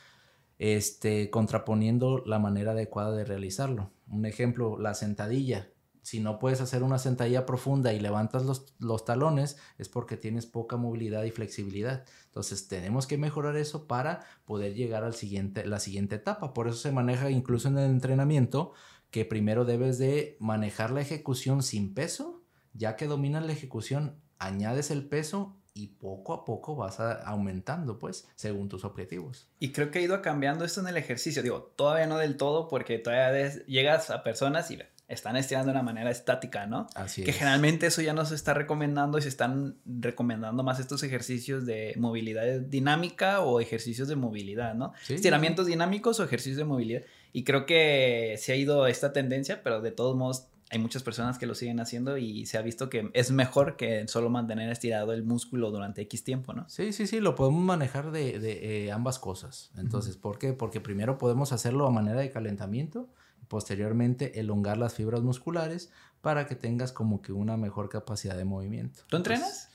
este, 0.59 1.29
contraponiendo 1.29 2.23
la 2.25 2.39
manera 2.39 2.71
adecuada 2.71 3.15
de 3.15 3.25
realizarlo. 3.25 3.91
Un 4.09 4.25
ejemplo, 4.25 4.77
la 4.77 4.93
sentadilla 4.93 5.69
si 6.05 6.19
no 6.19 6.37
puedes 6.37 6.61
hacer 6.61 6.83
una 6.83 6.99
sentadilla 6.99 7.47
profunda 7.47 7.91
y 7.91 7.99
levantas 7.99 8.43
los, 8.77 9.05
talones, 9.05 9.57
es 9.79 9.89
porque 9.89 10.17
tienes 10.17 10.45
poca 10.45 10.77
movilidad 10.77 11.23
y 11.23 11.31
flexibilidad. 11.31 12.05
Entonces 12.25 12.67
tenemos 12.67 13.07
que 13.07 13.17
mejorar 13.17 13.57
eso 13.57 13.87
para 13.87 14.23
poder 14.45 14.75
llegar 14.75 15.03
al 15.03 15.15
siguiente, 15.15 15.65
la 15.65 15.79
siguiente 15.79 16.17
etapa. 16.17 16.53
Por 16.53 16.67
eso 16.67 16.77
se 16.77 16.91
maneja 16.91 17.31
incluso 17.31 17.69
en 17.69 17.79
el 17.79 17.89
entrenamiento 17.89 18.73
que 19.09 19.25
primero 19.25 19.65
debes 19.65 19.97
de 19.97 20.37
manejar 20.39 20.91
la 20.91 21.01
ejecución 21.01 21.63
sin 21.63 21.95
peso, 21.95 22.43
ya 22.73 22.97
que 22.97 23.07
dominas 23.07 23.43
la 23.43 23.53
ejecución, 23.53 24.21
añades 24.37 24.91
el 24.91 25.07
peso 25.07 25.57
y 25.73 25.87
poco 25.87 26.33
a 26.33 26.45
poco 26.45 26.75
vas 26.75 26.99
aumentando, 26.99 27.97
pues, 27.97 28.27
según 28.35 28.69
tus 28.69 28.85
objetivos. 28.85 29.49
Y 29.57 29.71
creo 29.71 29.89
que 29.89 29.97
ha 29.97 30.03
ido 30.03 30.21
cambiando 30.21 30.65
esto 30.65 30.81
en 30.81 30.87
el 30.87 30.97
ejercicio. 30.97 31.41
Digo, 31.41 31.73
todavía 31.75 32.05
no 32.05 32.19
del 32.19 32.37
todo, 32.37 32.67
porque 32.67 32.99
todavía 32.99 33.49
llegas 33.65 34.11
a 34.11 34.21
personas 34.23 34.69
y 34.69 34.77
están 35.07 35.37
estirando 35.37 35.67
de 35.67 35.71
una 35.73 35.83
manera 35.83 36.09
estática, 36.09 36.65
¿no? 36.65 36.87
Así 36.95 37.23
que 37.23 37.31
generalmente 37.31 37.87
eso 37.87 38.01
ya 38.01 38.13
no 38.13 38.25
se 38.25 38.33
está 38.33 38.53
recomendando 38.53 39.17
y 39.17 39.21
se 39.21 39.29
están 39.29 39.75
recomendando 39.85 40.63
más 40.63 40.79
estos 40.79 41.03
ejercicios 41.03 41.65
de 41.65 41.93
movilidad 41.97 42.59
dinámica 42.61 43.41
o 43.41 43.59
ejercicios 43.59 44.07
de 44.07 44.15
movilidad, 44.15 44.73
¿no? 44.73 44.93
Estiramientos 45.07 45.67
dinámicos 45.67 46.19
o 46.19 46.23
ejercicios 46.23 46.57
de 46.57 46.65
movilidad. 46.65 47.03
Y 47.33 47.43
creo 47.43 47.65
que 47.65 48.35
se 48.39 48.53
ha 48.53 48.55
ido 48.55 48.87
esta 48.87 49.13
tendencia, 49.13 49.61
pero 49.61 49.81
de 49.81 49.91
todos 49.91 50.15
modos 50.15 50.47
hay 50.71 50.79
muchas 50.79 51.03
personas 51.03 51.37
que 51.37 51.45
lo 51.45 51.53
siguen 51.53 51.79
haciendo 51.79 52.17
y 52.17 52.47
se 52.47 52.57
ha 52.57 52.61
visto 52.63 52.89
que 52.89 53.11
es 53.13 53.29
mejor 53.29 53.77
que 53.77 54.07
solo 54.07 54.31
mantener 54.31 54.71
estirado 54.71 55.13
el 55.13 55.23
músculo 55.23 55.69
durante 55.69 56.01
X 56.01 56.23
tiempo, 56.23 56.53
¿no? 56.53 56.67
Sí, 56.67 56.91
sí, 56.91 57.05
sí, 57.05 57.19
lo 57.19 57.35
podemos 57.35 57.63
manejar 57.63 58.11
de, 58.11 58.85
eh, 58.87 58.91
ambas 58.91 59.19
cosas. 59.19 59.71
Entonces, 59.77 60.17
¿por 60.17 60.39
qué? 60.39 60.53
Porque 60.53 60.81
primero 60.81 61.19
podemos 61.19 61.51
hacerlo 61.51 61.85
a 61.85 61.91
manera 61.91 62.19
de 62.19 62.31
calentamiento 62.31 63.07
posteriormente 63.47 64.39
elongar 64.39 64.77
las 64.77 64.93
fibras 64.93 65.21
musculares 65.21 65.91
para 66.21 66.47
que 66.47 66.55
tengas 66.55 66.91
como 66.91 67.21
que 67.21 67.31
una 67.31 67.57
mejor 67.57 67.89
capacidad 67.89 68.35
de 68.35 68.45
movimiento. 68.45 69.03
¿Tú 69.07 69.17
entrenas? 69.17 69.69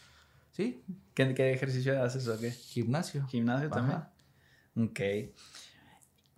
sí. 0.52 0.82
¿Qué, 1.14 1.32
¿Qué, 1.34 1.52
ejercicio 1.52 2.02
haces 2.02 2.26
o 2.28 2.38
qué? 2.38 2.50
Gimnasio. 2.50 3.26
Gimnasio 3.28 3.70
también. 3.70 4.00
Ok. 4.76 5.00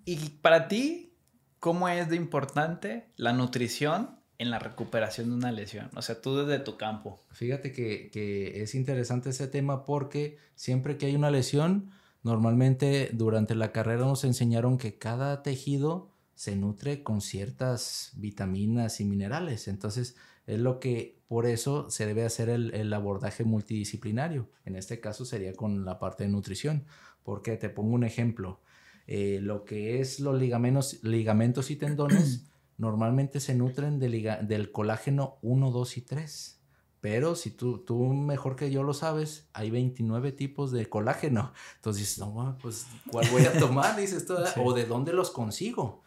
¿Y 0.04 0.16
para 0.42 0.68
ti, 0.68 1.14
cómo 1.60 1.88
es 1.88 2.08
de 2.08 2.16
importante 2.16 3.08
la 3.16 3.32
nutrición 3.32 4.18
en 4.38 4.50
la 4.50 4.58
recuperación 4.58 5.30
de 5.30 5.36
una 5.36 5.52
lesión? 5.52 5.90
O 5.94 6.02
sea, 6.02 6.20
tú 6.20 6.44
desde 6.44 6.62
tu 6.62 6.76
campo. 6.76 7.24
Fíjate 7.30 7.72
que, 7.72 8.10
que 8.10 8.62
es 8.62 8.74
interesante 8.74 9.30
ese 9.30 9.48
tema 9.48 9.84
porque 9.84 10.38
siempre 10.54 10.98
que 10.98 11.06
hay 11.06 11.14
una 11.14 11.30
lesión, 11.30 11.90
normalmente 12.22 13.10
durante 13.12 13.54
la 13.54 13.72
carrera 13.72 14.04
nos 14.04 14.24
enseñaron 14.24 14.76
que 14.76 14.98
cada 14.98 15.42
tejido 15.42 16.11
se 16.42 16.56
nutre 16.56 17.04
con 17.04 17.20
ciertas 17.20 18.10
vitaminas 18.16 18.98
y 18.98 19.04
minerales. 19.04 19.68
Entonces, 19.68 20.16
es 20.44 20.58
lo 20.58 20.80
que 20.80 21.22
por 21.28 21.46
eso 21.46 21.88
se 21.88 22.04
debe 22.04 22.24
hacer 22.24 22.48
el, 22.48 22.92
abordaje 22.92 23.44
multidisciplinario. 23.44 24.50
En 24.64 24.74
este 24.74 24.98
caso 24.98 25.24
sería 25.24 25.54
con 25.54 25.84
la 25.84 26.00
parte 26.00 26.24
de 26.24 26.30
nutrición. 26.30 26.84
Porque 27.22 27.56
te 27.56 27.68
pongo 27.68 27.94
un 27.94 28.02
ejemplo. 28.02 28.60
Eh, 29.06 29.38
lo 29.40 29.64
que 29.64 30.00
es 30.00 30.18
los 30.18 30.36
ligamentos, 30.36 30.98
ligamentos 31.04 31.70
y 31.70 31.76
tendones 31.76 32.46
normalmente 32.76 33.38
se 33.38 33.54
nutren 33.54 34.00
del 34.00 34.72
colágeno 34.72 35.38
1, 35.42 35.70
2 35.70 35.96
y 35.96 36.00
3. 36.00 36.60
Pero 37.00 37.36
si 37.36 37.52
tú, 37.52 37.84
tú 37.84 38.12
mejor 38.14 38.56
que 38.56 38.72
yo 38.72 38.82
lo 38.82 38.94
sabes, 38.94 39.48
hay 39.52 39.70
29 39.70 40.32
tipos 40.32 40.72
de 40.72 40.88
colágeno. 40.88 41.52
Entonces 41.76 42.18
no, 42.18 42.58
pues, 42.60 42.88
¿cuál 43.12 43.28
voy 43.30 43.44
a 43.44 43.56
tomar? 43.56 43.94
Dices 44.00 44.26
o 44.56 44.72
de 44.72 44.86
dónde 44.86 45.12
los 45.12 45.30
consigo. 45.30 46.02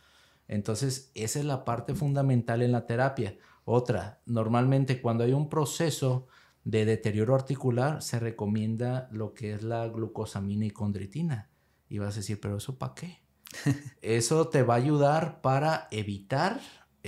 Entonces, 0.47 1.11
esa 1.15 1.39
es 1.39 1.45
la 1.45 1.65
parte 1.65 1.95
fundamental 1.95 2.61
en 2.61 2.71
la 2.71 2.85
terapia. 2.85 3.37
Otra, 3.63 4.21
normalmente 4.25 5.01
cuando 5.01 5.23
hay 5.23 5.33
un 5.33 5.49
proceso 5.49 6.27
de 6.63 6.85
deterioro 6.85 7.35
articular, 7.35 8.01
se 8.01 8.19
recomienda 8.19 9.07
lo 9.11 9.33
que 9.33 9.53
es 9.53 9.63
la 9.63 9.87
glucosamina 9.87 10.65
y 10.65 10.71
condritina. 10.71 11.49
Y 11.89 11.99
vas 11.99 12.15
a 12.15 12.19
decir, 12.19 12.39
pero 12.39 12.57
eso 12.57 12.77
para 12.77 12.95
qué? 12.95 13.21
eso 14.01 14.49
te 14.49 14.63
va 14.63 14.75
a 14.75 14.77
ayudar 14.77 15.41
para 15.41 15.87
evitar 15.91 16.59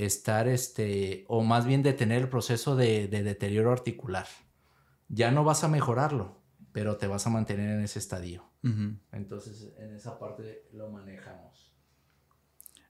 estar, 0.06 0.47
este, 0.47 1.26
o 1.28 1.43
más 1.43 1.65
bien 1.65 1.82
detener 1.82 2.21
el 2.21 2.30
proceso 2.30 2.76
de, 2.76 3.08
deterioro 3.08 3.71
articular. 3.71 4.28
Ya 5.10 5.32
no 5.32 5.43
vas 5.43 5.63
a 5.63 5.67
mejorarlo, 5.67 6.41
pero 6.71 6.97
te 6.97 7.08
vas 7.08 7.26
a 7.26 7.30
mantener 7.30 7.69
en 7.71 7.82
ese 7.82 8.00
estadio. 8.00 8.43
Entonces, 9.13 9.73
en 9.78 9.95
esa 9.95 10.19
parte 10.19 10.67
lo 10.73 10.89
manejamos. 10.89 11.66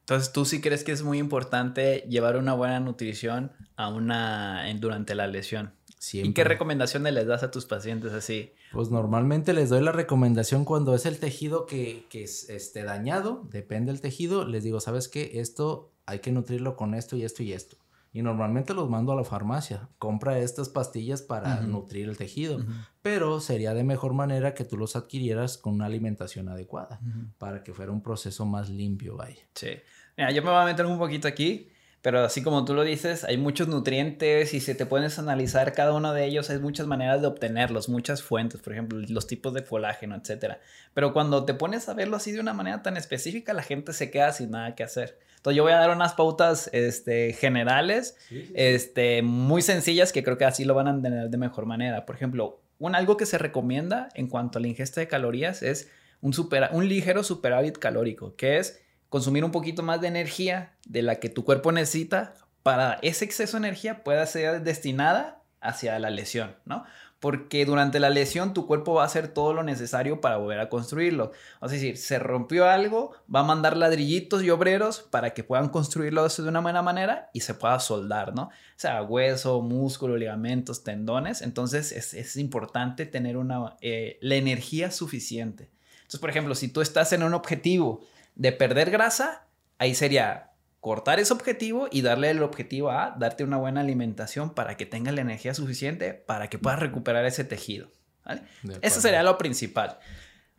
Entonces, 0.09 0.31
¿tú 0.31 0.45
sí 0.45 0.61
crees 0.61 0.85
que 0.85 0.93
es 0.93 1.03
muy 1.03 1.17
importante 1.17 2.05
llevar 2.07 2.37
una 2.37 2.53
buena 2.53 2.79
nutrición 2.79 3.51
a 3.75 3.89
una, 3.89 4.63
durante 4.79 5.15
la 5.15 5.27
lesión? 5.27 5.73
¿Y 6.13 6.31
qué 6.31 6.45
recomendaciones 6.45 7.13
les 7.13 7.27
das 7.27 7.43
a 7.43 7.51
tus 7.51 7.65
pacientes 7.65 8.13
así? 8.13 8.53
Pues 8.71 8.89
normalmente 8.89 9.51
les 9.51 9.67
doy 9.67 9.83
la 9.83 9.91
recomendación 9.91 10.63
cuando 10.63 10.95
es 10.95 11.05
el 11.05 11.19
tejido 11.19 11.65
que, 11.65 12.05
que 12.09 12.23
es 12.23 12.49
este, 12.49 12.83
dañado, 12.83 13.49
depende 13.51 13.91
del 13.91 13.99
tejido, 13.99 14.47
les 14.47 14.63
digo, 14.63 14.79
¿sabes 14.79 15.09
qué? 15.09 15.41
Esto 15.41 15.91
hay 16.05 16.19
que 16.19 16.31
nutrirlo 16.31 16.77
con 16.77 16.93
esto 16.93 17.17
y 17.17 17.25
esto 17.25 17.43
y 17.43 17.51
esto. 17.51 17.75
Y 18.13 18.21
normalmente 18.21 18.73
los 18.73 18.89
mando 18.89 19.11
a 19.11 19.15
la 19.15 19.23
farmacia. 19.23 19.89
Compra 19.99 20.39
estas 20.39 20.69
pastillas 20.69 21.21
para 21.21 21.61
nutrir 21.61 22.09
el 22.09 22.17
tejido. 22.17 22.59
Pero 23.01 23.39
sería 23.39 23.73
de 23.73 23.83
mejor 23.83 24.13
manera 24.13 24.53
que 24.53 24.65
tú 24.65 24.77
los 24.77 24.95
adquirieras 24.95 25.57
con 25.57 25.73
una 25.73 25.85
alimentación 25.85 26.49
adecuada. 26.49 26.99
Para 27.37 27.63
que 27.63 27.73
fuera 27.73 27.91
un 27.91 28.01
proceso 28.01 28.45
más 28.45 28.69
limpio, 28.69 29.17
vaya. 29.17 29.43
Sí. 29.53 29.69
Mira, 30.17 30.31
yo 30.31 30.41
me 30.41 30.49
voy 30.49 30.59
a 30.59 30.65
meter 30.65 30.85
un 30.85 30.97
poquito 30.97 31.27
aquí. 31.27 31.69
Pero 32.01 32.23
así 32.23 32.43
como 32.43 32.63
tú 32.63 32.73
lo 32.73 32.83
dices, 32.83 33.23
hay 33.23 33.37
muchos 33.37 33.67
nutrientes 33.67 34.53
y 34.53 34.59
si 34.59 34.75
te 34.75 34.85
puedes 34.85 35.17
analizar 35.19 35.73
cada 35.73 35.93
uno 35.93 36.13
de 36.13 36.25
ellos, 36.25 36.49
hay 36.49 36.59
muchas 36.59 36.87
maneras 36.87 37.21
de 37.21 37.27
obtenerlos, 37.27 37.89
muchas 37.89 38.21
fuentes, 38.21 38.61
por 38.61 38.73
ejemplo, 38.73 38.99
los 39.09 39.27
tipos 39.27 39.53
de 39.53 39.63
colágeno, 39.63 40.15
etc. 40.15 40.57
Pero 40.93 41.11
cuando 41.11 41.43
te 41.45 41.53
pones 41.53 41.89
a 41.89 41.93
verlo 41.95 42.15
así 42.17 42.31
de 42.31 42.39
una 42.39 42.53
manera 42.53 42.83
tan 42.83 42.97
específica, 42.97 43.53
la 43.53 43.63
gente 43.63 43.93
se 43.93 44.11
queda 44.11 44.31
sin 44.31 44.51
nada 44.51 44.75
que 44.75 44.83
hacer. 44.83 45.17
Entonces 45.37 45.57
yo 45.57 45.63
voy 45.63 45.71
a 45.71 45.77
dar 45.77 45.89
unas 45.89 46.13
pautas 46.13 46.69
este, 46.73 47.33
generales, 47.33 48.17
Este, 48.53 49.21
muy 49.21 49.61
sencillas, 49.61 50.11
que 50.11 50.23
creo 50.23 50.37
que 50.37 50.45
así 50.45 50.65
lo 50.65 50.75
van 50.75 50.87
a 50.87 50.91
entender 50.91 51.29
de 51.29 51.37
mejor 51.37 51.65
manera. 51.65 52.05
Por 52.05 52.15
ejemplo, 52.15 52.61
un, 52.79 52.95
algo 52.95 53.17
que 53.17 53.25
se 53.25 53.37
recomienda 53.37 54.09
en 54.13 54.27
cuanto 54.27 54.59
a 54.59 54.61
la 54.61 54.67
ingesta 54.67 55.01
de 55.01 55.07
calorías 55.07 55.63
es 55.63 55.89
un, 56.21 56.33
super, 56.33 56.69
un 56.71 56.87
ligero 56.87 57.23
superávit 57.23 57.77
calórico, 57.77 58.35
que 58.35 58.57
es 58.57 58.81
consumir 59.09 59.43
un 59.45 59.51
poquito 59.51 59.83
más 59.83 60.01
de 60.01 60.07
energía 60.07 60.73
de 60.85 61.01
la 61.01 61.15
que 61.15 61.29
tu 61.29 61.43
cuerpo 61.43 61.71
necesita 61.71 62.33
para 62.63 62.99
ese 63.01 63.25
exceso 63.25 63.57
de 63.57 63.67
energía 63.67 64.03
pueda 64.03 64.25
ser 64.25 64.61
destinada 64.61 65.41
hacia 65.61 65.97
la 65.99 66.09
lesión, 66.09 66.55
¿no? 66.65 66.83
Porque 67.19 67.65
durante 67.65 67.99
la 67.99 68.11
lesión 68.11 68.53
tu 68.53 68.67
cuerpo 68.67 68.93
va 68.93 69.03
a 69.03 69.05
hacer 69.05 69.29
todo 69.29 69.53
lo 69.53 69.63
necesario 69.63 70.21
para 70.21 70.37
volver 70.37 70.59
a 70.59 70.69
construirlo. 70.69 71.31
Es 71.63 71.71
decir, 71.71 71.97
se 71.97 72.19
rompió 72.19 72.67
algo, 72.69 73.13
va 73.33 73.39
a 73.39 73.43
mandar 73.43 73.75
ladrillitos 73.75 74.43
y 74.43 74.51
obreros 74.51 74.99
para 75.09 75.33
que 75.33 75.43
puedan 75.43 75.69
construirlo 75.69 76.27
de 76.27 76.43
una 76.43 76.59
buena 76.59 76.83
manera 76.83 77.31
y 77.33 77.39
se 77.39 77.55
pueda 77.55 77.79
soldar, 77.79 78.35
¿no? 78.35 78.43
O 78.43 78.51
sea, 78.75 79.01
hueso, 79.01 79.61
músculo, 79.61 80.15
ligamentos, 80.15 80.83
tendones. 80.83 81.41
Entonces 81.41 81.91
es, 81.91 82.35
importante 82.35 83.05
tener 83.05 83.37
una, 83.37 83.77
eh, 83.81 84.19
la 84.21 84.35
energía 84.35 84.91
suficiente. 84.91 85.71
Entonces, 85.99 86.19
por 86.19 86.29
ejemplo, 86.29 86.53
si 86.53 86.67
tú 86.67 86.81
estás 86.81 87.13
en 87.13 87.23
un 87.23 87.33
objetivo 87.33 88.01
de 88.37 88.51
perder 88.51 88.91
grasa, 88.91 89.45
ahí 89.79 89.95
sería 89.95 90.51
cortar 90.79 91.19
ese 91.19 91.33
objetivo 91.33 91.87
y 91.91 92.01
darle 92.01 92.29
el 92.29 92.43
objetivo 92.43 92.91
a 92.91 93.15
darte 93.17 93.43
una 93.43 93.57
buena 93.57 93.81
alimentación 93.81 94.53
para 94.53 94.77
que 94.77 94.85
tengas 94.85 95.15
la 95.15 95.21
energía 95.21 95.53
suficiente 95.53 96.13
para 96.13 96.49
que 96.49 96.59
puedas 96.59 96.79
recuperar 96.79 97.25
ese 97.25 97.43
tejido. 97.43 97.89
¿vale? 98.23 98.43
Eso 98.81 99.01
sería 99.01 99.23
lo 99.23 99.37
principal. 99.37 99.97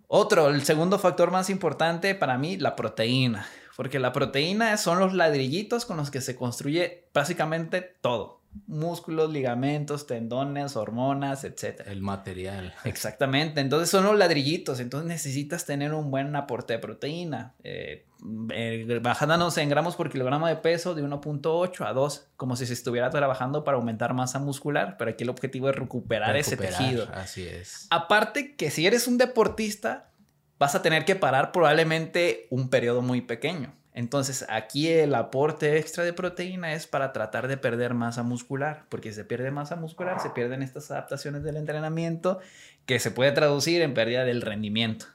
Otro, 0.09 0.49
el 0.49 0.65
segundo 0.65 0.99
factor 0.99 1.31
más 1.31 1.51
importante 1.51 2.15
para 2.15 2.37
mí, 2.37 2.57
la 2.57 2.77
proteína. 2.77 3.47
Porque 3.77 4.01
la 4.01 4.13
proteína 4.13 4.77
son 4.77 4.99
los 4.99 5.15
ladrillitos 5.15 5.85
con 5.85 5.97
los 5.99 6.11
que 6.11 6.21
se 6.21 6.35
construye 6.35 7.09
básicamente 7.15 7.81
todo 7.81 8.38
músculos, 8.67 9.31
ligamentos, 9.31 10.07
tendones, 10.07 10.77
hormonas, 10.77 11.45
etc. 11.45 11.83
El 11.87 12.03
material. 12.03 12.75
Exactamente. 12.85 13.61
Entonces 13.61 13.91
son 13.91 14.05
los 14.05 14.17
ladrillitos. 14.17 14.81
Entonces 14.81 15.09
necesitas 15.09 15.65
tener 15.67 15.95
un 15.95 16.11
buen 16.11 16.35
aporte 16.37 16.75
de 16.75 16.79
proteína. 16.79 17.55
Eh, 17.63 18.07
eh, 18.53 18.99
bajándonos 19.01 19.57
en 19.59 19.69
gramos 19.69 19.95
por 19.95 20.11
kilogramo 20.11 20.49
de 20.49 20.57
peso 20.57 20.95
de 20.95 21.05
1.8 21.05 21.87
a 21.87 21.93
2, 21.93 22.31
como 22.37 22.57
si 22.57 22.67
se 22.67 22.73
estuviera 22.73 23.11
trabajando 23.11 23.63
para 23.63 23.77
aumentar 23.77 24.13
masa 24.13 24.39
muscular, 24.41 24.97
pero 24.99 25.13
aquí 25.13 25.23
el 25.25 25.31
objetivo 25.31 25.71
es 25.71 25.77
recuperar, 25.77 26.37
ese 26.37 26.57
tejido. 26.57 27.09
Así 27.15 27.47
es. 27.47 27.87
Aparte 27.91 28.57
que 28.57 28.71
si 28.71 28.87
eres 28.87 29.07
un 29.07 29.19
deportista, 29.19 30.11
vas 30.59 30.75
a 30.75 30.83
tener 30.83 31.05
que 31.05 31.15
parar 31.15 31.53
probablemente 31.53 32.49
un 32.51 32.69
periodo 32.69 33.03
muy 33.03 33.21
pequeño. 33.21 33.78
Entonces 33.99 34.47
aquí 34.49 34.87
el 34.87 35.13
aporte 35.17 35.77
extra 35.77 36.05
de 36.05 36.13
proteína 36.13 36.73
es 36.73 36.87
para 36.87 37.13
tratar 37.13 37.49
de 37.49 37.57
perder 37.57 37.95
masa 37.95 38.23
muscular, 38.23 38.85
porque 38.91 39.09
si 39.09 39.17
se 39.17 39.25
pierde 39.25 39.51
masa 39.51 39.75
muscular, 39.75 40.21
se 40.21 40.31
pierden 40.31 40.63
estas 40.63 40.93
adaptaciones 40.93 41.43
del 41.43 41.57
entrenamiento 41.57 42.39
que 42.87 43.01
se 43.01 43.11
puede 43.11 43.33
traducir 43.33 43.83
en 43.83 43.95
pérdida 43.95 44.25
del 44.25 44.43
rendimiento. 44.43 45.07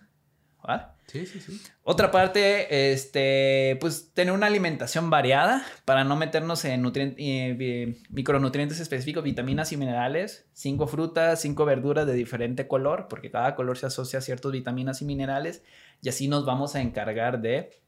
Sí, 1.07 1.25
sí, 1.25 1.39
sí. 1.39 1.61
Otra 1.83 2.11
parte, 2.11 2.91
este, 2.91 3.77
pues 3.79 4.11
tener 4.13 4.33
una 4.33 4.47
alimentación 4.47 5.09
variada 5.09 5.65
para 5.85 6.03
no 6.03 6.17
meternos 6.17 6.65
en 6.65 6.85
eh, 6.95 7.95
micronutrientes 8.09 8.81
específicos, 8.81 9.23
vitaminas 9.23 9.71
y 9.71 9.77
minerales, 9.77 10.45
cinco 10.51 10.87
frutas, 10.87 11.39
cinco 11.39 11.63
verduras 11.63 12.05
de 12.05 12.15
diferente 12.15 12.67
color, 12.67 13.07
porque 13.09 13.31
cada 13.31 13.55
color 13.55 13.77
se 13.77 13.85
asocia 13.85 14.19
a 14.19 14.21
ciertas 14.21 14.51
vitaminas 14.51 15.01
y 15.01 15.05
minerales, 15.05 15.63
y 16.01 16.09
así 16.09 16.27
nos 16.27 16.45
vamos 16.45 16.75
a 16.75 16.81
encargar 16.81 17.39
de 17.39 17.81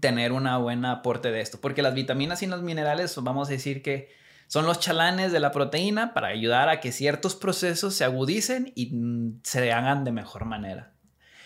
tener 0.00 0.32
una 0.32 0.58
buena 0.58 0.92
aporte 0.92 1.30
de 1.30 1.40
esto, 1.40 1.60
porque 1.60 1.82
las 1.82 1.94
vitaminas 1.94 2.42
y 2.42 2.46
los 2.46 2.62
minerales, 2.62 3.16
vamos 3.22 3.48
a 3.48 3.52
decir 3.52 3.82
que 3.82 4.10
son 4.46 4.64
los 4.64 4.80
chalanes 4.80 5.32
de 5.32 5.40
la 5.40 5.52
proteína 5.52 6.14
para 6.14 6.28
ayudar 6.28 6.68
a 6.68 6.80
que 6.80 6.92
ciertos 6.92 7.34
procesos 7.34 7.94
se 7.94 8.04
agudicen 8.04 8.72
y 8.74 8.94
mm, 8.94 9.40
se 9.42 9.72
hagan 9.72 10.04
de 10.04 10.12
mejor 10.12 10.46
manera. 10.46 10.92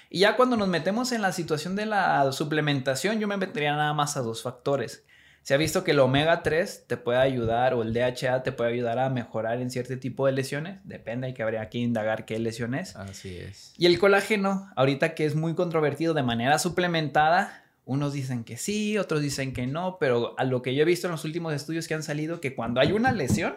Y 0.08 0.20
ya 0.20 0.36
cuando 0.36 0.56
nos 0.56 0.68
metemos 0.68 1.10
en 1.12 1.22
la 1.22 1.32
situación 1.32 1.74
de 1.74 1.86
la 1.86 2.30
suplementación, 2.32 3.18
yo 3.18 3.26
me 3.26 3.38
metería 3.38 3.74
nada 3.74 3.94
más 3.94 4.16
a 4.16 4.20
dos 4.20 4.42
factores. 4.42 5.04
Se 5.42 5.54
ha 5.54 5.56
visto 5.56 5.82
que 5.82 5.90
el 5.90 5.98
omega 5.98 6.42
3 6.42 6.84
te 6.86 6.96
puede 6.96 7.18
ayudar 7.18 7.74
o 7.74 7.82
el 7.82 7.92
DHA 7.92 8.44
te 8.44 8.52
puede 8.52 8.72
ayudar 8.72 9.00
a 9.00 9.10
mejorar 9.10 9.60
en 9.60 9.70
cierto 9.70 9.98
tipo 9.98 10.26
de 10.26 10.32
lesiones. 10.32 10.78
Depende, 10.84 11.28
hay 11.28 11.34
que 11.34 11.42
habría 11.42 11.68
que 11.68 11.78
indagar 11.78 12.24
qué 12.24 12.38
lesiones. 12.38 12.94
Así 12.94 13.38
es. 13.38 13.72
Y 13.76 13.86
el 13.86 13.98
colágeno, 13.98 14.70
ahorita 14.76 15.14
que 15.14 15.24
es 15.24 15.34
muy 15.34 15.54
controvertido 15.54 16.14
de 16.14 16.22
manera 16.22 16.60
suplementada, 16.60 17.61
unos 17.84 18.12
dicen 18.12 18.44
que 18.44 18.56
sí, 18.56 18.98
otros 18.98 19.20
dicen 19.20 19.52
que 19.52 19.66
no, 19.66 19.98
pero 19.98 20.34
a 20.38 20.44
lo 20.44 20.62
que 20.62 20.74
yo 20.74 20.82
he 20.82 20.86
visto 20.86 21.06
en 21.06 21.12
los 21.12 21.24
últimos 21.24 21.52
estudios 21.52 21.88
que 21.88 21.94
han 21.94 22.02
salido, 22.02 22.40
que 22.40 22.54
cuando 22.54 22.80
hay 22.80 22.92
una 22.92 23.12
lesión, 23.12 23.56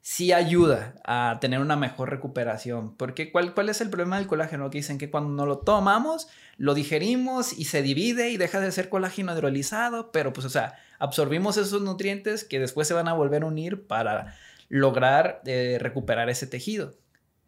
sí 0.00 0.32
ayuda 0.32 0.94
a 1.04 1.38
tener 1.40 1.60
una 1.60 1.76
mejor 1.76 2.10
recuperación. 2.10 2.96
Porque 2.96 3.32
¿cuál, 3.32 3.54
cuál 3.54 3.68
es 3.68 3.80
el 3.80 3.90
problema 3.90 4.18
del 4.18 4.26
colágeno? 4.26 4.70
Que 4.70 4.78
dicen 4.78 4.98
que 4.98 5.10
cuando 5.10 5.30
no 5.30 5.44
lo 5.44 5.58
tomamos, 5.58 6.28
lo 6.56 6.74
digerimos 6.74 7.52
y 7.52 7.64
se 7.64 7.82
divide 7.82 8.30
y 8.30 8.36
deja 8.36 8.60
de 8.60 8.72
ser 8.72 8.88
colágeno 8.88 9.32
hidrolizado, 9.32 10.12
pero 10.12 10.32
pues 10.32 10.46
o 10.46 10.50
sea, 10.50 10.76
absorbimos 10.98 11.56
esos 11.56 11.82
nutrientes 11.82 12.44
que 12.44 12.60
después 12.60 12.88
se 12.88 12.94
van 12.94 13.08
a 13.08 13.12
volver 13.12 13.42
a 13.42 13.46
unir 13.46 13.86
para 13.86 14.34
lograr 14.68 15.42
eh, 15.46 15.78
recuperar 15.80 16.30
ese 16.30 16.46
tejido. 16.46 16.94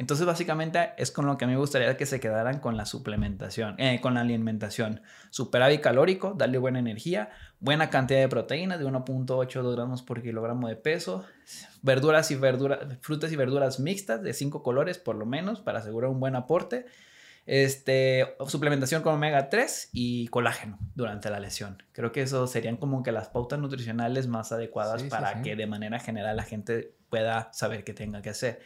Entonces, 0.00 0.24
básicamente 0.24 0.94
es 0.96 1.10
con 1.10 1.26
lo 1.26 1.36
que 1.36 1.44
a 1.44 1.46
mí 1.46 1.52
me 1.52 1.60
gustaría 1.60 1.94
que 1.98 2.06
se 2.06 2.20
quedaran 2.20 2.58
con 2.58 2.78
la 2.78 2.86
suplementación, 2.86 3.74
eh, 3.76 4.00
con 4.00 4.14
la 4.14 4.22
alimentación. 4.22 5.02
Superávit 5.28 5.82
calórico, 5.82 6.32
darle 6.32 6.56
buena 6.56 6.78
energía, 6.78 7.28
buena 7.58 7.90
cantidad 7.90 8.18
de 8.18 8.28
proteínas 8.30 8.78
de 8.78 8.86
1.82 8.86 9.74
gramos 9.74 10.00
por 10.00 10.22
kilogramo 10.22 10.68
de 10.68 10.76
peso, 10.76 11.26
verduras 11.82 12.30
y 12.30 12.36
verduras, 12.36 12.78
frutas 13.02 13.30
y 13.30 13.36
verduras 13.36 13.78
mixtas 13.78 14.22
de 14.22 14.32
5 14.32 14.62
colores 14.62 14.96
por 14.96 15.16
lo 15.16 15.26
menos 15.26 15.60
para 15.60 15.80
asegurar 15.80 16.08
un 16.08 16.18
buen 16.18 16.34
aporte. 16.34 16.86
Este, 17.44 18.36
suplementación 18.48 19.02
con 19.02 19.12
omega 19.12 19.50
3 19.50 19.90
y 19.92 20.28
colágeno 20.28 20.78
durante 20.94 21.28
la 21.28 21.40
lesión. 21.40 21.82
Creo 21.92 22.10
que 22.10 22.22
eso 22.22 22.46
serían 22.46 22.78
como 22.78 23.02
que 23.02 23.12
las 23.12 23.28
pautas 23.28 23.58
nutricionales 23.58 24.28
más 24.28 24.50
adecuadas 24.50 25.02
para 25.02 25.42
que 25.42 25.56
de 25.56 25.66
manera 25.66 25.98
general 25.98 26.38
la 26.38 26.44
gente 26.44 26.94
pueda 27.10 27.52
saber 27.52 27.84
qué 27.84 27.92
tenga 27.92 28.22
que 28.22 28.30
hacer. 28.30 28.62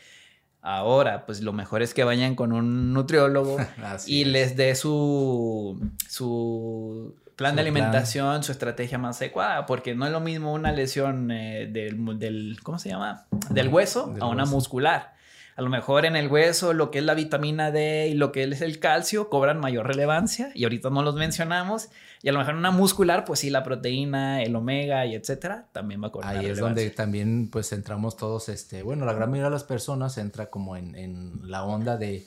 Ahora, 0.67 1.27
pues 1.27 1.43
lo 1.43 1.53
mejor 1.53 1.83
es 1.83 1.93
que 1.93 2.05
vayan 2.05 2.35
con 2.35 2.51
un 2.51 2.95
nutriólogo 2.95 3.59
y 4.07 4.25
les 4.25 4.57
dé 4.57 4.75
su, 4.75 5.79
su 6.09 7.15
plan 7.37 7.55
de 7.55 7.61
alimentación, 7.61 8.43
su 8.43 8.51
estrategia 8.51 8.97
más 8.97 9.21
adecuada, 9.21 9.67
porque 9.67 9.95
no 9.95 10.07
es 10.07 10.13
lo 10.13 10.21
mismo 10.21 10.55
una 10.55 10.73
lesión 10.73 11.31
eh, 11.31 11.69
del, 11.71 12.19
del, 12.19 12.57
¿cómo 12.63 12.79
se 12.79 12.89
llama? 12.89 13.27
Del 13.51 13.69
hueso 13.69 14.15
a 14.19 14.27
una 14.27 14.47
muscular. 14.47 15.13
A 15.57 15.63
lo 15.63 15.71
mejor 15.71 16.05
en 16.05 16.17
el 16.17 16.29
hueso 16.29 16.73
lo 16.73 16.91
que 16.91 16.99
es 16.99 17.05
la 17.05 17.15
vitamina 17.15 17.71
D 17.71 18.09
y 18.09 18.15
lo 18.15 18.33
que 18.33 18.43
es 18.43 18.61
el 18.61 18.81
calcio 18.81 19.29
cobran 19.29 19.61
mayor 19.61 19.87
relevancia 19.87 20.51
y 20.55 20.65
ahorita 20.65 20.91
no 20.91 21.03
los 21.03 21.15
mencionamos. 21.15 21.89
Y 22.23 22.29
a 22.29 22.33
lo 22.33 22.39
mejor 22.39 22.55
en 22.55 22.59
una 22.59 22.71
muscular, 22.71 23.25
pues 23.25 23.41
sí, 23.41 23.51
la 23.51 23.63
proteína, 23.63 24.43
el 24.43 24.57
omega 24.57 25.07
y 25.07 25.15
etcétera, 25.15 25.69
también 25.73 26.03
va 26.03 26.09
a 26.09 26.11
cobrar 26.11 26.37
Ahí 26.37 26.47
es 26.47 26.59
donde 26.59 26.91
también 26.91 27.49
pues 27.51 27.73
entramos 27.73 28.17
todos, 28.17 28.49
este, 28.49 28.83
bueno, 28.83 29.05
la 29.05 29.13
gran 29.13 29.31
mayoría 29.31 29.51
de 29.51 29.55
las 29.55 29.65
personas 29.65 30.19
entra 30.19 30.51
como 30.51 30.77
en, 30.77 30.97
en 30.97 31.41
la 31.43 31.65
onda 31.65 31.97
de 31.97 32.27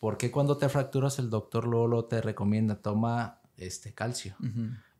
por 0.00 0.16
qué 0.16 0.30
cuando 0.30 0.56
te 0.58 0.68
fracturas 0.68 1.18
el 1.18 1.30
doctor 1.30 1.66
Lolo 1.66 2.04
te 2.04 2.20
recomienda 2.20 2.76
toma 2.76 3.40
este 3.56 3.92
calcio. 3.92 4.36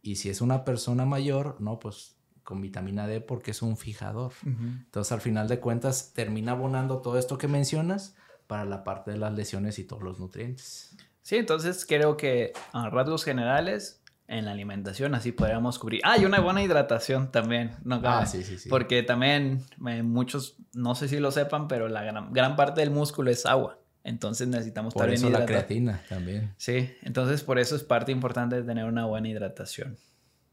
Y 0.03 0.17
si 0.17 0.31
es 0.31 0.41
una 0.41 0.65
persona 0.65 1.05
mayor, 1.05 1.57
no, 1.61 1.79
pues 1.79 2.17
con 2.49 2.63
vitamina 2.63 3.07
D 3.07 3.21
porque 3.21 3.51
es 3.51 3.61
un 3.61 3.77
fijador. 3.77 4.33
Entonces, 4.43 5.13
al 5.13 5.21
final 5.21 5.49
de 5.49 5.61
cuentas, 5.61 6.15
termina 6.15 6.53
abonando 6.53 7.03
todo 7.03 7.19
esto 7.19 7.37
que 7.37 7.47
mencionas 7.47 8.17
para 8.47 8.65
la 8.65 8.85
parte 8.85 9.11
de 9.11 9.19
las 9.19 9.35
lesiones 9.35 9.79
y 9.79 9.85
todos 9.85 10.03
los 10.03 10.19
nutrientes. 10.19 10.97
Sí, 11.21 11.37
entonces 11.37 11.85
creo 11.85 12.17
que 12.17 12.55
a 12.73 12.89
rasgos 12.89 13.23
generales, 13.23 14.03
en 14.29 14.47
la 14.47 14.53
alimentación 14.53 15.15
así 15.15 15.31
podríamos 15.31 15.79
cubrir. 15.79 16.01
Ah, 16.05 16.17
y 16.17 16.25
una 16.25 16.41
buena 16.41 16.63
hidratación 16.63 17.31
también. 17.31 17.73
No, 17.85 18.01
ah, 18.03 18.25
sí, 18.25 18.43
sí, 18.43 18.57
sí. 18.57 18.71
Porque 18.71 19.03
también 19.03 19.63
eh, 19.87 20.03
muchos, 20.03 20.57
no 20.73 20.95
sé 20.95 21.09
si 21.09 21.19
lo 21.19 21.31
sepan, 21.31 21.69
pero 21.69 21.87
la 21.89 22.03
gran, 22.03 22.33
gran 22.33 22.57
parte 22.57 22.81
del 22.81 22.91
músculo 22.91 23.31
es 23.31 23.45
agua. 23.45 23.79
Entonces 24.05 24.49
necesitamos 24.49 24.95
por 24.95 25.11
estar 25.11 25.29
eso 25.29 25.39
la 25.39 25.45
creatina 25.45 26.03
también. 26.09 26.55
Sí, 26.57 26.97
entonces 27.03 27.43
por 27.43 27.59
eso 27.59 27.77
es 27.77 27.83
parte 27.83 28.11
importante 28.11 28.57
de 28.57 28.63
tener 28.63 28.87
una 28.87 29.05
buena 29.05 29.29
hidratación. 29.29 29.99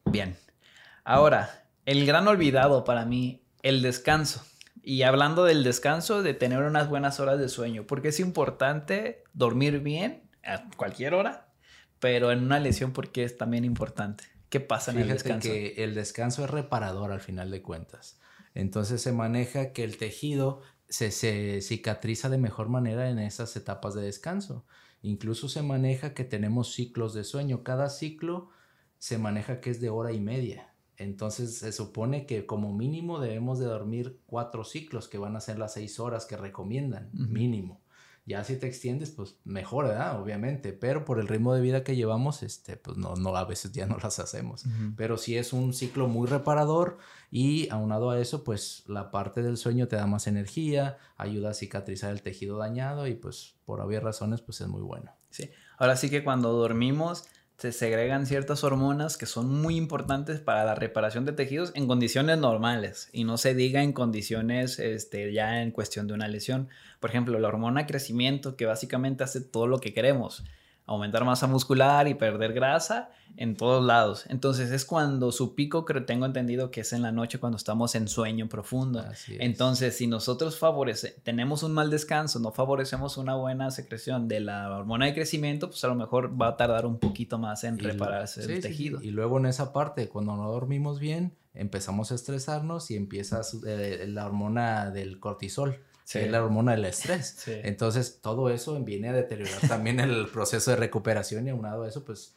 Bien. 0.04 0.36
Ahora, 1.06 1.65
el 1.86 2.06
gran 2.06 2.28
olvidado 2.28 2.84
para 2.84 3.06
mí, 3.06 3.44
el 3.62 3.82
descanso. 3.82 4.44
Y 4.84 5.02
hablando 5.02 5.46
del 5.46 5.64
descanso, 5.64 6.22
de 6.22 6.34
tener 6.34 6.62
unas 6.62 6.90
buenas 6.90 7.20
horas 7.20 7.40
de 7.40 7.50
sueño, 7.50 7.88
porque 7.88 8.10
es 8.10 8.20
importante 8.20 9.24
dormir 9.34 9.80
bien 9.80 10.30
a 10.44 10.70
cualquier 10.78 11.14
hora, 11.14 11.48
pero 12.00 12.32
en 12.32 12.44
una 12.44 12.60
lesión 12.60 12.92
porque 12.92 13.24
es 13.24 13.38
también 13.38 13.66
importante. 13.66 14.26
¿Qué 14.50 14.60
pasa 14.60 14.92
en 14.92 15.00
el 15.00 15.08
descanso? 15.08 15.50
que 15.50 15.84
el 15.84 15.96
descanso 15.96 16.44
es 16.44 16.50
reparador 16.50 17.12
al 17.12 17.20
final 17.20 17.50
de 17.50 17.62
cuentas. 17.62 18.20
Entonces 18.54 19.02
se 19.02 19.12
maneja 19.12 19.74
que 19.74 19.84
el 19.84 19.98
tejido 19.98 20.62
se, 20.88 21.12
se, 21.12 21.62
cicatriza 21.62 22.30
de 22.30 22.38
mejor 22.38 22.70
manera 22.70 23.10
en 23.10 23.20
esas 23.20 23.56
etapas 23.56 23.96
de 23.96 24.04
descanso. 24.04 24.66
Incluso 25.02 25.50
se 25.50 25.62
maneja 25.62 26.14
que 26.14 26.24
tenemos 26.24 26.74
ciclos 26.74 27.14
de 27.14 27.24
sueño. 27.24 27.64
Cada 27.64 27.90
ciclo 27.90 28.50
se 28.98 29.18
maneja 29.18 29.60
que 29.60 29.72
es 29.72 29.82
de 29.82 29.90
hora 29.90 30.14
y 30.14 30.20
media. 30.20 30.75
Entonces 30.98 31.58
se 31.58 31.72
supone 31.72 32.26
que 32.26 32.46
como 32.46 32.74
mínimo 32.74 33.20
debemos 33.20 33.60
de 33.60 33.66
dormir 33.66 34.20
cuatro 34.26 34.64
ciclos, 34.64 35.08
que 35.08 35.18
van 35.18 35.36
a 35.36 35.42
ser 35.42 35.60
las 35.60 35.74
seis 35.74 36.00
horas 36.00 36.26
que 36.26 36.38
recomiendan, 36.38 37.10
mínimo. 37.14 37.82
Ya 38.28 38.44
si 38.44 38.58
te 38.58 38.66
extiendes, 38.66 39.12
pues 39.12 39.38
mejor, 39.44 39.86
¿verdad? 39.86 40.20
Obviamente, 40.20 40.74
pero 40.74 41.06
por 41.06 41.20
el 41.20 41.28
ritmo 41.28 41.54
de 41.54 41.62
vida 41.62 41.84
que 41.84 41.96
llevamos, 41.96 42.42
este, 42.42 42.76
pues 42.76 42.98
no, 42.98 43.16
no, 43.16 43.36
a 43.36 43.46
veces 43.46 43.72
ya 43.72 43.86
no 43.86 43.98
las 44.02 44.18
hacemos. 44.18 44.66
Pero 44.98 45.18
sí 45.18 45.38
es 45.38 45.54
un 45.54 45.74
ciclo 45.74 46.08
muy 46.08 46.28
reparador 46.28 46.98
y 47.30 47.70
aunado 47.70 48.10
a 48.10 48.20
eso, 48.20 48.44
pues 48.44 48.84
la 48.88 49.12
parte 49.12 49.44
del 49.44 49.58
sueño 49.58 49.88
te 49.88 49.96
da 49.96 50.08
más 50.08 50.26
energía, 50.26 50.98
ayuda 51.18 51.52
a 51.52 51.54
cicatrizar 51.54 52.12
el 52.12 52.24
tejido 52.24 52.58
dañado 52.58 53.06
y 53.06 53.14
pues 53.14 53.58
por 53.64 53.80
obvias 53.80 54.02
razones, 54.02 54.42
pues 54.42 54.60
es 54.60 54.68
muy 54.68 54.82
bueno. 54.82 55.12
Sí, 55.30 55.52
ahora 55.78 55.96
sí 55.96 56.10
que 56.10 56.24
cuando 56.24 56.52
dormimos 56.52 57.26
se 57.58 57.72
segregan 57.72 58.26
ciertas 58.26 58.64
hormonas 58.64 59.18
que 59.18 59.26
son 59.26 59.50
muy 59.50 59.78
importantes 59.78 60.40
para 60.40 60.66
la 60.66 60.76
reparación 60.76 61.24
de 61.26 61.32
tejidos 61.32 61.72
en 61.76 61.88
condiciones 61.88 62.38
normales 62.38 63.10
y 63.14 63.24
no 63.24 63.38
se 63.38 63.56
diga 63.56 63.82
en 63.82 63.94
condiciones 63.94 64.78
este, 64.80 65.32
ya 65.32 65.62
en 65.62 65.72
cuestión 65.72 66.08
de 66.08 66.14
una 66.14 66.28
lesión. 66.28 66.68
Por 67.00 67.10
ejemplo, 67.10 67.40
la 67.40 67.48
hormona 67.48 67.88
crecimiento 67.88 68.58
que 68.58 68.66
básicamente 68.66 69.24
hace 69.24 69.40
todo 69.40 69.68
lo 69.68 69.80
que 69.80 69.94
queremos 69.94 70.44
aumentar 70.86 71.26
masa 71.26 71.48
muscular 71.48 72.08
y 72.08 72.14
perder 72.14 72.54
grasa 72.54 73.10
en 73.38 73.58
todos 73.58 73.84
lados. 73.84 74.26
Entonces 74.30 74.72
es 74.72 74.86
cuando 74.86 75.32
su 75.32 75.56
pico, 75.56 75.84
creo, 75.84 76.06
tengo 76.06 76.26
entendido 76.26 76.72
que 76.72 76.82
es 76.82 76.94
en 76.94 77.02
la 77.02 77.12
noche 77.12 77.40
cuando 77.40 77.58
estamos 77.58 77.96
en 77.96 78.08
sueño 78.08 78.48
profundo. 78.48 79.04
Entonces, 79.28 79.98
si 79.98 80.08
nosotros 80.08 80.58
favorece, 80.58 81.16
tenemos 81.24 81.64
un 81.64 81.74
mal 81.74 81.90
descanso, 81.90 82.40
no 82.40 82.52
favorecemos 82.52 83.18
una 83.18 83.36
buena 83.36 83.72
secreción 83.72 84.28
de 84.28 84.40
la 84.40 84.70
hormona 84.78 85.08
de 85.08 85.14
crecimiento, 85.14 85.70
pues 85.70 85.84
a 85.84 85.88
lo 85.88 85.96
mejor 85.96 86.40
va 86.40 86.50
a 86.50 86.58
tardar 86.58 86.86
un 86.86 87.00
poquito 87.00 87.38
más 87.38 87.64
en 87.64 87.80
repararse 87.80 88.44
el 88.44 88.62
tejido. 88.62 89.02
y 89.02 89.12
luego 89.12 89.38
en 89.40 89.48
esa 89.48 89.74
parte, 89.74 90.08
cuando 90.08 90.36
no 90.38 90.52
dormimos 90.52 91.00
bien, 91.00 91.36
empezamos 91.54 92.12
a 92.12 92.16
estresarnos 92.16 92.92
y 92.92 92.96
empieza 92.96 93.42
eh, 93.66 94.06
la 94.08 94.26
hormona 94.26 94.92
del 94.92 95.20
cortisol 95.20 95.80
es 96.14 96.32
la 96.32 96.44
hormona 96.44 96.74
del 96.74 96.86
estrés. 96.86 97.48
Entonces, 97.48 98.20
todo 98.22 98.50
eso 98.50 98.80
viene 98.84 99.10
a 99.10 99.14
deteriorar 99.14 99.68
también 99.68 100.00
el 100.00 100.28
proceso 100.34 100.72
de 100.72 100.78
recuperación 100.78 101.48
y 101.48 101.50
aunado 101.50 101.84
a 101.84 101.88
eso, 101.88 102.06
pues 102.06 102.36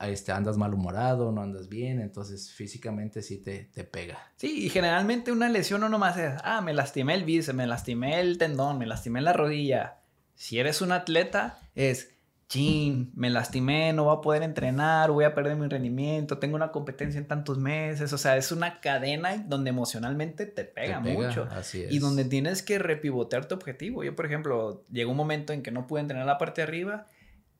este, 0.00 0.30
andas 0.30 0.56
malhumorado, 0.56 1.32
no 1.32 1.42
andas 1.42 1.68
bien, 1.68 2.00
entonces 2.00 2.52
físicamente 2.52 3.22
sí 3.22 3.38
te, 3.38 3.64
te 3.64 3.84
pega. 3.84 4.32
Sí, 4.36 4.66
y 4.66 4.70
generalmente 4.70 5.32
una 5.32 5.48
lesión 5.48 5.80
no 5.80 5.88
nomás 5.88 6.16
es, 6.16 6.34
ah, 6.44 6.60
me 6.60 6.72
lastimé 6.72 7.14
el 7.14 7.24
bíceps, 7.24 7.56
me 7.56 7.66
lastimé 7.66 8.20
el 8.20 8.38
tendón, 8.38 8.78
me 8.78 8.86
lastimé 8.86 9.20
la 9.20 9.32
rodilla. 9.32 9.98
Si 10.34 10.60
eres 10.60 10.82
un 10.82 10.92
atleta, 10.92 11.58
es, 11.74 12.12
chin, 12.48 13.12
me 13.14 13.28
lastimé, 13.28 13.92
no 13.92 14.04
voy 14.04 14.16
a 14.16 14.20
poder 14.22 14.42
entrenar, 14.42 15.10
voy 15.10 15.24
a 15.24 15.34
perder 15.34 15.54
mi 15.56 15.68
rendimiento, 15.68 16.38
tengo 16.38 16.56
una 16.56 16.72
competencia 16.72 17.18
en 17.18 17.26
tantos 17.26 17.58
meses, 17.58 18.12
o 18.14 18.18
sea, 18.18 18.38
es 18.38 18.50
una 18.52 18.80
cadena 18.80 19.36
donde 19.46 19.68
emocionalmente 19.68 20.46
te 20.46 20.64
pega, 20.64 20.98
mucho 21.00 21.46
así 21.50 21.82
es. 21.82 21.92
y 21.92 21.98
donde 21.98 22.24
tienes 22.24 22.62
que 22.62 22.78
repivotear 22.78 23.46
tu 23.46 23.54
objetivo. 23.54 24.02
Yo, 24.02 24.16
por 24.16 24.24
ejemplo, 24.24 24.82
llegó 24.90 25.10
un 25.10 25.18
momento 25.18 25.52
en 25.52 25.62
que 25.62 25.70
no 25.70 25.86
pude 25.86 26.00
entrenar 26.00 26.24
la 26.24 26.38
parte 26.38 26.62
de 26.62 26.68
arriba 26.68 27.06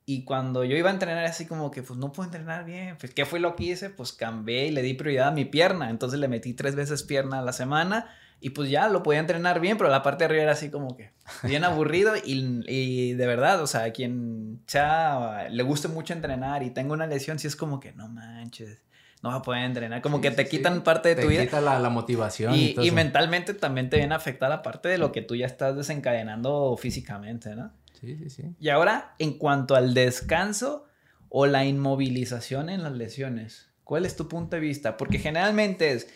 y 0.06 0.24
cuando 0.24 0.64
yo 0.64 0.74
iba 0.74 0.88
a 0.88 0.94
entrenar 0.94 1.26
así 1.26 1.44
como 1.44 1.70
que 1.70 1.82
pues 1.82 1.98
no 1.98 2.10
puedo 2.10 2.26
entrenar 2.26 2.64
bien, 2.64 2.96
pues 2.98 3.12
¿qué 3.12 3.26
fue 3.26 3.40
lo 3.40 3.56
que 3.56 3.64
hice? 3.64 3.90
Pues 3.90 4.14
cambié 4.14 4.68
y 4.68 4.70
le 4.70 4.80
di 4.80 4.94
prioridad 4.94 5.28
a 5.28 5.32
mi 5.32 5.44
pierna, 5.44 5.90
entonces 5.90 6.18
le 6.18 6.28
metí 6.28 6.54
tres 6.54 6.74
veces 6.74 7.02
pierna 7.02 7.40
a 7.40 7.42
la 7.42 7.52
semana 7.52 8.08
y 8.40 8.50
pues 8.50 8.70
ya 8.70 8.88
lo 8.88 9.02
podía 9.02 9.20
entrenar 9.20 9.60
bien, 9.60 9.76
pero 9.78 9.90
la 9.90 10.02
parte 10.02 10.22
de 10.22 10.26
arriba 10.26 10.42
era 10.44 10.52
así 10.52 10.70
como 10.70 10.96
que 10.96 11.10
bien 11.42 11.64
aburrido. 11.64 12.14
Y, 12.16 12.62
y 12.66 13.14
de 13.14 13.26
verdad, 13.26 13.60
o 13.62 13.66
sea, 13.66 13.84
a 13.84 13.90
quien 13.90 14.60
ya 14.66 15.48
le 15.50 15.62
guste 15.64 15.88
mucho 15.88 16.12
entrenar 16.12 16.62
y 16.62 16.70
tenga 16.70 16.92
una 16.92 17.06
lesión, 17.06 17.38
sí 17.38 17.48
es 17.48 17.56
como 17.56 17.80
que 17.80 17.92
no 17.92 18.08
manches, 18.08 18.78
no 19.22 19.30
va 19.30 19.36
a 19.36 19.42
poder 19.42 19.64
entrenar. 19.64 20.02
Como 20.02 20.20
que 20.20 20.30
te 20.30 20.46
quitan 20.46 20.82
parte 20.82 21.14
de 21.14 21.22
tu 21.22 21.28
vida. 21.28 21.40
Te 21.40 21.46
quita 21.46 21.60
la, 21.60 21.80
la 21.80 21.90
motivación. 21.90 22.54
Y, 22.54 22.76
y, 22.80 22.90
mentalmente 22.92 23.54
también 23.54 23.90
te 23.90 23.96
viene 23.96 24.14
a 24.14 24.18
afectar 24.18 24.48
la 24.48 24.62
parte 24.62 24.88
de 24.88 24.98
lo 24.98 25.10
que 25.10 25.22
tú 25.22 25.34
ya 25.34 25.46
estás 25.46 25.76
desencadenando 25.76 26.76
físicamente, 26.76 27.56
¿no? 27.56 27.72
Sí, 28.00 28.16
sí, 28.16 28.30
sí. 28.30 28.54
Y 28.60 28.68
ahora, 28.68 29.16
en 29.18 29.36
cuanto 29.36 29.74
al 29.74 29.94
descanso 29.94 30.86
o 31.28 31.46
la 31.46 31.64
inmovilización 31.64 32.70
en 32.70 32.84
las 32.84 32.92
lesiones, 32.92 33.70
¿cuál 33.82 34.06
es 34.06 34.14
tu 34.14 34.28
punto 34.28 34.54
de 34.54 34.60
vista? 34.60 34.96
Porque 34.96 35.18
generalmente 35.18 35.90
es 35.90 36.08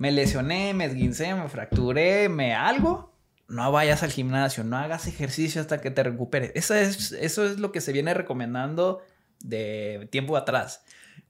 me 0.00 0.12
lesioné, 0.12 0.72
me 0.72 0.86
esguincé, 0.86 1.34
me 1.34 1.46
fracturé, 1.50 2.30
me 2.30 2.54
algo, 2.54 3.12
no 3.48 3.70
vayas 3.70 4.02
al 4.02 4.10
gimnasio, 4.10 4.64
no 4.64 4.78
hagas 4.78 5.06
ejercicio 5.06 5.60
hasta 5.60 5.82
que 5.82 5.90
te 5.90 6.02
recuperes. 6.02 6.52
Eso 6.54 6.74
es, 6.74 7.12
eso 7.12 7.44
es 7.44 7.58
lo 7.58 7.70
que 7.70 7.82
se 7.82 7.92
viene 7.92 8.14
recomendando 8.14 9.02
de 9.40 10.08
tiempo 10.10 10.38
atrás. 10.38 10.82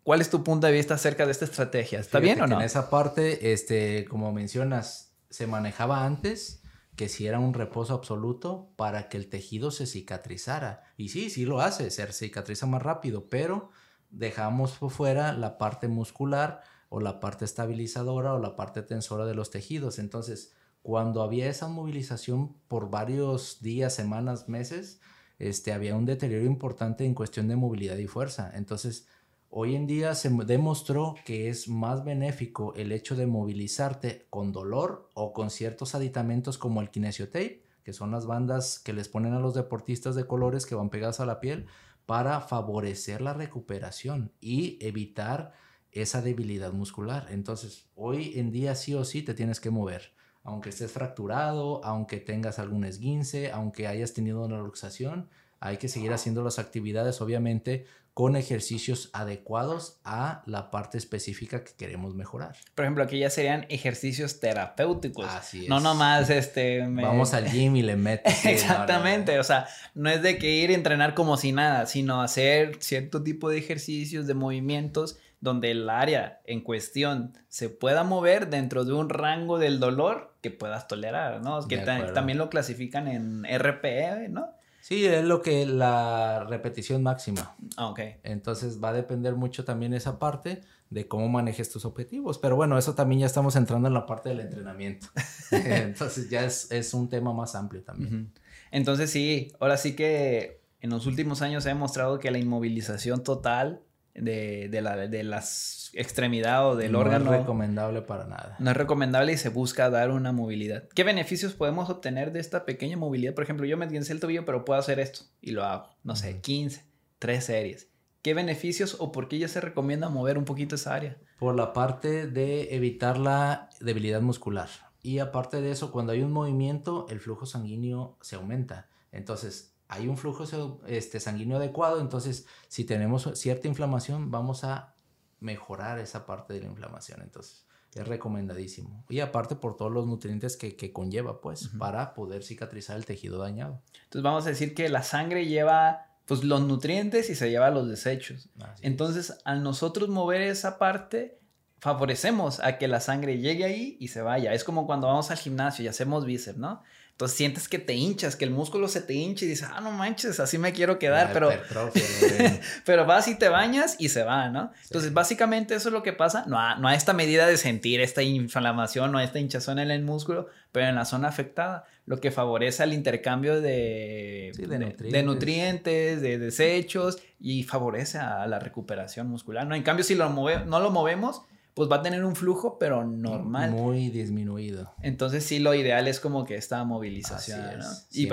¿Cuál 0.04 0.20
es 0.20 0.30
tu 0.30 0.44
punto 0.44 0.68
de 0.68 0.72
vista 0.72 0.94
acerca 0.94 1.26
de 1.26 1.32
esta 1.32 1.46
estrategia? 1.46 1.98
¿Está 1.98 2.20
bien 2.20 2.40
o 2.42 2.46
no? 2.46 2.60
En 2.60 2.62
esa 2.64 2.90
parte, 2.90 3.52
este, 3.52 4.04
como 4.04 4.32
mencionas, 4.32 5.16
se 5.30 5.48
manejaba 5.48 6.04
antes 6.04 6.62
que 6.94 7.08
si 7.08 7.26
era 7.26 7.40
un 7.40 7.54
reposo 7.54 7.94
absoluto 7.94 8.70
para 8.76 9.08
que 9.08 9.16
el 9.16 9.28
tejido 9.28 9.72
se 9.72 9.86
cicatrizara. 9.86 10.84
Y 10.96 11.08
sí, 11.08 11.28
sí 11.30 11.44
lo 11.44 11.60
hace, 11.60 11.90
se 11.90 12.06
cicatriza 12.12 12.66
más 12.66 12.82
rápido, 12.82 13.28
pero 13.28 13.72
dejamos 14.10 14.74
por 14.74 14.92
fuera 14.92 15.32
la 15.32 15.58
parte 15.58 15.88
muscular 15.88 16.62
o 16.90 17.00
la 17.00 17.20
parte 17.20 17.46
estabilizadora 17.46 18.34
o 18.34 18.38
la 18.38 18.56
parte 18.56 18.82
tensora 18.82 19.24
de 19.24 19.34
los 19.34 19.50
tejidos. 19.50 19.98
Entonces, 19.98 20.52
cuando 20.82 21.22
había 21.22 21.48
esa 21.48 21.68
movilización 21.68 22.54
por 22.68 22.90
varios 22.90 23.62
días, 23.62 23.94
semanas, 23.94 24.48
meses, 24.48 25.00
este, 25.38 25.72
había 25.72 25.96
un 25.96 26.04
deterioro 26.04 26.44
importante 26.44 27.04
en 27.04 27.14
cuestión 27.14 27.48
de 27.48 27.56
movilidad 27.56 27.96
y 27.96 28.08
fuerza. 28.08 28.50
Entonces, 28.54 29.06
hoy 29.48 29.76
en 29.76 29.86
día 29.86 30.14
se 30.14 30.30
demostró 30.30 31.14
que 31.24 31.48
es 31.48 31.68
más 31.68 32.04
benéfico 32.04 32.74
el 32.74 32.92
hecho 32.92 33.14
de 33.14 33.26
movilizarte 33.26 34.26
con 34.28 34.52
dolor 34.52 35.08
o 35.14 35.32
con 35.32 35.50
ciertos 35.50 35.94
aditamentos 35.94 36.58
como 36.58 36.80
el 36.80 36.90
kinesiotape, 36.90 37.64
que 37.84 37.92
son 37.92 38.10
las 38.10 38.26
bandas 38.26 38.80
que 38.80 38.92
les 38.92 39.08
ponen 39.08 39.32
a 39.32 39.40
los 39.40 39.54
deportistas 39.54 40.16
de 40.16 40.26
colores 40.26 40.66
que 40.66 40.74
van 40.74 40.90
pegadas 40.90 41.20
a 41.20 41.26
la 41.26 41.40
piel, 41.40 41.66
para 42.04 42.40
favorecer 42.40 43.20
la 43.20 43.32
recuperación 43.32 44.32
y 44.40 44.76
evitar 44.84 45.52
esa 45.92 46.22
debilidad 46.22 46.72
muscular. 46.72 47.26
Entonces, 47.30 47.86
hoy 47.94 48.38
en 48.38 48.50
día 48.50 48.74
sí 48.74 48.94
o 48.94 49.04
sí 49.04 49.22
te 49.22 49.34
tienes 49.34 49.60
que 49.60 49.70
mover. 49.70 50.12
Aunque 50.42 50.70
estés 50.70 50.92
fracturado, 50.92 51.84
aunque 51.84 52.18
tengas 52.18 52.58
algún 52.58 52.84
esguince, 52.84 53.50
aunque 53.50 53.86
hayas 53.86 54.14
tenido 54.14 54.44
una 54.44 54.58
luxación, 54.58 55.28
hay 55.60 55.76
que 55.76 55.88
seguir 55.88 56.12
haciendo 56.12 56.42
las 56.42 56.58
actividades, 56.58 57.20
obviamente, 57.20 57.84
con 58.14 58.34
ejercicios 58.36 59.10
adecuados 59.12 60.00
a 60.04 60.42
la 60.46 60.70
parte 60.70 60.98
específica 60.98 61.62
que 61.62 61.72
queremos 61.72 62.14
mejorar. 62.14 62.56
Por 62.74 62.84
ejemplo, 62.84 63.04
aquí 63.04 63.18
ya 63.18 63.30
serían 63.30 63.66
ejercicios 63.68 64.40
terapéuticos. 64.40 65.26
Así 65.26 65.64
es. 65.64 65.68
No 65.68 65.80
nomás 65.80 66.28
este... 66.28 66.80
Vamos 66.86 67.34
al 67.34 67.50
gym 67.50 67.76
y 67.76 67.82
le 67.82 67.96
metes. 67.96 68.44
Exactamente, 68.44 69.38
o 69.38 69.44
sea, 69.44 69.68
no 69.94 70.10
es 70.10 70.22
de 70.22 70.38
que 70.38 70.50
ir 70.50 70.70
a 70.70 70.74
entrenar 70.74 71.14
como 71.14 71.36
si 71.36 71.52
nada, 71.52 71.86
sino 71.86 72.20
hacer 72.20 72.78
cierto 72.80 73.22
tipo 73.22 73.48
de 73.48 73.58
ejercicios, 73.58 74.26
de 74.26 74.34
movimientos, 74.34 75.18
donde 75.40 75.70
el 75.70 75.88
área 75.88 76.40
en 76.44 76.60
cuestión 76.60 77.32
se 77.48 77.68
pueda 77.68 78.04
mover 78.04 78.50
dentro 78.50 78.84
de 78.84 78.92
un 78.92 79.08
rango 79.08 79.58
del 79.58 79.80
dolor 79.80 80.34
que 80.40 80.50
puedas 80.50 80.86
tolerar, 80.86 81.42
¿no? 81.42 81.66
Que 81.66 81.78
también 81.78 82.38
lo 82.38 82.50
clasifican 82.50 83.08
en 83.08 83.44
RPE, 83.44 84.28
¿no? 84.28 84.54
Sí, 84.80 85.04
es 85.06 85.24
lo 85.24 85.42
que 85.42 85.66
la 85.66 86.44
repetición 86.48 87.02
máxima. 87.02 87.54
Ah, 87.76 87.88
ok. 87.88 88.00
Entonces 88.22 88.82
va 88.82 88.90
a 88.90 88.92
depender 88.92 89.34
mucho 89.34 89.64
también 89.64 89.92
esa 89.92 90.18
parte 90.18 90.62
de 90.88 91.06
cómo 91.06 91.28
manejes 91.28 91.70
tus 91.70 91.84
objetivos. 91.84 92.38
Pero 92.38 92.56
bueno, 92.56 92.78
eso 92.78 92.94
también 92.94 93.20
ya 93.20 93.26
estamos 93.26 93.56
entrando 93.56 93.88
en 93.88 93.94
la 93.94 94.06
parte 94.06 94.30
del 94.30 94.40
entrenamiento. 94.40 95.06
Entonces 95.52 96.30
ya 96.30 96.44
es, 96.44 96.94
un 96.94 97.08
tema 97.08 97.32
más 97.32 97.54
amplio 97.54 97.82
también. 97.82 98.32
Entonces 98.70 99.10
sí, 99.10 99.52
ahora 99.60 99.76
sí 99.76 99.94
que 99.94 100.60
en 100.80 100.90
los 100.90 101.06
últimos 101.06 101.42
años 101.42 101.62
se 101.64 101.70
ha 101.70 101.74
demostrado 101.74 102.18
que 102.18 102.30
la 102.30 102.38
inmovilización 102.38 103.22
total 103.22 103.82
de, 104.14 104.68
de, 104.68 104.82
la, 104.82 104.96
de 104.96 105.22
las 105.24 105.90
extremidades 105.94 106.72
o 106.72 106.76
del 106.76 106.94
órgano. 106.94 107.26
No 107.26 107.34
es 107.34 107.40
recomendable 107.40 108.02
para 108.02 108.26
nada. 108.26 108.56
No 108.58 108.70
es 108.70 108.76
recomendable 108.76 109.32
y 109.32 109.36
se 109.36 109.48
busca 109.48 109.90
dar 109.90 110.10
una 110.10 110.32
movilidad. 110.32 110.88
¿Qué 110.94 111.04
beneficios 111.04 111.54
podemos 111.54 111.90
obtener 111.90 112.32
de 112.32 112.40
esta 112.40 112.64
pequeña 112.64 112.96
movilidad? 112.96 113.34
Por 113.34 113.44
ejemplo, 113.44 113.66
yo 113.66 113.76
me 113.76 113.86
tienes 113.86 114.10
el 114.10 114.20
tobillo, 114.20 114.44
pero 114.44 114.64
puedo 114.64 114.78
hacer 114.78 115.00
esto 115.00 115.22
y 115.40 115.52
lo 115.52 115.64
hago. 115.64 115.88
No 116.04 116.16
sé, 116.16 116.40
15, 116.40 116.84
3 117.18 117.44
series. 117.44 117.88
¿Qué 118.22 118.34
beneficios 118.34 118.96
o 118.98 119.12
por 119.12 119.28
qué 119.28 119.38
ya 119.38 119.48
se 119.48 119.60
recomienda 119.60 120.10
mover 120.10 120.36
un 120.36 120.44
poquito 120.44 120.74
esa 120.74 120.94
área? 120.94 121.16
Por 121.38 121.56
la 121.56 121.72
parte 121.72 122.26
de 122.26 122.74
evitar 122.74 123.16
la 123.16 123.70
debilidad 123.80 124.20
muscular. 124.20 124.68
Y 125.02 125.20
aparte 125.20 125.62
de 125.62 125.70
eso, 125.70 125.90
cuando 125.90 126.12
hay 126.12 126.22
un 126.22 126.32
movimiento, 126.32 127.06
el 127.08 127.20
flujo 127.20 127.46
sanguíneo 127.46 128.18
se 128.20 128.36
aumenta. 128.36 128.88
Entonces, 129.12 129.69
hay 129.90 130.06
un 130.06 130.16
flujo 130.16 130.44
este, 130.86 131.18
sanguíneo 131.18 131.56
adecuado, 131.56 132.00
entonces 132.00 132.46
si 132.68 132.84
tenemos 132.84 133.28
cierta 133.34 133.66
inflamación 133.66 134.30
vamos 134.30 134.62
a 134.62 134.94
mejorar 135.40 135.98
esa 135.98 136.26
parte 136.26 136.54
de 136.54 136.60
la 136.60 136.66
inflamación, 136.66 137.22
entonces 137.22 137.66
es 137.94 138.06
recomendadísimo. 138.06 139.04
Y 139.08 139.18
aparte 139.18 139.56
por 139.56 139.76
todos 139.76 139.90
los 139.90 140.06
nutrientes 140.06 140.56
que, 140.56 140.92
conlleva, 140.92 141.40
pues, 141.40 141.70
para 141.76 142.14
poder 142.14 142.44
cicatrizar 142.44 142.96
el 142.96 143.04
tejido 143.04 143.38
dañado. 143.38 143.82
Entonces 144.04 144.22
vamos 144.22 144.46
a 144.46 144.50
decir 144.50 144.74
que 144.74 144.88
la 144.88 145.02
sangre 145.02 145.46
lleva 145.46 146.06
pues 146.24 146.44
los 146.44 146.60
nutrientes 146.60 147.28
y 147.28 147.34
se 147.34 147.50
lleva 147.50 147.70
los 147.70 147.88
desechos. 147.88 148.48
entonces 148.82 149.38
al 149.44 149.64
nosotros 149.64 150.08
mover 150.08 150.42
esa 150.42 150.78
parte, 150.78 151.40
favorecemos 151.80 152.60
a 152.60 152.78
que 152.78 152.86
la 152.86 153.00
sangre 153.00 153.38
llegue 153.38 153.64
ahí 153.64 153.96
y 153.98 154.08
se 154.08 154.22
vaya. 154.22 154.54
Es 154.54 154.62
como 154.62 154.86
cuando 154.86 155.08
vamos 155.08 155.32
al 155.32 155.38
gimnasio 155.38 155.84
y 155.84 155.88
hacemos 155.88 156.24
bíceps, 156.24 156.58
¿no? 156.58 156.82
Entonces 157.20 157.36
sientes 157.36 157.68
que 157.68 157.78
te 157.78 157.92
hinchas, 157.92 158.34
que 158.34 158.46
el 158.46 158.50
músculo 158.50 158.88
se 158.88 159.02
te 159.02 159.12
hincha 159.12 159.44
y 159.44 159.48
dices, 159.48 159.68
ah, 159.70 159.82
no 159.82 159.90
manches, 159.90 160.40
así 160.40 160.56
me 160.56 160.72
quiero 160.72 160.98
quedar, 160.98 161.34
pero, 161.34 161.50
pero 162.86 163.04
vas 163.04 163.28
y 163.28 163.34
te 163.34 163.50
bañas 163.50 163.96
y 163.98 164.08
se 164.08 164.22
va, 164.22 164.48
¿no? 164.48 164.72
Entonces 164.84 165.12
básicamente 165.12 165.74
eso 165.74 165.90
es 165.90 165.92
lo 165.92 166.02
que 166.02 166.14
pasa, 166.14 166.44
no 166.46 166.58
a, 166.58 166.76
no 166.76 166.88
a 166.88 166.94
esta 166.94 167.12
medida 167.12 167.46
de 167.46 167.58
sentir 167.58 168.00
esta 168.00 168.22
inflamación, 168.22 169.12
no 169.12 169.18
a 169.18 169.24
esta 169.24 169.38
hinchazón 169.38 169.78
en 169.78 169.90
el 169.90 170.02
músculo, 170.02 170.48
pero 170.72 170.86
en 170.86 170.94
la 170.94 171.04
zona 171.04 171.28
afectada, 171.28 171.84
lo 172.06 172.20
que 172.20 172.30
favorece 172.30 172.84
el 172.84 172.94
intercambio 172.94 173.60
de, 173.60 174.52
de, 174.56 174.78
nutrientes. 174.78 175.12
de, 175.12 175.22
nutrientes. 175.22 176.22
de 176.22 176.38
desechos 176.38 177.18
y 177.38 177.64
favorece 177.64 178.16
a 178.16 178.46
la 178.46 178.58
recuperación 178.60 179.28
muscular, 179.28 179.66
¿no? 179.66 179.74
En 179.74 179.82
cambio, 179.82 180.04
si 180.04 180.14
lo 180.14 180.30
no 180.30 180.80
lo 180.80 180.90
movemos, 180.90 181.42
pues 181.74 181.90
va 181.90 181.96
a 181.96 182.02
tener 182.02 182.24
un 182.24 182.36
flujo, 182.36 182.78
pero 182.78 183.04
normal. 183.04 183.70
Muy 183.70 184.10
disminuido. 184.10 184.92
Entonces 185.02 185.44
sí, 185.44 185.58
lo 185.58 185.74
ideal 185.74 186.08
es 186.08 186.20
como 186.20 186.44
que 186.44 186.56
esta 186.56 186.82
movilización, 186.84 187.80
y 188.10 188.28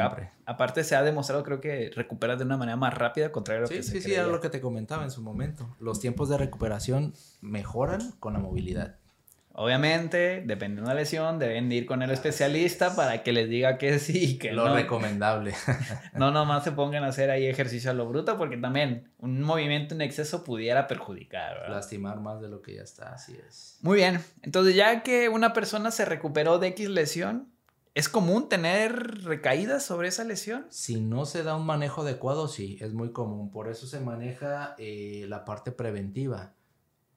aparte 0.45 0.83
se 0.83 0.95
ha 0.95 1.03
demostrado, 1.03 1.43
creo 1.43 1.61
que 1.61 1.91
recuperas 1.95 2.39
de 2.39 2.45
una 2.45 2.57
manera 2.57 2.75
más 2.75 2.93
rápida, 2.93 3.31
contrario 3.31 3.59
a 3.59 3.63
lo 3.63 3.69
que 3.69 3.83
se 3.83 3.91
Sí, 3.91 4.01
sí, 4.01 4.13
era 4.13 4.27
lo 4.27 4.41
que 4.41 4.49
te 4.49 4.61
comentaba 4.61 5.03
en 5.03 5.11
su 5.11 5.21
momento. 5.21 5.75
Los 5.79 5.99
tiempos 5.99 6.29
de 6.29 6.38
recuperación 6.38 7.13
mejoran 7.41 8.13
con 8.19 8.33
la 8.33 8.39
movilidad. 8.39 8.95
Obviamente, 9.60 10.43
dependiendo 10.45 10.88
de 10.88 10.93
la 10.93 11.01
lesión, 11.01 11.39
deben 11.39 11.72
ir 11.72 11.88
con 11.88 12.03
el 12.03 12.12
especialista 12.12 12.95
para 12.95 13.24
que 13.24 13.34
les 13.34 13.49
diga 13.49 13.80
que 13.80 13.97
sí 13.97 14.34
y 14.34 14.38
que 14.38 14.53
lo 14.53 14.66
no. 14.66 14.70
Lo 14.70 14.76
recomendable. 14.76 15.55
no 16.14 16.30
nomás 16.30 16.64
se 16.64 16.74
pongan 16.74 17.03
a 17.03 17.08
hacer 17.08 17.32
ahí 17.32 17.47
ejercicio 17.47 17.89
a 17.89 17.95
lo 17.95 18.08
bruto, 18.08 18.38
porque 18.38 18.58
también 18.58 19.12
un 19.18 19.41
movimiento 19.41 19.95
en 19.95 20.01
exceso 20.01 20.43
pudiera 20.43 20.86
perjudicar. 20.88 21.55
¿verdad? 21.55 21.78
Lastimar 21.78 22.20
más 22.20 22.39
de 22.39 22.49
lo 22.49 22.62
que 22.62 22.76
ya 22.76 22.84
está, 22.84 23.14
así 23.14 23.36
es. 23.47 23.80
Muy 23.82 23.97
bien. 23.97 24.24
Entonces, 24.43 24.76
ya 24.76 25.01
que 25.01 25.28
una 25.28 25.53
persona 25.53 25.89
se 25.89 26.05
recuperó 26.05 26.60
de 26.60 26.68
X 26.68 26.89
lesión, 26.89 27.51
¿es 27.95 28.10
común 28.10 28.49
tener 28.49 29.24
recaídas 29.24 29.84
sobre 29.84 30.10
esa 30.10 30.24
lesión? 30.24 30.68
Si 30.70 31.01
no 31.01 31.26
se 31.26 31.41
da 31.41 31.55
un 31.55 31.66
manejo 31.66 32.03
adecuado, 32.03 32.47
sí, 32.47 32.78
es 32.80 32.93
muy 32.93 33.12
común. 33.12 33.49
Por 33.49 33.70
eso 33.70 33.88
se 33.88 34.01
maneja 34.01 34.76
eh, 34.78 35.26
la 35.28 35.45
parte 35.45 35.72
preventiva 35.72 36.53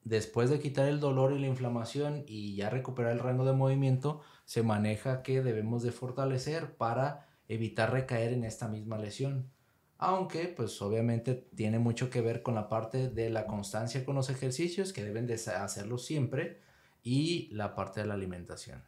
después 0.04 0.50
de 0.50 0.60
quitar 0.60 0.88
el 0.88 1.00
dolor 1.00 1.32
y 1.32 1.38
la 1.38 1.46
inflamación 1.46 2.24
y 2.26 2.54
ya 2.56 2.70
recuperar 2.70 3.12
el 3.12 3.18
rango 3.18 3.44
de 3.44 3.52
movimiento, 3.52 4.20
se 4.44 4.62
maneja 4.62 5.22
que 5.22 5.42
debemos 5.42 5.82
de 5.82 5.92
fortalecer 5.92 6.76
para 6.76 7.26
evitar 7.48 7.92
recaer 7.92 8.32
en 8.32 8.44
esta 8.44 8.68
misma 8.68 8.98
lesión. 8.98 9.50
Aunque, 9.98 10.48
pues 10.48 10.80
obviamente 10.80 11.34
tiene 11.54 11.78
mucho 11.78 12.08
que 12.08 12.22
ver 12.22 12.42
con 12.42 12.54
la 12.54 12.68
parte 12.68 13.10
de 13.10 13.28
la 13.28 13.46
constancia 13.46 14.04
con 14.04 14.14
los 14.14 14.30
ejercicios, 14.30 14.92
que 14.92 15.04
deben 15.04 15.26
de 15.26 15.34
hacerlo 15.34 15.98
siempre, 15.98 16.60
y 17.02 17.48
la 17.52 17.74
parte 17.74 18.00
de 18.00 18.06
la 18.06 18.14
alimentación. 18.14 18.82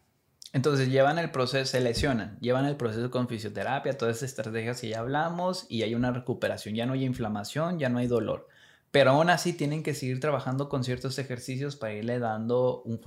Entonces 0.55 0.89
llevan 0.89 1.19
el 1.19 1.31
proceso, 1.31 1.65
se 1.65 1.81
lesionan, 1.81 2.39
llevan 2.41 2.67
el 2.67 2.77
proceso 2.77 3.11
con 3.11 3.29
fisioterapia, 3.29 3.97
todas 3.97 4.17
esas 4.17 4.31
estrategias 4.31 4.81
que 4.81 4.89
ya 4.89 5.01
hablamos, 5.01 5.67
y 5.69 5.83
hay 5.83 5.95
una 5.95 6.13
recuperación, 6.13 6.75
ya 6.75 6.87
no 6.87 6.93
hay 6.93 7.05
inflamación, 7.05 7.79
ya 7.79 7.89
no 7.89 7.99
hay 7.99 8.07
dolor. 8.07 8.49
Pero 8.93 9.13
aún 9.13 9.31
así 9.31 9.55
tienen 9.55 9.83
que 9.83 9.95
seguir 9.95 10.21
trabajando 10.21 10.69
con 10.69 10.85
ciertos 10.85 11.19
ejercicios 11.19 11.77
para 11.77 11.95
irle 11.95 12.19
dando 12.19 12.83
un 12.83 13.01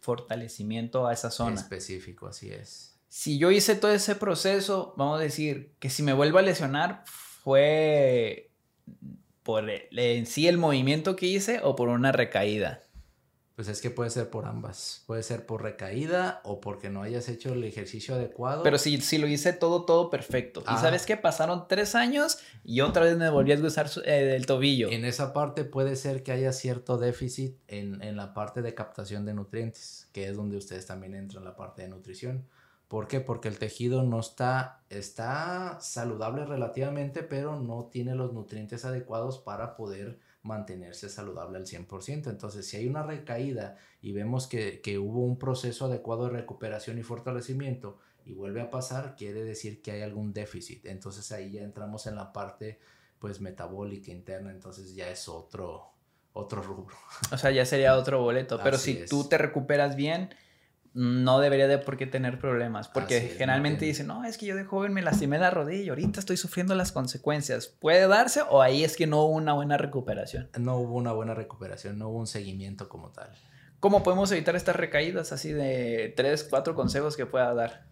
fortalecimiento 0.00 1.06
a 1.06 1.12
esa 1.12 1.30
zona. 1.30 1.54
Específico, 1.54 2.26
así 2.26 2.50
es. 2.50 2.98
Si 3.08 3.38
yo 3.38 3.50
hice 3.52 3.76
todo 3.76 3.92
ese 3.92 4.16
proceso, 4.16 4.92
vamos 4.96 5.20
a 5.20 5.22
decir 5.22 5.72
que 5.78 5.88
si 5.88 6.02
me 6.02 6.12
vuelvo 6.12 6.38
a 6.38 6.42
lesionar 6.42 7.04
fue 7.06 8.50
por 9.44 9.70
en 9.70 10.26
sí 10.26 10.48
el 10.48 10.58
movimiento 10.58 11.16
que 11.16 11.26
hice 11.26 11.60
o 11.62 11.76
por 11.76 11.88
una 11.88 12.12
recaída. 12.12 12.82
Pues 13.60 13.68
es 13.68 13.82
que 13.82 13.90
puede 13.90 14.08
ser 14.08 14.30
por 14.30 14.46
ambas. 14.46 15.04
Puede 15.06 15.22
ser 15.22 15.44
por 15.44 15.62
recaída 15.62 16.40
o 16.44 16.62
porque 16.62 16.88
no 16.88 17.02
hayas 17.02 17.28
hecho 17.28 17.52
el 17.52 17.62
ejercicio 17.62 18.14
adecuado. 18.14 18.62
Pero 18.62 18.78
si, 18.78 18.98
si 19.02 19.18
lo 19.18 19.26
hice 19.26 19.52
todo, 19.52 19.84
todo 19.84 20.08
perfecto. 20.08 20.62
Y 20.62 20.78
sabes 20.78 21.04
que 21.04 21.18
pasaron 21.18 21.68
tres 21.68 21.94
años 21.94 22.38
y 22.64 22.80
otra 22.80 23.04
vez 23.04 23.18
me 23.18 23.28
volví 23.28 23.52
a 23.52 23.58
usar 23.58 23.90
eh, 24.06 24.32
el 24.34 24.46
tobillo. 24.46 24.88
En 24.88 25.04
esa 25.04 25.34
parte 25.34 25.64
puede 25.64 25.96
ser 25.96 26.22
que 26.22 26.32
haya 26.32 26.54
cierto 26.54 26.96
déficit 26.96 27.54
en, 27.68 28.00
en 28.02 28.16
la 28.16 28.32
parte 28.32 28.62
de 28.62 28.74
captación 28.74 29.26
de 29.26 29.34
nutrientes, 29.34 30.08
que 30.12 30.26
es 30.26 30.36
donde 30.38 30.56
ustedes 30.56 30.86
también 30.86 31.14
entran 31.14 31.42
en 31.42 31.44
la 31.50 31.54
parte 31.54 31.82
de 31.82 31.88
nutrición. 31.88 32.46
¿Por 32.90 33.06
qué? 33.06 33.20
Porque 33.20 33.46
el 33.46 33.60
tejido 33.60 34.02
no 34.02 34.18
está, 34.18 34.82
está 34.90 35.78
saludable 35.80 36.44
relativamente, 36.44 37.22
pero 37.22 37.54
no 37.60 37.84
tiene 37.84 38.16
los 38.16 38.32
nutrientes 38.32 38.84
adecuados 38.84 39.38
para 39.38 39.76
poder 39.76 40.18
mantenerse 40.42 41.08
saludable 41.08 41.58
al 41.58 41.66
100%. 41.66 42.28
Entonces, 42.28 42.66
si 42.66 42.78
hay 42.78 42.88
una 42.88 43.04
recaída 43.04 43.76
y 44.02 44.10
vemos 44.10 44.48
que, 44.48 44.80
hubo 44.98 45.20
un 45.20 45.38
proceso 45.38 45.84
adecuado 45.84 46.24
de 46.24 46.30
recuperación 46.30 46.98
y 46.98 47.04
fortalecimiento 47.04 48.00
y 48.24 48.32
vuelve 48.32 48.60
a 48.60 48.72
pasar, 48.72 49.14
quiere 49.14 49.44
decir 49.44 49.82
que 49.82 49.92
hay 49.92 50.02
algún 50.02 50.32
déficit. 50.32 50.84
Entonces 50.86 51.30
ahí 51.30 51.52
ya 51.52 51.62
entramos 51.62 52.08
en 52.08 52.16
la 52.16 52.32
parte 52.32 52.80
pues 53.20 53.40
metabólica 53.40 54.10
interna, 54.10 54.50
entonces 54.50 54.96
ya 54.96 55.08
es 55.08 55.28
otro, 55.28 55.92
otro 56.32 56.60
rubro. 56.60 56.96
O 57.30 57.38
sea, 57.38 57.52
ya 57.52 57.64
sería 57.64 57.96
otro 57.96 58.20
boleto. 58.20 58.58
Pero 58.64 58.78
si 58.78 59.04
tú 59.06 59.28
te 59.28 59.38
recuperas 59.38 59.94
bien, 59.94 60.30
no 60.92 61.38
debería 61.38 61.68
de 61.68 61.78
por 61.78 61.96
qué 61.96 62.06
tener 62.06 62.38
problemas. 62.38 62.88
Porque 62.88 63.20
generalmente 63.36 63.84
dicen, 63.84 64.08
no, 64.08 64.24
es 64.24 64.38
que 64.38 64.46
yo 64.46 64.56
de 64.56 64.64
joven 64.64 64.92
me 64.92 65.02
lastimé 65.02 65.38
la 65.38 65.50
rodilla, 65.50 65.92
ahorita 65.92 66.20
estoy 66.20 66.36
sufriendo 66.36 66.74
las 66.74 66.92
consecuencias. 66.92 67.68
¿Puede 67.68 68.08
darse 68.08 68.42
o 68.48 68.62
ahí 68.62 68.84
es 68.84 68.96
que 68.96 69.06
no 69.06 69.22
hubo 69.22 69.36
una 69.36 69.52
buena 69.52 69.76
recuperación? 69.76 70.50
No 70.58 70.76
hubo 70.76 70.96
una 70.96 71.12
buena 71.12 71.34
recuperación, 71.34 71.98
no 71.98 72.08
hubo 72.08 72.18
un 72.18 72.26
seguimiento 72.26 72.88
como 72.88 73.10
tal. 73.10 73.30
¿Cómo 73.78 74.02
podemos 74.02 74.30
evitar 74.32 74.56
estas 74.56 74.76
recaídas 74.76 75.32
así 75.32 75.52
de 75.52 76.12
tres, 76.16 76.44
cuatro 76.44 76.74
consejos 76.74 77.16
que 77.16 77.24
pueda 77.24 77.54
dar? 77.54 77.86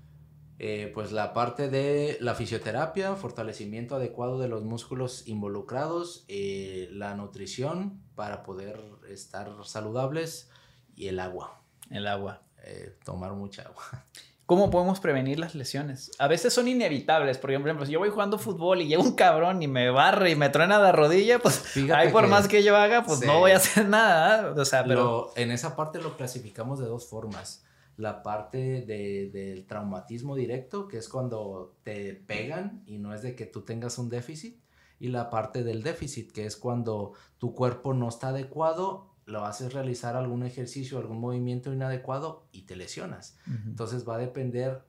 Eh, 0.60 0.90
pues 0.92 1.12
la 1.12 1.32
parte 1.34 1.68
de 1.68 2.18
la 2.20 2.34
fisioterapia, 2.34 3.14
fortalecimiento 3.14 3.94
adecuado 3.94 4.40
de 4.40 4.48
los 4.48 4.64
músculos 4.64 5.26
involucrados, 5.28 6.24
eh, 6.26 6.88
la 6.90 7.14
nutrición 7.14 8.02
para 8.16 8.42
poder 8.42 8.82
estar 9.08 9.50
saludables 9.64 10.50
y 10.96 11.06
el 11.06 11.20
agua. 11.20 11.62
El 11.90 12.08
agua. 12.08 12.42
Eh, 12.68 12.96
tomar 13.02 13.32
mucha 13.32 13.62
agua. 13.62 13.82
¿Cómo 14.46 14.70
podemos 14.70 14.98
prevenir 15.00 15.38
las 15.38 15.54
lesiones? 15.54 16.10
A 16.18 16.26
veces 16.26 16.54
son 16.54 16.68
inevitables. 16.68 17.36
Por 17.36 17.50
ejemplo, 17.50 17.84
si 17.84 17.92
yo 17.92 17.98
voy 17.98 18.08
jugando 18.08 18.38
fútbol 18.38 18.80
y 18.80 18.88
llega 18.88 19.02
un 19.02 19.12
cabrón 19.12 19.62
y 19.62 19.68
me 19.68 19.90
barre 19.90 20.30
y 20.30 20.36
me 20.36 20.48
truena 20.48 20.78
la 20.78 20.90
rodilla, 20.90 21.38
pues 21.38 21.76
ahí 21.94 22.10
por 22.10 22.28
más 22.28 22.48
que 22.48 22.62
yo 22.62 22.74
haga, 22.74 23.04
pues 23.04 23.20
no 23.20 23.40
voy 23.40 23.50
a 23.50 23.56
hacer 23.56 23.86
nada. 23.88 24.54
O 24.56 24.64
sea, 24.64 24.84
pero... 24.84 25.32
en 25.36 25.50
esa 25.50 25.76
parte 25.76 26.00
lo 26.00 26.16
clasificamos 26.16 26.78
de 26.78 26.86
dos 26.86 27.06
formas. 27.06 27.62
La 27.98 28.22
parte 28.22 28.80
de, 28.86 29.28
del 29.30 29.66
traumatismo 29.66 30.34
directo, 30.34 30.88
que 30.88 30.96
es 30.96 31.10
cuando 31.10 31.74
te 31.82 32.14
pegan 32.14 32.82
y 32.86 32.96
no 32.96 33.12
es 33.12 33.20
de 33.20 33.34
que 33.34 33.44
tú 33.44 33.62
tengas 33.62 33.98
un 33.98 34.08
déficit. 34.08 34.58
Y 34.98 35.08
la 35.08 35.28
parte 35.28 35.62
del 35.62 35.82
déficit, 35.82 36.32
que 36.32 36.46
es 36.46 36.56
cuando 36.56 37.12
tu 37.36 37.54
cuerpo 37.54 37.92
no 37.92 38.08
está 38.08 38.28
adecuado 38.28 39.07
lo 39.28 39.44
haces 39.44 39.74
realizar 39.74 40.16
algún 40.16 40.42
ejercicio, 40.42 40.98
algún 40.98 41.20
movimiento 41.20 41.72
inadecuado 41.72 42.46
y 42.50 42.62
te 42.62 42.76
lesionas. 42.76 43.36
Entonces 43.66 44.08
va 44.08 44.16
a 44.16 44.18
depender 44.18 44.82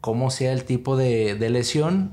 cómo 0.00 0.30
sea 0.30 0.52
el 0.52 0.64
tipo 0.64 0.96
de, 0.96 1.36
lesión 1.50 2.12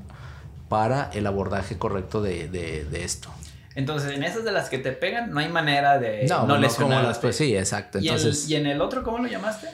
para 0.70 1.10
el 1.14 1.28
abordaje 1.28 1.78
correcto 1.78 2.22
de, 2.22 2.86
esto. 2.94 3.30
Entonces, 3.76 4.12
en 4.14 4.24
esas 4.24 4.44
de 4.44 4.52
las 4.52 4.70
que 4.70 4.80
te 4.80 4.92
pegan, 4.92 5.32
no 5.32 5.40
hay 5.40 5.50
manera 5.50 6.00
de 6.00 6.26
no, 6.28 6.48
no, 6.48 6.58
lesionar. 6.58 7.16
pues 7.22 7.36
sí, 7.36 7.56
exacto. 7.56 8.00
Entonces, 8.00 8.50
¿Y, 8.50 8.56
en 8.56 8.66
el 8.66 8.82
otro 8.82 9.04
cómo 9.04 9.20
lo 9.20 9.28
llamaste? 9.28 9.68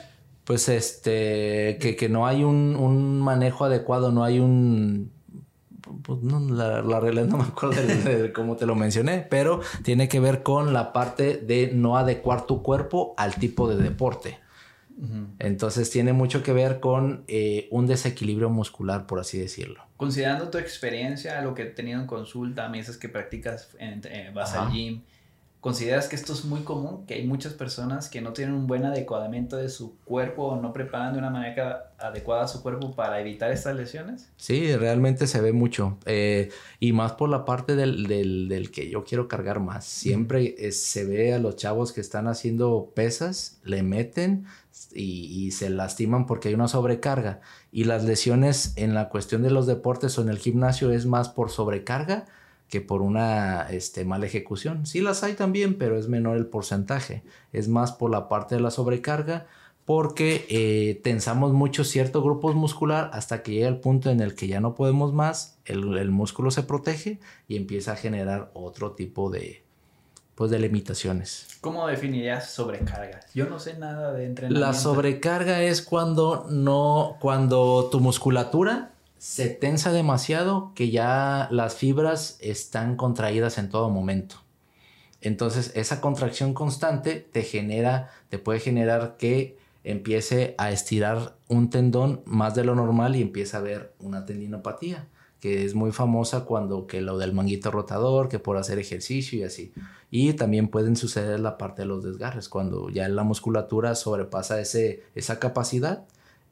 Pues 0.44 0.68
este, 0.68 1.78
que, 1.80 1.96
que 1.96 2.10
no 2.10 2.26
hay 2.26 2.44
un, 2.44 2.76
un, 2.76 3.18
manejo 3.18 3.64
adecuado, 3.64 4.12
no 4.12 4.24
hay 4.24 4.40
un 4.40 5.13
pues 6.02 6.22
no, 6.22 6.40
la, 6.40 6.82
la 6.82 7.00
regla 7.00 7.24
no 7.24 7.36
me 7.36 7.44
acuerdo 7.44 7.80
de, 7.82 8.32
cómo 8.32 8.56
te 8.56 8.66
lo 8.66 8.74
mencioné, 8.74 9.26
pero 9.28 9.60
tiene 9.82 10.08
que 10.08 10.20
ver 10.20 10.42
con 10.42 10.72
la 10.72 10.92
parte 10.92 11.36
de 11.36 11.70
no 11.74 11.96
adecuar 11.96 12.46
tu 12.46 12.62
cuerpo 12.62 13.14
al 13.16 13.34
tipo 13.34 13.68
de 13.68 13.82
deporte. 13.82 14.38
Entonces 15.40 15.90
tiene 15.90 16.12
mucho 16.12 16.42
que 16.44 16.52
ver 16.52 16.78
con 16.78 17.24
eh, 17.26 17.66
un 17.72 17.86
desequilibrio 17.86 18.48
muscular, 18.48 19.06
por 19.06 19.18
así 19.18 19.38
decirlo. 19.38 19.84
Considerando 19.96 20.50
tu 20.50 20.58
experiencia, 20.58 21.42
lo 21.42 21.54
que 21.54 21.62
he 21.62 21.66
tenido 21.66 22.00
en 22.00 22.06
consulta, 22.06 22.68
mesas 22.68 22.96
que 22.96 23.08
practicas, 23.08 23.70
en, 23.80 24.00
eh, 24.04 24.30
vas 24.32 24.54
al 24.54 24.70
gym, 24.70 25.02
¿Consideras 25.64 26.08
que 26.08 26.16
esto 26.16 26.34
es 26.34 26.44
muy 26.44 26.60
común? 26.60 27.06
Que 27.06 27.14
hay 27.14 27.26
muchas 27.26 27.54
personas 27.54 28.10
que 28.10 28.20
no 28.20 28.34
tienen 28.34 28.54
un 28.54 28.66
buen 28.66 28.84
adecuamiento 28.84 29.56
de 29.56 29.70
su 29.70 29.96
cuerpo 30.04 30.48
o 30.48 30.60
no 30.60 30.74
preparan 30.74 31.14
de 31.14 31.20
una 31.20 31.30
manera 31.30 31.94
adecuada 31.98 32.46
su 32.48 32.62
cuerpo 32.62 32.94
para 32.94 33.18
evitar 33.18 33.50
estas 33.50 33.74
lesiones? 33.74 34.28
Sí, 34.36 34.76
realmente 34.76 35.26
se 35.26 35.40
ve 35.40 35.54
mucho. 35.54 35.96
Eh, 36.04 36.50
y 36.80 36.92
más 36.92 37.12
por 37.12 37.30
la 37.30 37.46
parte 37.46 37.76
del, 37.76 38.06
del, 38.06 38.70
que 38.72 38.90
yo 38.90 39.04
quiero 39.04 39.26
cargar 39.26 39.58
más. 39.58 39.86
Siempre 39.86 40.70
se 40.70 41.06
ve 41.06 41.32
a 41.32 41.38
los 41.38 41.56
chavos 41.56 41.94
que 41.94 42.02
están 42.02 42.28
haciendo 42.28 42.92
pesas, 42.94 43.58
le 43.64 43.82
meten 43.82 44.44
y 44.92 45.50
se 45.52 45.70
lastiman 45.70 46.26
porque 46.26 46.48
hay 46.48 46.54
una 46.54 46.68
sobrecarga. 46.68 47.40
Y 47.72 47.84
las 47.84 48.04
lesiones 48.04 48.74
en 48.76 48.92
la 48.92 49.08
cuestión 49.08 49.40
de 49.40 49.50
los 49.50 49.66
deportes 49.66 50.18
o 50.18 50.20
en 50.20 50.28
el 50.28 50.36
gimnasio 50.36 50.90
es 50.90 51.06
más 51.06 51.30
por 51.30 51.48
sobrecarga 51.48 52.26
que 52.74 52.80
por 52.80 53.02
una 53.02 53.68
este, 53.70 54.04
mala 54.04 54.26
ejecución. 54.26 54.84
Sí 54.84 55.00
las 55.00 55.22
hay 55.22 55.34
también, 55.34 55.74
pero 55.78 55.96
es 55.96 56.08
menor 56.08 56.36
el 56.36 56.46
porcentaje. 56.46 57.22
Es 57.52 57.68
más 57.68 57.92
por 57.92 58.10
la 58.10 58.28
parte 58.28 58.56
de 58.56 58.60
la 58.60 58.72
sobrecarga 58.72 59.46
porque 59.84 60.44
eh, 60.48 61.00
tensamos 61.04 61.52
mucho 61.52 61.84
cierto 61.84 62.20
grupo 62.20 62.52
muscular 62.52 63.10
hasta 63.12 63.44
que 63.44 63.52
llega 63.52 63.68
el 63.68 63.78
punto 63.78 64.10
en 64.10 64.18
el 64.18 64.34
que 64.34 64.48
ya 64.48 64.58
no 64.58 64.74
podemos 64.74 65.12
más, 65.12 65.56
el, 65.66 66.10
músculo 66.10 66.50
se 66.50 66.64
protege 66.64 67.20
y 67.46 67.54
empieza 67.54 67.92
a 67.92 67.96
generar 67.96 68.50
otro 68.54 68.90
tipo 68.90 69.30
de, 69.30 69.62
pues, 70.34 70.50
de 70.50 70.58
limitaciones. 70.58 71.46
¿Cómo 71.60 71.86
definirías 71.86 72.50
sobrecarga? 72.50 73.20
Yo 73.36 73.46
no 73.46 73.60
sé 73.60 73.78
nada 73.78 74.12
de 74.14 74.26
entrenamiento. 74.26 74.66
La 74.66 74.74
sobrecarga 74.74 75.62
es 75.62 75.80
cuando 75.80 76.48
no, 76.50 77.18
cuando 77.20 77.88
tu 77.92 78.00
musculatura 78.00 78.93
se 79.24 79.48
tensa 79.48 79.90
demasiado 79.90 80.72
que 80.74 80.90
ya 80.90 81.48
las 81.50 81.76
fibras 81.76 82.36
están 82.42 82.94
contraídas 82.94 83.56
en 83.56 83.70
todo 83.70 83.88
momento. 83.88 84.36
Entonces 85.22 85.72
esa 85.74 86.02
contracción 86.02 86.52
constante 86.52 87.26
te 87.32 87.42
genera, 87.42 88.10
te 88.28 88.38
puede 88.38 88.60
generar 88.60 89.16
que 89.16 89.56
empiece 89.82 90.54
a 90.58 90.70
estirar 90.72 91.36
un 91.48 91.70
tendón 91.70 92.20
más 92.26 92.54
de 92.54 92.64
lo 92.64 92.74
normal 92.74 93.16
y 93.16 93.22
empieza 93.22 93.56
a 93.56 93.60
haber 93.60 93.94
una 93.98 94.26
tendinopatía, 94.26 95.08
que 95.40 95.64
es 95.64 95.74
muy 95.74 95.90
famosa 95.90 96.44
cuando 96.44 96.86
que 96.86 97.00
lo 97.00 97.16
del 97.16 97.32
manguito 97.32 97.70
rotador, 97.70 98.28
que 98.28 98.38
por 98.38 98.58
hacer 98.58 98.78
ejercicio 98.78 99.38
y 99.38 99.44
así. 99.44 99.72
Y 100.10 100.34
también 100.34 100.68
pueden 100.68 100.96
suceder 100.96 101.40
la 101.40 101.56
parte 101.56 101.80
de 101.80 101.88
los 101.88 102.04
desgarres, 102.04 102.50
cuando 102.50 102.90
ya 102.90 103.08
la 103.08 103.22
musculatura 103.22 103.94
sobrepasa 103.94 104.60
ese, 104.60 105.02
esa 105.14 105.38
capacidad 105.38 106.04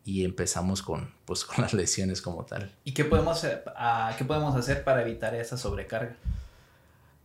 y 0.04 0.24
empezamos 0.24 0.82
con, 0.82 1.12
pues, 1.24 1.44
con 1.46 1.62
las 1.62 1.74
lesiones 1.74 2.22
como 2.22 2.44
tal. 2.44 2.72
¿Y 2.84 2.92
qué 2.92 3.04
podemos, 3.04 3.38
hacer, 3.38 3.64
ah, 3.76 4.14
qué 4.18 4.24
podemos 4.24 4.54
hacer 4.54 4.84
para 4.84 5.02
evitar 5.02 5.34
esa 5.34 5.56
sobrecarga? 5.56 6.16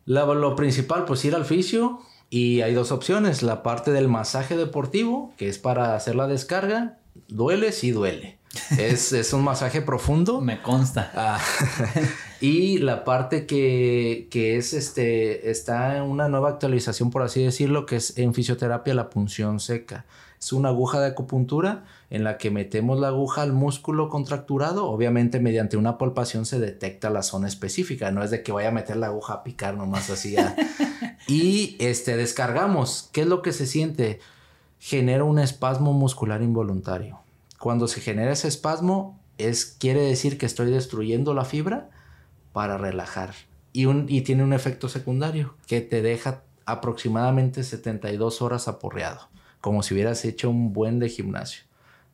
lo 0.05 0.55
principal, 0.55 1.03
pues 1.03 1.25
ir 1.25 1.35
al 1.35 1.43
fisio 1.43 1.99
y 2.29 2.61
hay 2.61 2.73
dos 2.73 2.91
opciones. 2.91 3.43
La 3.43 3.61
parte 3.61 3.91
del 3.91 4.07
masaje 4.07 4.55
deportivo, 4.55 5.33
que 5.37 5.49
es 5.49 5.59
para 5.59 5.95
hacer 5.95 6.15
la 6.15 6.27
descarga, 6.27 6.97
duele, 7.27 7.71
sí 7.71 7.91
duele. 7.91 8.37
Es, 8.77 9.11
es 9.11 9.33
un 9.33 9.43
masaje 9.43 9.81
profundo. 9.81 10.41
Me 10.41 10.61
consta. 10.61 11.11
Ah, 11.13 11.39
y 12.41 12.77
la 12.79 13.03
parte 13.03 13.45
que, 13.45 14.27
que, 14.31 14.57
es 14.57 14.73
este, 14.73 15.51
está 15.51 15.97
en 15.97 16.03
una 16.03 16.27
nueva 16.27 16.49
actualización, 16.49 17.11
por 17.11 17.21
así 17.21 17.43
decirlo, 17.43 17.85
que 17.85 17.97
es 17.97 18.17
en 18.17 18.33
fisioterapia 18.33 18.93
la 18.93 19.09
punción 19.09 19.59
seca. 19.59 20.05
Es 20.39 20.53
una 20.53 20.69
aguja 20.69 20.99
de 20.99 21.07
acupuntura 21.07 21.85
en 22.09 22.23
la 22.23 22.37
que 22.37 22.51
metemos 22.51 22.99
la 22.99 23.07
aguja 23.07 23.41
al 23.41 23.53
músculo 23.53 24.07
contracturado. 24.07 24.87
Obviamente 24.87 25.39
mediante 25.39 25.77
una 25.77 25.97
palpación 25.97 26.45
se 26.45 26.59
detecta 26.59 27.09
la 27.09 27.23
zona 27.23 27.47
específica. 27.47 28.11
No 28.11 28.23
es 28.23 28.29
de 28.29 28.43
que 28.43 28.51
vaya 28.51 28.69
a 28.69 28.71
meter 28.73 28.97
la 28.97 29.07
aguja 29.07 29.33
a 29.33 29.43
picar 29.43 29.75
nomás 29.75 30.09
así. 30.09 30.35
y 31.27 31.75
este, 31.79 32.15
descargamos. 32.17 33.09
¿Qué 33.11 33.21
es 33.21 33.27
lo 33.27 33.41
que 33.41 33.51
se 33.51 33.65
siente? 33.65 34.19
Genera 34.79 35.23
un 35.23 35.39
espasmo 35.39 35.93
muscular 35.93 36.43
involuntario. 36.43 37.19
Cuando 37.59 37.87
se 37.87 37.99
genera 37.99 38.31
ese 38.31 38.47
espasmo, 38.47 39.19
es, 39.39 39.65
quiere 39.65 40.01
decir 40.01 40.37
que 40.37 40.45
estoy 40.45 40.69
destruyendo 40.69 41.33
la 41.33 41.45
fibra 41.45 41.89
para 42.53 42.77
relajar. 42.77 43.33
Y, 43.73 43.85
un, 43.85 44.05
y 44.07 44.21
tiene 44.21 44.43
un 44.43 44.53
efecto 44.53 44.87
secundario 44.87 45.55
que 45.65 45.81
te 45.81 46.03
deja 46.03 46.43
aproximadamente 46.65 47.63
72 47.63 48.41
horas 48.43 48.67
aporreado 48.67 49.29
como 49.67 49.83
si 49.83 49.93
hubieras 49.93 50.23
hecho 50.23 50.49
un 50.49 50.71
buen 50.71 50.97
de 50.97 51.09
gimnasio. 51.09 51.63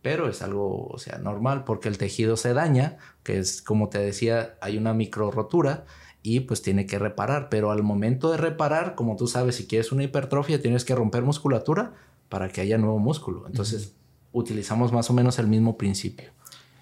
Pero 0.01 0.27
es 0.27 0.41
algo, 0.41 0.87
o 0.87 0.97
sea, 0.97 1.19
normal 1.19 1.65
porque 1.65 1.87
el 1.87 1.99
tejido 1.99 2.35
se 2.35 2.51
daña, 2.55 2.97
que 3.21 3.37
es 3.37 3.61
como 3.61 3.89
te 3.89 3.99
decía, 3.99 4.55
hay 4.59 4.75
una 4.75 4.95
micro 4.95 5.29
rotura 5.29 5.85
y 6.23 6.39
pues 6.39 6.63
tiene 6.63 6.87
que 6.87 6.97
reparar. 6.97 7.49
Pero 7.49 7.69
al 7.69 7.83
momento 7.83 8.31
de 8.31 8.37
reparar, 8.37 8.95
como 8.95 9.17
tú 9.17 9.27
sabes, 9.27 9.53
si 9.53 9.67
quieres 9.67 9.91
una 9.91 10.01
hipertrofia, 10.01 10.63
tienes 10.63 10.83
que 10.83 10.95
romper 10.95 11.21
musculatura 11.21 11.93
para 12.27 12.49
que 12.49 12.61
haya 12.61 12.79
nuevo 12.79 12.97
músculo. 12.97 13.45
Entonces, 13.45 13.93
utilizamos 14.31 14.91
más 14.91 15.11
o 15.11 15.13
menos 15.13 15.37
el 15.37 15.45
mismo 15.45 15.77
principio. 15.77 16.31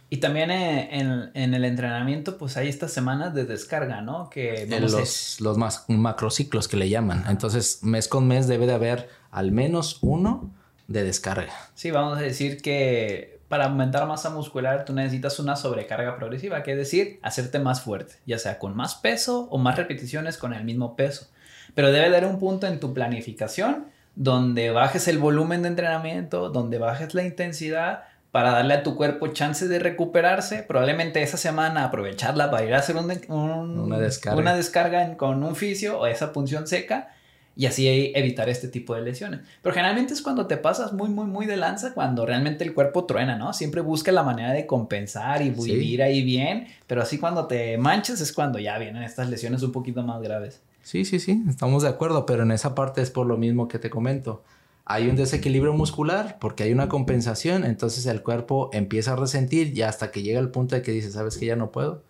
Y 0.10 0.18
también 0.18 0.52
eh, 0.52 0.90
en, 1.34 1.54
el 1.54 1.66
entrenamiento, 1.66 2.38
pues 2.38 2.56
hay 2.56 2.70
estas 2.70 2.94
semanas 2.94 3.34
de 3.34 3.44
descarga, 3.44 4.00
¿no? 4.02 4.30
Que 4.30 4.68
los, 4.80 5.42
los 5.42 5.58
macrociclos 5.90 6.70
que 6.70 6.78
le 6.78 6.88
llaman. 6.88 7.26
Entonces, 7.28 7.84
mes 7.84 8.08
con 8.08 8.26
mes 8.26 8.48
debe 8.48 8.68
de 8.68 8.74
haber 8.74 9.10
al 9.32 9.52
menos 9.52 10.00
uno 10.02 10.54
de 10.92 11.04
descarga. 11.04 11.54
Sí, 11.74 11.92
vamos 11.92 12.18
a 12.18 12.22
decir 12.22 12.62
que 12.62 13.40
para 13.48 13.66
aumentar 13.66 14.08
masa 14.08 14.30
muscular 14.30 14.86
tú 14.86 14.94
necesitas 14.94 15.40
una 15.40 15.56
sobrecarga 15.56 16.16
progresiva, 16.16 16.64
que 16.64 16.72
es 16.72 16.78
decir, 16.78 17.20
hacerte 17.22 17.60
más 17.60 17.82
fuerte, 17.82 18.16
ya 18.26 18.40
sea 18.40 18.60
con 18.60 18.76
más 18.76 18.96
peso 18.96 19.48
o 19.52 19.58
más 19.58 19.76
repeticiones 19.76 20.38
con 20.38 20.54
el 20.54 20.64
mismo 20.64 20.96
peso. 20.96 21.28
Pero 21.76 21.92
debe 21.92 22.06
haber 22.06 22.26
un 22.26 22.40
punto 22.40 22.68
en 22.68 22.80
tu 22.80 22.94
planificación 22.94 23.88
donde 24.16 24.72
bajes 24.72 25.08
el 25.08 25.18
volumen 25.18 25.62
de 25.62 25.70
entrenamiento, 25.70 26.50
donde 26.50 26.78
bajes 26.78 27.14
la 27.14 27.24
intensidad 27.24 28.04
para 28.32 28.52
darle 28.52 28.76
a 28.76 28.84
tu 28.84 28.96
cuerpo 28.96 29.28
chance 29.28 29.68
de 29.68 29.80
recuperarse. 29.80 30.64
Probablemente 30.64 31.22
esa 31.22 31.38
semana 31.38 31.86
aprovecharla 31.86 32.50
para 32.52 32.66
ir 32.66 32.74
a 32.74 32.80
hacer 32.80 32.96
una 32.96 34.56
descarga, 34.56 35.18
con 35.18 35.44
un 35.44 35.56
fisio 35.56 36.00
o 36.00 36.08
esa 36.08 36.32
punción 36.32 36.68
seca 36.68 37.14
y 37.56 37.66
así 37.66 38.12
evitar 38.16 38.50
este 38.50 38.68
tipo 38.68 38.96
de 38.96 39.02
lesiones. 39.02 39.42
Pero 39.62 39.74
generalmente 39.74 40.14
es 40.14 40.22
cuando 40.22 40.48
te 40.48 40.58
pasas 40.58 40.94
muy, 40.94 41.10
muy, 41.10 41.26
muy 41.26 41.46
de 41.46 41.58
lanza, 41.58 41.94
cuando 41.94 42.26
realmente 42.26 42.64
el 42.64 42.74
cuerpo 42.74 43.06
truena, 43.06 43.38
¿no? 43.38 43.54
Siempre 43.54 43.82
busca 43.82 44.12
la 44.12 44.24
manera 44.24 44.52
de 44.52 44.66
compensar 44.66 45.42
y 45.42 45.50
vivir 45.50 46.02
ahí 46.02 46.24
bien, 46.24 46.68
pero 46.88 47.02
así 47.02 47.18
cuando 47.18 47.48
te 47.48 47.78
manchas 47.78 48.22
es 48.22 48.34
cuando 48.34 48.60
ya 48.60 48.78
vienen 48.78 49.04
estas 49.04 49.30
lesiones 49.30 49.64
un 49.64 49.72
poquito 49.72 50.04
más 50.04 50.22
graves. 50.22 50.62
Sí, 50.84 51.06
sí, 51.06 51.20
sí, 51.20 51.44
estamos 51.48 51.84
de 51.84 51.90
acuerdo, 51.90 52.26
pero 52.26 52.44
en 52.44 52.52
esa 52.52 52.74
parte 52.74 53.02
es 53.02 53.12
por 53.12 53.28
lo 53.28 53.38
mismo 53.38 53.68
que 53.68 53.80
te 53.80 53.90
comento 53.90 54.44
hay 54.86 55.08
un 55.08 55.16
desequilibrio 55.16 55.74
muscular 55.74 56.38
porque 56.40 56.64
hay 56.64 56.72
una 56.74 56.90
compensación, 56.90 57.64
entonces 57.64 58.06
el 58.06 58.24
cuerpo 58.24 58.70
empieza 58.74 59.14
a 59.14 59.16
resentir 59.16 59.78
y 59.78 59.84
hasta 59.84 60.12
que 60.12 60.22
llega 60.24 60.40
el 60.40 60.50
punto 60.50 60.76
de 60.76 60.82
que 60.82 60.92
dice, 60.92 61.12
¿sabes 61.12 61.38
que 61.38 61.46
ya 61.46 61.56
no 61.56 61.72
puedo? 61.72 62.04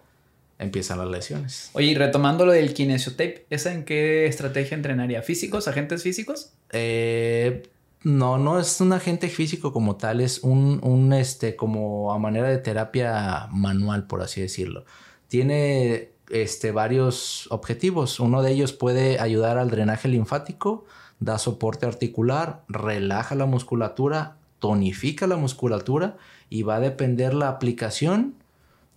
Empiezan 0.62 1.00
las 1.00 1.10
lesiones. 1.10 1.72
Oye, 1.74 1.88
y 1.88 1.96
retomando 1.96 2.46
lo 2.46 2.52
del 2.52 2.74
kinesiotape, 2.74 3.48
¿esa 3.50 3.74
en 3.74 3.84
qué 3.84 4.28
estrategia 4.28 4.76
entrenaría? 4.76 5.22
¿Físicos, 5.24 5.68
agentes 5.68 6.04
físicos? 6.04 6.54
Eh, 6.72 7.64
No, 8.04 8.38
no 8.38 8.60
es 8.60 8.80
un 8.82 8.94
agente 8.94 9.28
físico 9.28 9.74
como 9.74 9.96
tal, 9.96 10.22
es 10.22 10.40
un, 10.44 10.80
un, 10.84 11.14
este, 11.14 11.56
como 11.56 12.14
a 12.14 12.18
manera 12.18 12.48
de 12.50 12.58
terapia 12.58 13.48
manual, 13.52 14.08
por 14.08 14.22
así 14.22 14.42
decirlo. 14.42 14.86
Tiene 15.28 16.10
este, 16.30 16.72
varios 16.72 17.48
objetivos. 17.52 18.20
Uno 18.20 18.42
de 18.42 18.52
ellos 18.52 18.74
puede 18.74 19.20
ayudar 19.20 19.58
al 19.58 19.70
drenaje 19.70 20.08
linfático, 20.08 20.86
da 21.20 21.38
soporte 21.38 21.86
articular, 21.86 22.64
relaja 22.68 23.36
la 23.36 23.46
musculatura, 23.46 24.38
tonifica 24.60 25.28
la 25.28 25.38
musculatura 25.38 26.18
y 26.50 26.64
va 26.64 26.78
a 26.78 26.80
depender 26.80 27.34
la 27.34 27.50
aplicación 27.50 28.36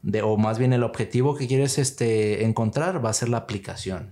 de, 0.05 0.21
o 0.21 0.37
más 0.37 0.59
bien 0.59 0.75
el 0.75 0.83
objetivo 0.83 1.35
que 1.35 1.49
quieres 1.49 1.79
este, 1.79 2.45
encontrar 2.45 3.03
va 3.03 3.09
a 3.09 3.15
ser 3.15 3.31
la 3.31 3.39
aplicación, 3.39 4.11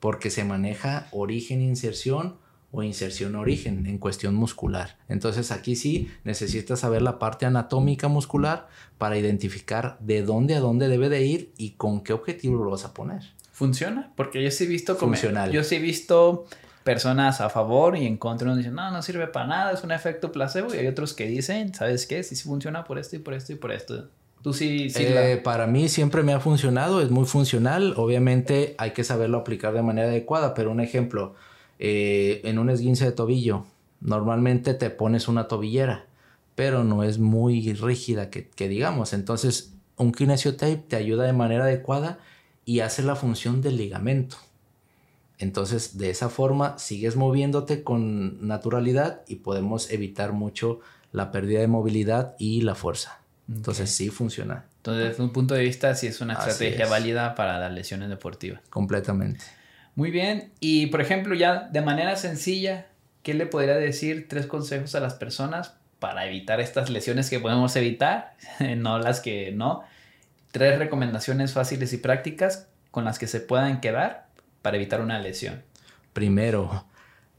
porque 0.00 0.30
se 0.30 0.42
maneja 0.42 1.06
origen, 1.12 1.62
inserción 1.62 2.36
o 2.72 2.82
inserción 2.82 3.36
origen 3.36 3.86
en 3.86 3.98
cuestión 3.98 4.34
muscular. 4.34 4.96
Entonces 5.08 5.52
aquí 5.52 5.76
sí 5.76 6.10
necesitas 6.24 6.80
saber 6.80 7.02
la 7.02 7.20
parte 7.20 7.46
anatómica 7.46 8.08
muscular 8.08 8.66
para 8.98 9.16
identificar 9.16 9.96
de 10.00 10.22
dónde 10.22 10.56
a 10.56 10.60
dónde 10.60 10.88
debe 10.88 11.08
de 11.08 11.24
ir 11.24 11.52
y 11.56 11.70
con 11.70 12.02
qué 12.02 12.12
objetivo 12.12 12.62
lo 12.62 12.72
vas 12.72 12.84
a 12.84 12.92
poner. 12.92 13.22
¿Funciona? 13.52 14.12
Porque 14.16 14.42
yo 14.42 14.50
sí 14.50 14.64
he 14.64 14.66
visto 14.66 14.96
Funcional. 14.96 15.52
Yo 15.52 15.62
sí 15.62 15.76
he 15.76 15.80
visto 15.80 16.46
personas 16.82 17.40
a 17.40 17.48
favor 17.48 17.96
y 17.96 18.06
en 18.06 18.16
contra. 18.16 18.48
Uno 18.48 18.56
dice, 18.56 18.70
no, 18.70 18.90
no 18.90 19.02
sirve 19.02 19.28
para 19.28 19.46
nada, 19.46 19.72
es 19.72 19.84
un 19.84 19.92
efecto 19.92 20.32
placebo. 20.32 20.74
Y 20.74 20.78
hay 20.78 20.88
otros 20.88 21.14
que 21.14 21.26
dicen, 21.26 21.74
¿sabes 21.74 22.06
qué? 22.06 22.24
Sí, 22.24 22.34
sí 22.34 22.48
funciona 22.48 22.84
por 22.84 22.98
esto 22.98 23.14
y 23.14 23.20
por 23.20 23.34
esto 23.34 23.52
y 23.52 23.56
por 23.56 23.72
esto. 23.72 24.08
Tú 24.42 24.52
sí, 24.52 24.88
sí 24.90 25.04
eh, 25.04 25.40
Para 25.42 25.66
mí 25.66 25.88
siempre 25.88 26.22
me 26.22 26.32
ha 26.32 26.40
funcionado, 26.40 27.00
es 27.00 27.10
muy 27.10 27.26
funcional. 27.26 27.94
Obviamente 27.96 28.74
hay 28.78 28.92
que 28.92 29.04
saberlo 29.04 29.38
aplicar 29.38 29.74
de 29.74 29.82
manera 29.82 30.08
adecuada, 30.08 30.54
pero 30.54 30.70
un 30.70 30.80
ejemplo, 30.80 31.34
eh, 31.78 32.40
en 32.44 32.58
un 32.58 32.70
esguince 32.70 33.04
de 33.04 33.12
tobillo, 33.12 33.64
normalmente 34.00 34.74
te 34.74 34.90
pones 34.90 35.28
una 35.28 35.48
tobillera, 35.48 36.06
pero 36.54 36.84
no 36.84 37.02
es 37.02 37.18
muy 37.18 37.72
rígida 37.72 38.30
que, 38.30 38.68
digamos. 38.68 39.12
Entonces, 39.12 39.74
un 39.96 40.12
kinesiotape 40.12 40.76
te 40.76 40.96
ayuda 40.96 41.24
de 41.24 41.32
manera 41.32 41.64
adecuada 41.64 42.18
y 42.64 42.80
hace 42.80 43.02
la 43.02 43.16
función 43.16 43.60
del 43.60 43.76
ligamento. 43.76 44.36
Entonces, 45.38 45.98
de 45.98 46.10
esa 46.10 46.28
forma, 46.28 46.78
sigues 46.78 47.16
moviéndote 47.16 47.82
con 47.82 48.46
naturalidad 48.46 49.22
y 49.26 49.36
podemos 49.36 49.90
evitar 49.90 50.32
mucho 50.32 50.80
la 51.12 51.30
pérdida 51.30 51.60
de 51.60 51.68
movilidad 51.68 52.34
y 52.38 52.62
la 52.62 52.74
fuerza. 52.74 53.17
Entonces, 53.48 53.90
sí 53.90 54.10
funciona. 54.10 54.64
Entonces, 54.76 55.08
desde 55.08 55.22
un 55.22 55.32
punto 55.32 55.54
de 55.54 55.62
vista, 55.62 55.94
sí 55.94 56.06
es 56.06 56.20
una 56.20 56.34
estrategia 56.34 56.86
válida 56.86 57.34
para 57.34 57.58
las 57.58 57.72
lesiones 57.72 58.08
deportivas. 58.08 58.60
Completamente. 58.68 59.44
Muy 59.94 60.10
bien. 60.10 60.52
Y 60.60 60.86
por 60.86 61.00
ejemplo, 61.00 61.34
ya 61.34 61.68
de 61.72 61.80
manera 61.80 62.14
sencilla, 62.16 62.86
¿qué 63.22 63.34
le 63.34 63.46
podría 63.46 63.74
decir 63.76 64.28
tres 64.28 64.46
consejos 64.46 64.94
a 64.94 65.00
las 65.00 65.14
personas 65.14 65.74
para 65.98 66.26
evitar 66.26 66.60
estas 66.60 66.90
lesiones 66.90 67.30
que 67.30 67.40
podemos 67.40 67.74
evitar? 67.74 68.34
no 68.76 68.98
las 68.98 69.20
que 69.20 69.50
no. 69.50 69.82
Tres 70.52 70.78
recomendaciones 70.78 71.52
fáciles 71.52 71.92
y 71.92 71.96
prácticas 71.96 72.68
con 72.90 73.04
las 73.04 73.18
que 73.18 73.26
se 73.26 73.40
puedan 73.40 73.80
quedar 73.80 74.28
para 74.62 74.76
evitar 74.76 75.00
una 75.00 75.18
lesión. 75.18 75.62
Primero, 76.12 76.84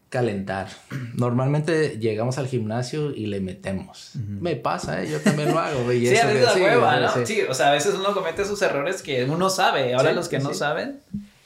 calentar. 0.09 0.67
Normalmente 1.13 1.97
llegamos 1.99 2.37
al 2.37 2.47
gimnasio 2.47 3.11
y 3.11 3.27
le 3.27 3.39
metemos. 3.39 4.13
Me 4.15 4.55
pasa, 4.55 5.03
¿eh? 5.03 5.09
yo 5.09 5.19
también 5.21 5.51
lo 5.51 5.59
hago. 5.59 5.79
sí, 5.91 6.17
a 6.17 6.25
veces 6.25 6.55
¿no? 6.55 7.25
Sí, 7.25 7.41
o 7.47 7.53
sea, 7.53 7.69
a 7.69 7.73
veces 7.73 7.93
uno 7.93 8.13
comete 8.13 8.41
esos 8.41 8.61
errores 8.61 9.01
que 9.01 9.23
uno 9.25 9.49
sabe. 9.49 9.93
Ahora 9.93 10.11
los 10.11 10.27
que 10.27 10.39
no 10.39 10.53
saben, 10.53 10.99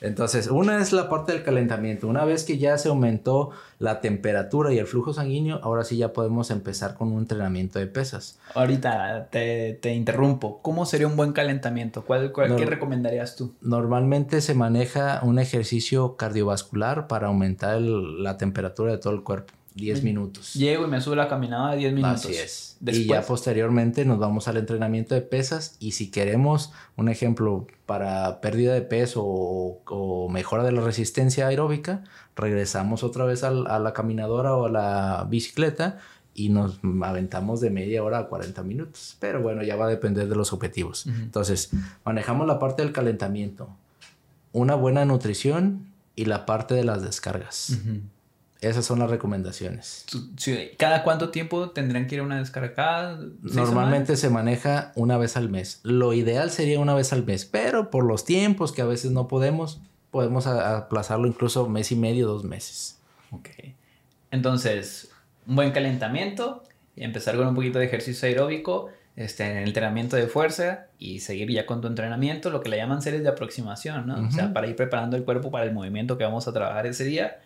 entonces, 0.04 0.48
una 0.48 0.82
es 0.82 0.92
la 0.92 1.08
parte 1.08 1.32
del 1.32 1.44
calentamiento. 1.44 2.10
Una 2.10 2.26
vez 2.26 2.44
que 2.44 2.58
ya 2.58 2.78
se 2.78 2.90
aumentó 2.90 3.52
la 3.80 4.02
temperatura 4.02 4.74
y 4.74 4.78
el 4.78 4.86
flujo 4.86 5.14
sanguíneo, 5.14 5.62
ahora 5.64 5.86
sí 5.86 5.96
ya 5.96 6.12
podemos 6.12 6.52
empezar 6.52 6.96
con 6.96 7.14
un 7.14 7.20
entrenamiento 7.20 7.80
de 7.80 7.88
pesas. 7.88 8.38
Ahorita 8.54 9.30
te, 9.32 9.80
interrumpo. 9.94 10.60
¿Cómo 10.62 10.86
sería 10.86 11.08
un 11.08 11.16
buen 11.16 11.32
calentamiento? 11.32 12.04
¿Cuál, 12.04 12.34
¿Qué 12.34 12.66
recomendarías 12.66 13.38
tú? 13.38 13.54
Normalmente 13.62 14.42
se 14.42 14.54
maneja 14.54 15.22
un 15.24 15.40
ejercicio 15.40 16.18
cardiovascular 16.18 17.08
para 17.08 17.28
aumentar 17.28 17.80
la 17.80 18.38
temperatura 18.38 18.92
de 18.92 18.98
todo 18.98 19.14
el 19.14 19.24
cuerpo. 19.24 19.54
10 19.76 20.04
minutos. 20.04 20.54
Llego 20.54 20.86
y 20.86 20.88
me 20.88 21.02
subo 21.02 21.16
la 21.16 21.28
caminada 21.28 21.76
10 21.76 21.94
minutos. 21.94 22.26
Así 22.26 22.36
es. 22.36 22.78
Y 22.86 23.06
ya 23.06 23.22
posteriormente 23.22 24.06
nos 24.06 24.20
vamos 24.20 24.48
al 24.48 24.58
entrenamiento 24.58 25.16
de 25.16 25.22
pesas 25.22 25.78
y 25.80 25.94
si 25.94 26.12
queremos 26.12 26.72
un 26.96 27.10
ejemplo 27.10 27.68
para 27.86 28.42
pérdida 28.42 28.74
de 28.74 28.82
peso 28.82 29.24
o, 29.26 30.30
mejora 30.30 30.64
de 30.64 30.72
la 30.72 30.82
resistencia 30.82 31.48
aeróbica, 31.48 32.04
regresamos 32.36 33.04
otra 33.04 33.26
vez 33.26 33.44
a 33.44 33.52
la 33.52 33.94
caminadora 33.94 34.56
o 34.56 34.66
a 34.66 34.70
la 34.70 35.28
bicicleta 35.30 36.00
y 36.34 36.50
nos 36.50 36.80
aventamos 37.04 37.62
de 37.62 37.70
media 37.70 38.04
hora 38.04 38.20
a 38.20 38.28
40 38.28 38.64
minutos. 38.64 39.18
Pero 39.20 39.42
bueno, 39.42 39.64
ya 39.64 39.76
va 39.76 39.86
a 39.86 39.90
depender 39.90 40.28
de 40.28 40.36
los 40.36 40.54
objetivos. 40.54 41.06
Entonces, 41.08 41.72
manejamos 42.04 42.48
la 42.48 42.60
parte 42.60 42.82
del 42.82 42.92
calentamiento, 42.92 43.70
una 44.52 44.76
buena 44.76 45.06
nutrición 45.06 45.88
y 46.16 46.26
la 46.26 46.46
parte 46.46 46.74
de 46.74 46.84
las 46.84 47.02
descargas. 47.02 47.78
Esas 48.64 48.86
son 48.86 49.00
las 49.00 49.10
recomendaciones. 49.10 50.06
¿Cada 50.78 51.04
cuánto 51.04 51.30
tiempo 51.30 51.72
tendrían 51.72 52.08
que 52.08 52.16
ir 52.16 52.22
a 52.22 52.24
una 52.24 52.40
descarga? 52.40 53.20
Normalmente 53.42 54.16
se 54.16 54.30
maneja 54.30 54.92
una 54.96 55.18
vez 55.18 55.38
al 55.38 55.50
mes. 55.50 55.82
Lo 55.84 56.14
ideal 56.14 56.50
sería 56.50 56.80
una 56.80 56.94
vez 56.94 57.14
al 57.14 57.26
mes, 57.26 57.46
pero 57.46 57.90
por 57.90 58.06
los 58.06 58.26
tiempos 58.26 58.72
que 58.72 58.82
a 58.82 58.86
veces 58.86 59.12
no 59.12 59.28
podemos, 59.28 59.82
podemos 60.12 60.48
aplazarlo 60.48 61.28
incluso 61.28 61.68
mes 61.68 61.92
y 61.92 61.96
medio, 61.96 62.28
dos 62.28 62.44
meses. 62.44 63.00
Ok. 63.32 63.50
Entonces, 64.32 65.10
un 65.46 65.58
buen 65.58 65.72
calentamiento 65.72 66.64
empezar 66.96 67.36
con 67.36 67.48
un 67.48 67.56
poquito 67.56 67.80
de 67.80 67.86
ejercicio 67.86 68.28
aeróbico, 68.28 68.90
este, 69.16 69.50
en 69.50 69.58
el 69.58 69.68
entrenamiento 69.68 70.16
de 70.16 70.28
fuerza 70.28 70.88
y 70.98 71.20
seguir 71.20 71.52
ya 71.52 71.66
con 71.66 71.82
tu 71.82 71.88
entrenamiento, 71.88 72.50
lo 72.50 72.62
que 72.62 72.70
le 72.70 72.78
llaman 72.78 73.02
series 73.02 73.24
de 73.24 73.30
aproximación, 73.30 74.08
¿no? 74.08 74.28
O 74.28 74.32
sea, 74.32 74.54
para 74.54 74.68
ir 74.68 74.76
preparando 74.76 75.18
el 75.18 75.24
cuerpo 75.24 75.52
para 75.52 75.66
el 75.66 75.74
movimiento 75.74 76.18
que 76.18 76.24
vamos 76.24 76.48
a 76.48 76.54
trabajar 76.54 76.88
ese 76.88 77.04
día 77.04 77.40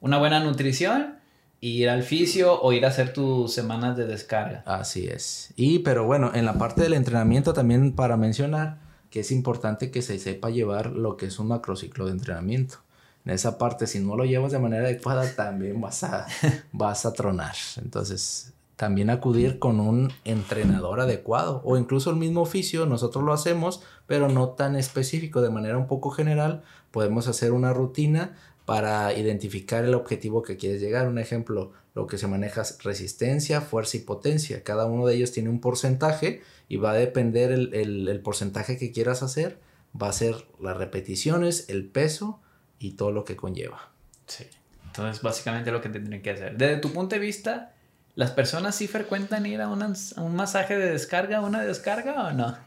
una 0.00 0.18
buena 0.18 0.40
nutrición, 0.40 1.16
ir 1.60 1.88
al 1.88 2.02
fisio 2.02 2.60
o 2.60 2.72
ir 2.72 2.84
a 2.84 2.88
hacer 2.88 3.12
tus 3.12 3.52
semanas 3.52 3.96
de 3.96 4.06
descarga. 4.06 4.62
Así 4.66 5.06
es. 5.06 5.52
Y 5.56 5.80
pero 5.80 6.04
bueno, 6.04 6.32
en 6.34 6.44
la 6.44 6.58
parte 6.58 6.82
del 6.82 6.94
entrenamiento 6.94 7.52
también 7.52 7.92
para 7.92 8.16
mencionar 8.16 8.78
que 9.10 9.20
es 9.20 9.30
importante 9.30 9.90
que 9.90 10.02
se 10.02 10.18
sepa 10.18 10.50
llevar 10.50 10.92
lo 10.92 11.16
que 11.16 11.26
es 11.26 11.38
un 11.38 11.48
macrociclo 11.48 12.06
de 12.06 12.12
entrenamiento. 12.12 12.78
En 13.24 13.32
esa 13.32 13.58
parte, 13.58 13.86
si 13.86 13.98
no 13.98 14.16
lo 14.16 14.24
llevas 14.24 14.52
de 14.52 14.58
manera 14.58 14.84
adecuada, 14.84 15.28
también 15.34 15.80
vas 15.80 16.04
a, 16.04 16.26
vas 16.72 17.06
a 17.06 17.12
tronar. 17.12 17.54
Entonces, 17.82 18.52
también 18.76 19.10
acudir 19.10 19.58
con 19.58 19.80
un 19.80 20.12
entrenador 20.24 21.00
adecuado 21.00 21.62
o 21.64 21.76
incluso 21.76 22.10
el 22.10 22.16
mismo 22.16 22.42
oficio, 22.42 22.86
nosotros 22.86 23.24
lo 23.24 23.32
hacemos, 23.32 23.82
pero 24.06 24.28
no 24.28 24.50
tan 24.50 24.76
específico, 24.76 25.40
de 25.40 25.50
manera 25.50 25.78
un 25.78 25.86
poco 25.86 26.10
general, 26.10 26.62
podemos 26.90 27.26
hacer 27.26 27.52
una 27.52 27.72
rutina 27.72 28.36
para 28.66 29.12
identificar 29.14 29.84
el 29.84 29.94
objetivo 29.94 30.42
que 30.42 30.56
quieres 30.56 30.82
llegar. 30.82 31.06
Un 31.06 31.18
ejemplo, 31.18 31.72
lo 31.94 32.06
que 32.08 32.18
se 32.18 32.26
maneja 32.26 32.62
es 32.62 32.82
resistencia, 32.82 33.60
fuerza 33.60 33.96
y 33.96 34.00
potencia. 34.00 34.64
Cada 34.64 34.86
uno 34.86 35.06
de 35.06 35.14
ellos 35.14 35.32
tiene 35.32 35.48
un 35.48 35.60
porcentaje 35.60 36.42
y 36.68 36.76
va 36.76 36.90
a 36.90 36.94
depender 36.94 37.52
el, 37.52 38.20
porcentaje 38.24 38.76
que 38.76 38.90
quieras 38.90 39.22
hacer. 39.22 39.60
Va 40.00 40.08
a 40.08 40.12
ser 40.12 40.34
las 40.60 40.76
repeticiones, 40.76 41.68
el 41.68 41.86
peso 41.86 42.40
y 42.80 42.92
todo 42.92 43.12
lo 43.12 43.24
que 43.24 43.36
conlleva. 43.36 43.92
Sí. 44.26 44.46
Entonces, 44.84 45.22
básicamente 45.22 45.70
lo 45.70 45.80
que 45.80 45.88
tendrían 45.88 46.20
que 46.20 46.30
hacer. 46.30 46.56
Desde 46.56 46.78
tu 46.78 46.92
punto 46.92 47.14
de 47.14 47.20
vista, 47.20 47.72
¿las 48.16 48.32
personas 48.32 48.74
sí 48.74 48.88
frecuentan 48.88 49.46
ir 49.46 49.60
a, 49.60 49.66
a 49.66 50.22
un 50.22 50.34
masaje 50.34 50.76
de 50.76 50.90
descarga, 50.90 51.40
una 51.40 51.62
descarga 51.62 52.26
o 52.26 52.32
no? 52.32 52.58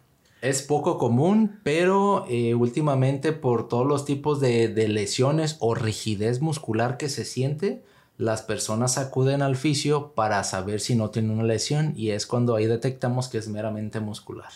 Es 0.41 0.61
poco 0.61 0.97
común, 0.97 1.59
pero 1.63 2.25
eh, 2.29 2.55
últimamente 2.55 3.33
por 3.33 3.67
todos 3.67 3.85
los 3.85 4.05
tipos 4.05 4.39
de, 4.39 4.67
de, 4.69 4.87
lesiones 4.87 5.57
o 5.59 5.75
rigidez 5.75 6.41
muscular 6.41 6.97
que 6.97 7.09
se 7.09 7.25
siente, 7.25 7.83
las 8.17 8.41
personas 8.41 8.97
acuden 8.97 9.41
al 9.41 9.55
fisio 9.55 10.13
para 10.13 10.43
saber 10.43 10.79
si 10.79 10.95
no 10.95 11.09
tienen 11.09 11.31
una 11.31 11.43
lesión 11.43 11.93
y 11.95 12.11
es 12.11 12.25
cuando 12.25 12.55
ahí 12.55 12.65
detectamos 12.65 13.27
que 13.27 13.37
es 13.37 13.47
meramente 13.47 13.99
muscular. 13.99 14.51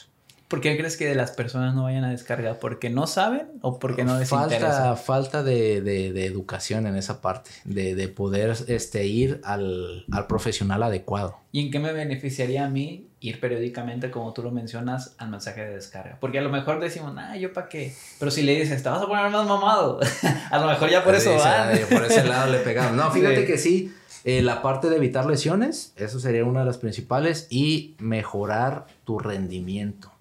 ¿Por 0.53 0.61
qué 0.61 0.77
crees 0.77 0.97
que 0.97 1.15
las 1.15 1.31
personas 1.31 1.73
no 1.73 1.85
vayan 1.85 2.03
a 2.03 2.11
descargar? 2.11 2.59
¿Porque 2.59 2.91
no 2.91 3.07
saben 3.07 3.47
o 3.61 3.79
porque 3.79 4.03
no 4.03 4.19
les 4.19 4.29
falta, 4.29 4.53
interesa? 4.53 4.95
Falta 4.97 5.41
de, 5.41 5.81
de, 5.81 6.25
educación 6.27 6.85
en 6.85 6.95
esa 6.95 7.21
parte, 7.21 7.49
de, 7.63 7.95
de 7.95 8.07
poder 8.07 8.55
este, 8.67 9.07
ir 9.07 9.41
al, 9.43 10.05
al, 10.11 10.27
profesional 10.27 10.83
adecuado. 10.83 11.39
¿Y 11.51 11.61
en 11.61 11.71
qué 11.71 11.79
me 11.79 11.91
beneficiaría 11.91 12.65
a 12.65 12.69
mí 12.69 13.07
ir 13.23 13.39
periódicamente, 13.39 14.11
como 14.11 14.33
tú 14.33 14.43
lo 14.43 14.51
mencionas, 14.51 15.15
al 15.17 15.29
mensaje 15.29 15.61
de 15.61 15.75
descarga? 15.75 16.17
Porque 16.19 16.39
a 16.39 16.41
lo 16.41 16.49
mejor 16.49 16.81
decimos, 16.81 17.15
ah, 17.17 17.37
¿yo 17.37 17.53
para 17.53 17.69
qué? 17.69 17.95
Pero 18.19 18.29
si 18.29 18.43
le 18.43 18.59
dices, 18.59 18.83
te 18.83 18.89
vas 18.89 19.01
a 19.01 19.07
poner 19.07 19.31
más 19.31 19.47
mamado, 19.47 19.99
a 20.51 20.59
lo 20.59 20.67
mejor 20.67 20.89
ya 20.89 21.03
por 21.03 21.15
eso 21.15 21.35
va. 21.37 21.71
Por 21.89 22.03
ese 22.03 22.25
lado 22.25 22.51
le 22.51 22.59
pegamos. 22.59 22.97
No, 22.97 23.09
fíjate 23.13 23.45
que 23.45 23.57
sí. 23.57 23.93
Eh, 24.25 24.41
la 24.41 24.61
parte 24.61 24.89
de 24.89 24.97
evitar 24.97 25.25
lesiones, 25.25 25.93
eso 25.95 26.19
sería 26.19 26.43
una 26.43 26.59
de 26.59 26.65
las 26.65 26.77
principales, 26.77 27.47
y 27.49 27.95
mejorar 27.97 28.87
tu 29.05 29.19
rendimiento. 29.19 30.11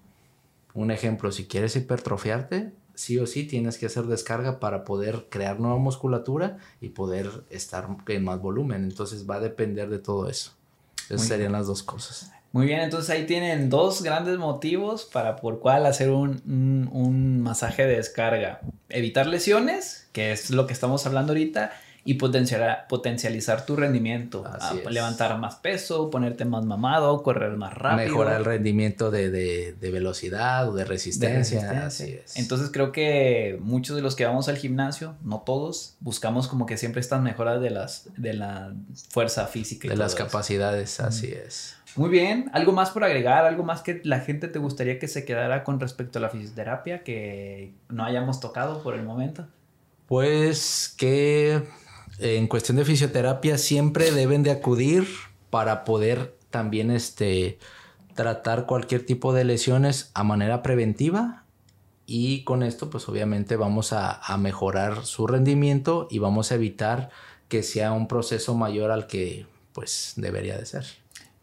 Un 0.73 0.89
ejemplo, 0.89 1.31
si 1.31 1.45
quieres 1.45 1.75
hipertrofiarte, 1.75 2.71
sí 2.95 3.19
o 3.19 3.27
sí 3.27 3.43
tienes 3.43 3.77
que 3.77 3.87
hacer 3.87 4.05
descarga 4.05 4.59
para 4.59 4.85
poder 4.85 5.27
crear 5.29 5.59
nueva 5.59 5.77
musculatura 5.77 6.57
y 6.79 6.89
poder 6.89 7.29
estar 7.49 7.87
en 8.07 8.23
más 8.23 8.39
volumen. 8.39 8.83
Entonces 8.83 9.29
va 9.29 9.35
a 9.35 9.39
depender 9.41 9.89
de 9.89 9.99
todo 9.99 10.29
eso. 10.29 10.53
Esas 11.09 11.27
serían 11.27 11.51
las 11.51 11.67
dos 11.67 11.83
cosas. 11.83 12.31
Muy 12.53 12.67
bien, 12.67 12.81
entonces 12.81 13.09
ahí 13.09 13.25
tienen 13.25 13.71
dos 13.71 14.03
grandes 14.03 14.37
motivos 14.37 15.05
para 15.05 15.37
por 15.37 15.59
cuál 15.59 15.87
hacer 15.87 16.11
un, 16.11 16.39
un 16.91 17.41
masaje 17.41 17.85
de 17.85 17.95
descarga. 17.95 18.61
Evitar 18.89 19.25
lesiones, 19.25 20.07
que 20.11 20.31
es 20.31 20.51
lo 20.51 20.67
que 20.67 20.73
estamos 20.73 21.05
hablando 21.07 21.31
ahorita, 21.33 21.71
y 22.05 22.15
potenciar, 22.15 22.85
potencializar 22.89 23.65
tu 23.65 23.75
rendimiento. 23.75 24.43
Ah, 24.45 24.75
levantar 24.89 25.37
más 25.39 25.55
peso, 25.55 26.09
ponerte 26.09 26.43
más 26.43 26.65
mamado, 26.65 27.23
correr 27.23 27.55
más 27.55 27.73
rápido. 27.73 28.09
Mejorar 28.09 28.37
el 28.37 28.45
rendimiento 28.45 29.09
de, 29.09 29.31
de, 29.31 29.73
de 29.73 29.91
velocidad 29.91 30.69
o 30.69 30.73
de 30.73 30.83
resistencia. 30.83 31.85
Así 31.85 32.19
es. 32.23 32.35
Entonces 32.35 32.69
creo 32.71 32.91
que 32.91 33.57
muchos 33.61 33.95
de 33.95 34.01
los 34.01 34.15
que 34.15 34.25
vamos 34.25 34.49
al 34.49 34.57
gimnasio, 34.57 35.15
no 35.23 35.41
todos, 35.45 35.95
buscamos 36.01 36.47
como 36.47 36.65
que 36.65 36.77
siempre 36.77 36.99
estas 36.99 37.21
mejoras 37.21 37.61
de, 37.61 37.69
las, 37.69 38.09
de 38.17 38.33
la 38.33 38.73
fuerza 39.09 39.47
física. 39.47 39.87
Y 39.87 39.89
de 39.89 39.95
las 39.95 40.13
capacidades, 40.13 40.99
así 40.99 41.31
es. 41.31 41.77
Muy 41.95 42.09
bien, 42.09 42.49
¿algo 42.53 42.71
más 42.71 42.91
por 42.91 43.03
agregar? 43.03 43.45
¿Algo 43.45 43.63
más 43.63 43.81
que 43.81 44.01
la 44.03 44.19
gente 44.19 44.47
te 44.47 44.59
gustaría 44.59 44.99
que 44.99 45.07
se 45.07 45.25
quedara 45.25 45.63
con 45.63 45.79
respecto 45.79 46.19
a 46.19 46.21
la 46.21 46.29
fisioterapia 46.29 47.03
que 47.03 47.73
no 47.89 48.03
hayamos 48.03 48.39
tocado 48.39 48.81
por 48.81 48.95
el 48.95 49.03
momento? 49.03 49.47
Pues 50.07 50.93
que 50.97 51.61
en 52.19 52.47
cuestión 52.47 52.77
de 52.77 52.85
fisioterapia 52.85 53.57
siempre 53.57 54.11
deben 54.11 54.43
de 54.43 54.51
acudir 54.51 55.07
para 55.49 55.83
poder 55.83 56.35
también 56.49 56.91
este, 56.91 57.59
tratar 58.13 58.65
cualquier 58.65 59.05
tipo 59.05 59.33
de 59.33 59.43
lesiones 59.43 60.11
a 60.13 60.23
manera 60.23 60.63
preventiva 60.63 61.43
y 62.05 62.43
con 62.43 62.63
esto 62.63 62.89
pues 62.89 63.07
obviamente 63.07 63.55
vamos 63.55 63.93
a, 63.93 64.19
mejorar 64.37 65.05
su 65.05 65.27
rendimiento 65.27 66.07
y 66.09 66.19
vamos 66.19 66.51
a 66.51 66.55
evitar 66.55 67.09
que 67.47 67.63
sea 67.63 67.91
un 67.91 68.07
proceso 68.07 68.55
mayor 68.55 68.91
al 68.91 69.07
que 69.07 69.45
pues 69.73 70.13
debería 70.15 70.57
de 70.57 70.65
ser. 70.65 70.85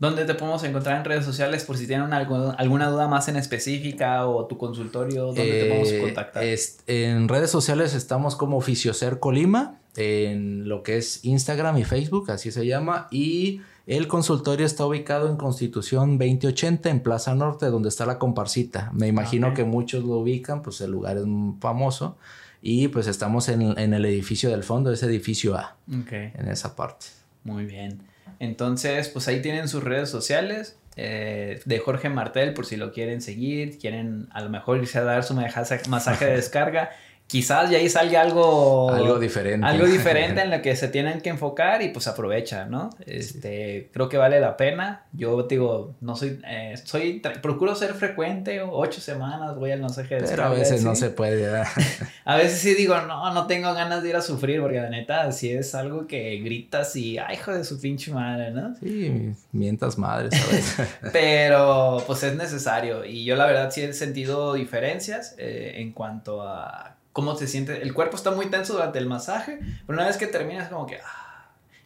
¿Dónde 0.01 0.24
te 0.24 0.34
podemos 0.34 0.64
encontrar 0.64 0.96
en 0.96 1.05
redes 1.05 1.26
sociales 1.26 1.62
por 1.64 1.76
si 1.76 1.86
tienen 1.86 2.11
alguna 2.14 2.88
duda 2.88 3.07
más 3.07 3.28
en 3.28 3.36
específica 3.36 4.26
o 4.26 4.46
tu 4.46 4.57
consultorio? 4.57 5.26
¿Dónde 5.26 5.44
te 5.44 5.66
podemos 5.66 5.92
eh, 5.92 6.01
contactar? 6.01 6.42
en 6.86 7.28
redes 7.28 7.51
sociales 7.51 7.94
estamos 7.94 8.34
como 8.34 8.62
Fisiocer 8.62 9.20
Colima, 9.20 9.78
en 9.96 10.66
lo 10.70 10.82
que 10.82 10.96
es 10.96 11.22
Instagram 11.26 11.76
y 11.76 11.84
Facebook, 11.84 12.30
así 12.30 12.51
se 12.51 12.66
llama. 12.66 13.09
Y 13.11 13.61
el 13.86 14.09
consultorio 14.09 14.64
está 14.64 14.86
ubicado 14.86 15.28
en 15.28 15.36
Constitución 15.36 16.16
2080 16.16 16.88
en 16.88 17.01
Plaza 17.01 17.34
Norte, 17.34 17.66
donde 17.66 17.90
está 17.90 18.07
la 18.07 18.18
comparsita. 18.18 18.90
Me 18.94 19.07
imagino 19.07 19.53
que 19.53 19.64
muchos 19.64 20.03
lo 20.03 20.14
ubican, 20.14 20.62
pues 20.62 20.80
el 20.80 20.92
lugar 20.92 21.18
es 21.18 21.24
famoso. 21.61 22.16
Y 22.62 22.88
pues 22.88 23.07
estamos 23.07 23.51
en, 23.51 23.78
en 23.78 23.92
el 23.92 24.07
edificio 24.07 24.48
del 24.48 24.64
fondo, 24.64 24.90
ese 24.90 25.05
edificio 25.05 25.57
A. 25.57 25.76
En 26.09 26.48
esa 26.48 26.74
parte. 26.74 27.05
Muy 27.44 27.66
bien. 27.66 28.10
Entonces, 28.41 29.09
pues 29.11 29.28
ahí 29.28 29.41
tienen 29.41 29.68
sus 29.68 29.84
redes 29.84 30.09
sociales 30.09 30.78
eh, 30.97 31.61
de 31.64 31.78
Jorge 31.78 32.09
Martel 32.09 32.55
por 32.55 32.66
si 32.66 32.76
lo 32.76 32.91
quieren 32.91 33.20
seguir, 33.20 33.78
quieren 33.78 34.28
a 34.32 34.41
lo 34.41 34.49
mejor 34.49 34.78
irse 34.78 34.99
a 34.99 35.05
dar 35.05 35.22
su 35.22 35.34
masaje 35.34 36.24
de 36.24 36.32
descarga 36.32 36.91
quizás 37.31 37.70
ya 37.70 37.78
ahí 37.78 37.89
salga 37.89 38.22
algo... 38.22 38.91
Algo 38.91 39.20
diferente. 39.20 39.64
Algo 39.64 39.87
diferente 39.99 40.41
en 40.41 40.51
lo 40.51 40.61
que 40.62 40.74
se 40.74 40.89
tienen 40.89 41.20
que 41.20 41.28
enfocar 41.28 41.81
y 41.81 41.91
pues 41.91 42.09
aprovecha, 42.09 42.66
¿no? 42.66 42.91
Este, 43.07 43.89
creo 43.93 44.09
que 44.09 44.16
vale 44.16 44.41
la 44.41 44.57
pena. 44.57 45.05
Yo 45.12 45.45
digo, 45.45 45.95
no 46.01 46.16
soy, 46.16 46.41
eh, 46.45 46.74
soy, 46.83 47.22
procuro 47.41 47.76
ser 47.76 47.95
frecuente, 47.95 48.61
ocho 48.61 49.01
semanas 49.01 49.55
voy 49.55 49.70
al 49.70 49.81
masaje 49.81 50.16
de 50.16 50.22
Pero 50.22 50.43
a 50.43 50.49
veces 50.49 50.83
no 50.83 50.97
se 50.97 51.11
puede. 51.11 51.62
a 52.24 52.37
veces 52.37 52.59
sí 52.59 52.74
digo, 52.74 53.01
no, 53.03 53.33
no 53.33 53.47
tengo 53.47 53.72
ganas 53.74 54.03
de 54.03 54.09
ir 54.09 54.16
a 54.16 54.22
sufrir 54.22 54.61
porque 54.61 54.81
la 54.81 54.91
neta, 54.91 55.31
si 55.31 55.53
es 55.53 55.76
algo 55.76 56.09
que 56.09 56.37
gritas 56.39 56.97
y, 56.97 57.18
ay, 57.18 57.37
hijo 57.37 57.53
de 57.53 57.62
su 57.62 57.81
pinche 57.81 58.12
madre, 58.12 58.51
¿no? 58.51 58.74
Sí, 58.74 59.33
mientas 59.53 59.97
madres 59.99 60.35
¿sabes? 60.37 60.89
Pero 61.12 62.03
pues 62.09 62.24
es 62.24 62.35
necesario 62.35 63.05
y 63.05 63.24
yo 63.24 63.37
la 63.37 63.47
verdad 63.47 63.70
sí 63.70 63.83
he 63.83 63.93
sentido 63.93 64.55
diferencias 64.55 65.37
eh, 65.39 65.74
en 65.76 65.93
cuanto 65.93 66.43
a 66.43 66.97
cómo 67.13 67.37
se 67.37 67.47
siente. 67.47 67.83
El 67.83 67.95
cuerpo 67.95 68.17
está 68.17 68.31
muy 68.31 68.47
tenso 68.47 68.75
durante 68.75 68.99
el 68.99 69.07
masaje, 69.07 69.59
pero 69.87 69.99
una 69.99 70.07
vez 70.07 70.17
que 70.17 70.27
terminas 70.27 70.69
como 70.69 70.87
que... 70.87 70.97
Ah, 70.97 71.31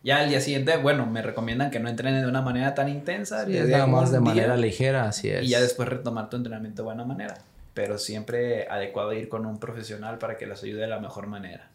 ya 0.03 0.19
al 0.19 0.29
día 0.29 0.41
siguiente, 0.43 0.77
bueno, 0.77 1.07
me 1.07 1.23
recomiendan 1.23 1.71
que 1.71 1.81
no 1.81 1.89
entrenen 1.89 2.21
de 2.21 2.29
una 2.29 2.43
manera 2.43 2.75
tan 2.75 2.91
intensa. 2.91 3.47
Sí, 3.47 3.53
nada 3.53 3.87
más 3.87 4.13
de 4.13 4.21
manera 4.21 4.55
ligera, 4.55 5.09
así 5.09 5.31
es. 5.31 5.45
Y 5.45 5.49
ya 5.49 5.63
después 5.63 5.89
retomar 5.89 6.29
tu 6.29 6.37
entrenamiento 6.37 6.83
de 6.83 6.87
buena 6.87 7.05
manera. 7.05 7.39
Pero 7.73 7.97
siempre 7.97 8.69
adecuado 8.69 9.15
ir 9.15 9.31
con 9.31 9.47
un 9.47 9.59
profesional 9.59 10.19
para 10.19 10.37
que 10.37 10.47
les 10.47 10.63
ayude 10.63 10.83
de 10.83 10.89
la 10.89 11.01
mejor 11.01 11.27
manera. 11.27 11.71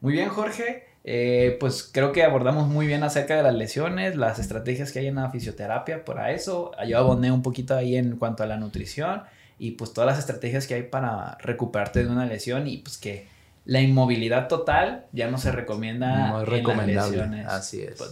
Muy 0.00 0.14
bien, 0.14 0.30
Jorge. 0.30 0.86
Eh, 1.04 1.58
pues 1.60 1.88
creo 1.92 2.12
que 2.12 2.24
abordamos 2.24 2.68
muy 2.68 2.86
bien 2.86 3.02
acerca 3.02 3.36
de 3.36 3.42
las 3.42 3.54
lesiones, 3.54 4.16
las 4.16 4.38
estrategias 4.38 4.90
que 4.90 5.00
hay 5.00 5.08
en 5.08 5.16
la 5.16 5.30
fisioterapia 5.30 6.06
para 6.06 6.32
eso. 6.32 6.72
Yo 6.86 6.98
aboné 6.98 7.30
un 7.30 7.42
poquito 7.42 7.76
ahí 7.76 7.96
en 7.96 8.16
cuanto 8.16 8.42
a 8.42 8.46
la 8.46 8.56
nutrición 8.56 9.22
y 9.58 9.72
pues 9.72 9.92
todas 9.92 10.08
las 10.08 10.18
estrategias 10.18 10.66
que 10.66 10.74
hay 10.74 10.82
para 10.84 11.36
recuperarte 11.40 12.04
de 12.04 12.10
una 12.10 12.26
lesión 12.26 12.66
y 12.66 12.78
pues 12.78 12.98
que 12.98 13.28
la 13.64 13.80
inmovilidad 13.80 14.48
total 14.48 15.06
ya 15.12 15.30
no 15.30 15.38
se 15.38 15.52
recomienda 15.52 16.28
no 16.28 16.42
es 16.42 16.48
recomendable 16.48 17.44
así 17.46 17.82
es. 17.82 18.02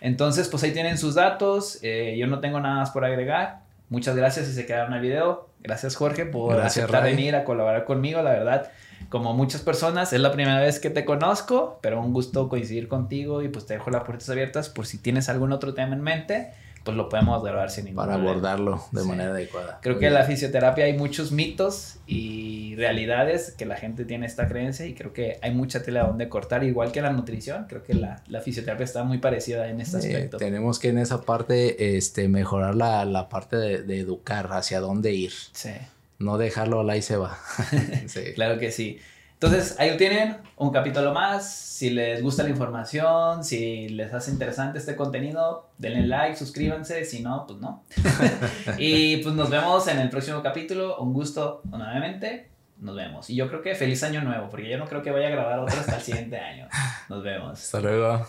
Entonces 0.00 0.48
pues 0.48 0.62
ahí 0.62 0.72
tienen 0.72 0.96
sus 0.96 1.14
datos 1.14 1.78
eh, 1.82 2.16
yo 2.18 2.26
no 2.26 2.40
tengo 2.40 2.60
nada 2.60 2.76
más 2.76 2.90
por 2.90 3.04
agregar. 3.04 3.60
Muchas 3.90 4.16
gracias 4.16 4.46
si 4.46 4.52
se 4.52 4.66
quedaron 4.66 4.92
al 4.92 5.00
video. 5.00 5.48
Gracias 5.60 5.96
Jorge 5.96 6.26
por 6.26 6.60
aceptar 6.60 7.02
venir 7.02 7.34
a 7.34 7.44
colaborar 7.44 7.84
conmigo. 7.84 8.22
La 8.22 8.32
verdad 8.32 8.70
como 9.08 9.32
muchas 9.32 9.62
personas 9.62 10.12
es 10.12 10.20
la 10.20 10.32
primera 10.32 10.60
vez 10.60 10.80
que 10.80 10.90
te 10.90 11.04
conozco 11.04 11.78
pero 11.80 12.00
un 12.00 12.12
gusto 12.12 12.48
coincidir 12.48 12.88
contigo 12.88 13.42
y 13.42 13.48
pues 13.48 13.66
te 13.66 13.74
dejo 13.74 13.90
las 13.90 14.02
puertas 14.04 14.28
abiertas 14.28 14.68
por 14.68 14.86
si 14.86 14.98
tienes 14.98 15.28
algún 15.28 15.52
otro 15.52 15.72
tema 15.74 15.94
en 15.94 16.02
mente 16.02 16.52
pues 16.84 16.96
lo 16.96 17.08
podemos 17.08 17.42
grabar 17.42 17.70
sin 17.70 17.86
ningún 17.86 17.96
Para 17.96 18.14
abordarlo 18.14 18.82
de 18.92 19.04
manera 19.04 19.30
adecuada. 19.30 19.78
Creo 19.82 19.98
que 19.98 20.06
en 20.06 20.14
la 20.14 20.24
fisioterapia 20.24 20.84
hay 20.86 20.96
muchos 20.96 21.32
mitos 21.32 21.96
y 22.06 22.74
realidades 22.76 23.52
que 23.52 23.66
la 23.66 23.76
gente 23.76 24.04
tiene 24.04 24.26
esta 24.26 24.48
creencia 24.48 24.86
y 24.86 24.94
creo 24.94 25.12
que 25.12 25.38
hay 25.42 25.52
mucha 25.52 25.82
tela 25.82 26.06
donde 26.06 26.28
cortar, 26.28 26.64
igual 26.64 26.92
que 26.92 27.00
la 27.00 27.12
nutrición, 27.12 27.66
creo 27.68 27.82
que 27.82 27.94
la, 27.94 28.22
la 28.28 28.40
fisioterapia 28.40 28.84
está 28.84 29.04
muy 29.04 29.18
parecida 29.18 29.68
en 29.68 29.80
este 29.80 29.98
aspecto. 29.98 30.38
tenemos 30.38 30.78
que 30.78 30.88
en 30.88 30.98
esa 30.98 31.22
parte 31.22 31.96
este, 31.96 32.28
mejorar 32.28 32.74
la, 32.74 33.04
la 33.04 33.28
parte 33.28 33.56
de, 33.56 33.82
de, 33.82 34.00
educar 34.00 34.48
hacia 34.52 34.80
dónde 34.80 35.12
ir. 35.12 35.32
Sí. 35.52 35.70
No 36.18 36.38
dejarlo 36.38 36.82
la 36.82 36.96
y 36.96 37.02
se 37.02 37.16
va. 37.16 37.38
sí. 38.06 38.32
Claro 38.34 38.58
que 38.58 38.72
sí. 38.72 38.98
Entonces, 39.40 39.76
ahí 39.78 39.92
lo 39.92 39.96
tienen, 39.96 40.36
un 40.56 40.72
capítulo 40.72 41.12
más. 41.12 41.48
Si 41.48 41.90
les 41.90 42.20
gusta 42.20 42.42
la 42.42 42.48
información, 42.48 43.44
si 43.44 43.88
les 43.88 44.12
hace 44.12 44.32
interesante 44.32 44.78
este 44.78 44.96
contenido, 44.96 45.68
denle 45.78 46.08
like, 46.08 46.36
suscríbanse. 46.36 47.04
Si 47.04 47.22
no, 47.22 47.46
pues 47.46 47.60
no. 47.60 47.84
y 48.78 49.18
pues 49.18 49.36
nos 49.36 49.48
vemos 49.48 49.86
en 49.86 50.00
el 50.00 50.10
próximo 50.10 50.42
capítulo. 50.42 50.98
Un 50.98 51.12
gusto 51.12 51.62
nuevamente. 51.70 52.50
Nos 52.78 52.96
vemos. 52.96 53.30
Y 53.30 53.36
yo 53.36 53.46
creo 53.46 53.62
que 53.62 53.76
feliz 53.76 54.02
año 54.02 54.22
nuevo, 54.22 54.48
porque 54.50 54.68
yo 54.68 54.76
no 54.76 54.86
creo 54.86 55.02
que 55.02 55.12
vaya 55.12 55.28
a 55.28 55.30
grabar 55.30 55.60
otro 55.60 55.78
hasta 55.78 55.94
el 55.94 56.02
siguiente 56.02 56.36
año. 56.36 56.66
Nos 57.08 57.22
vemos. 57.22 57.60
Hasta 57.60 57.80
luego. 57.80 58.26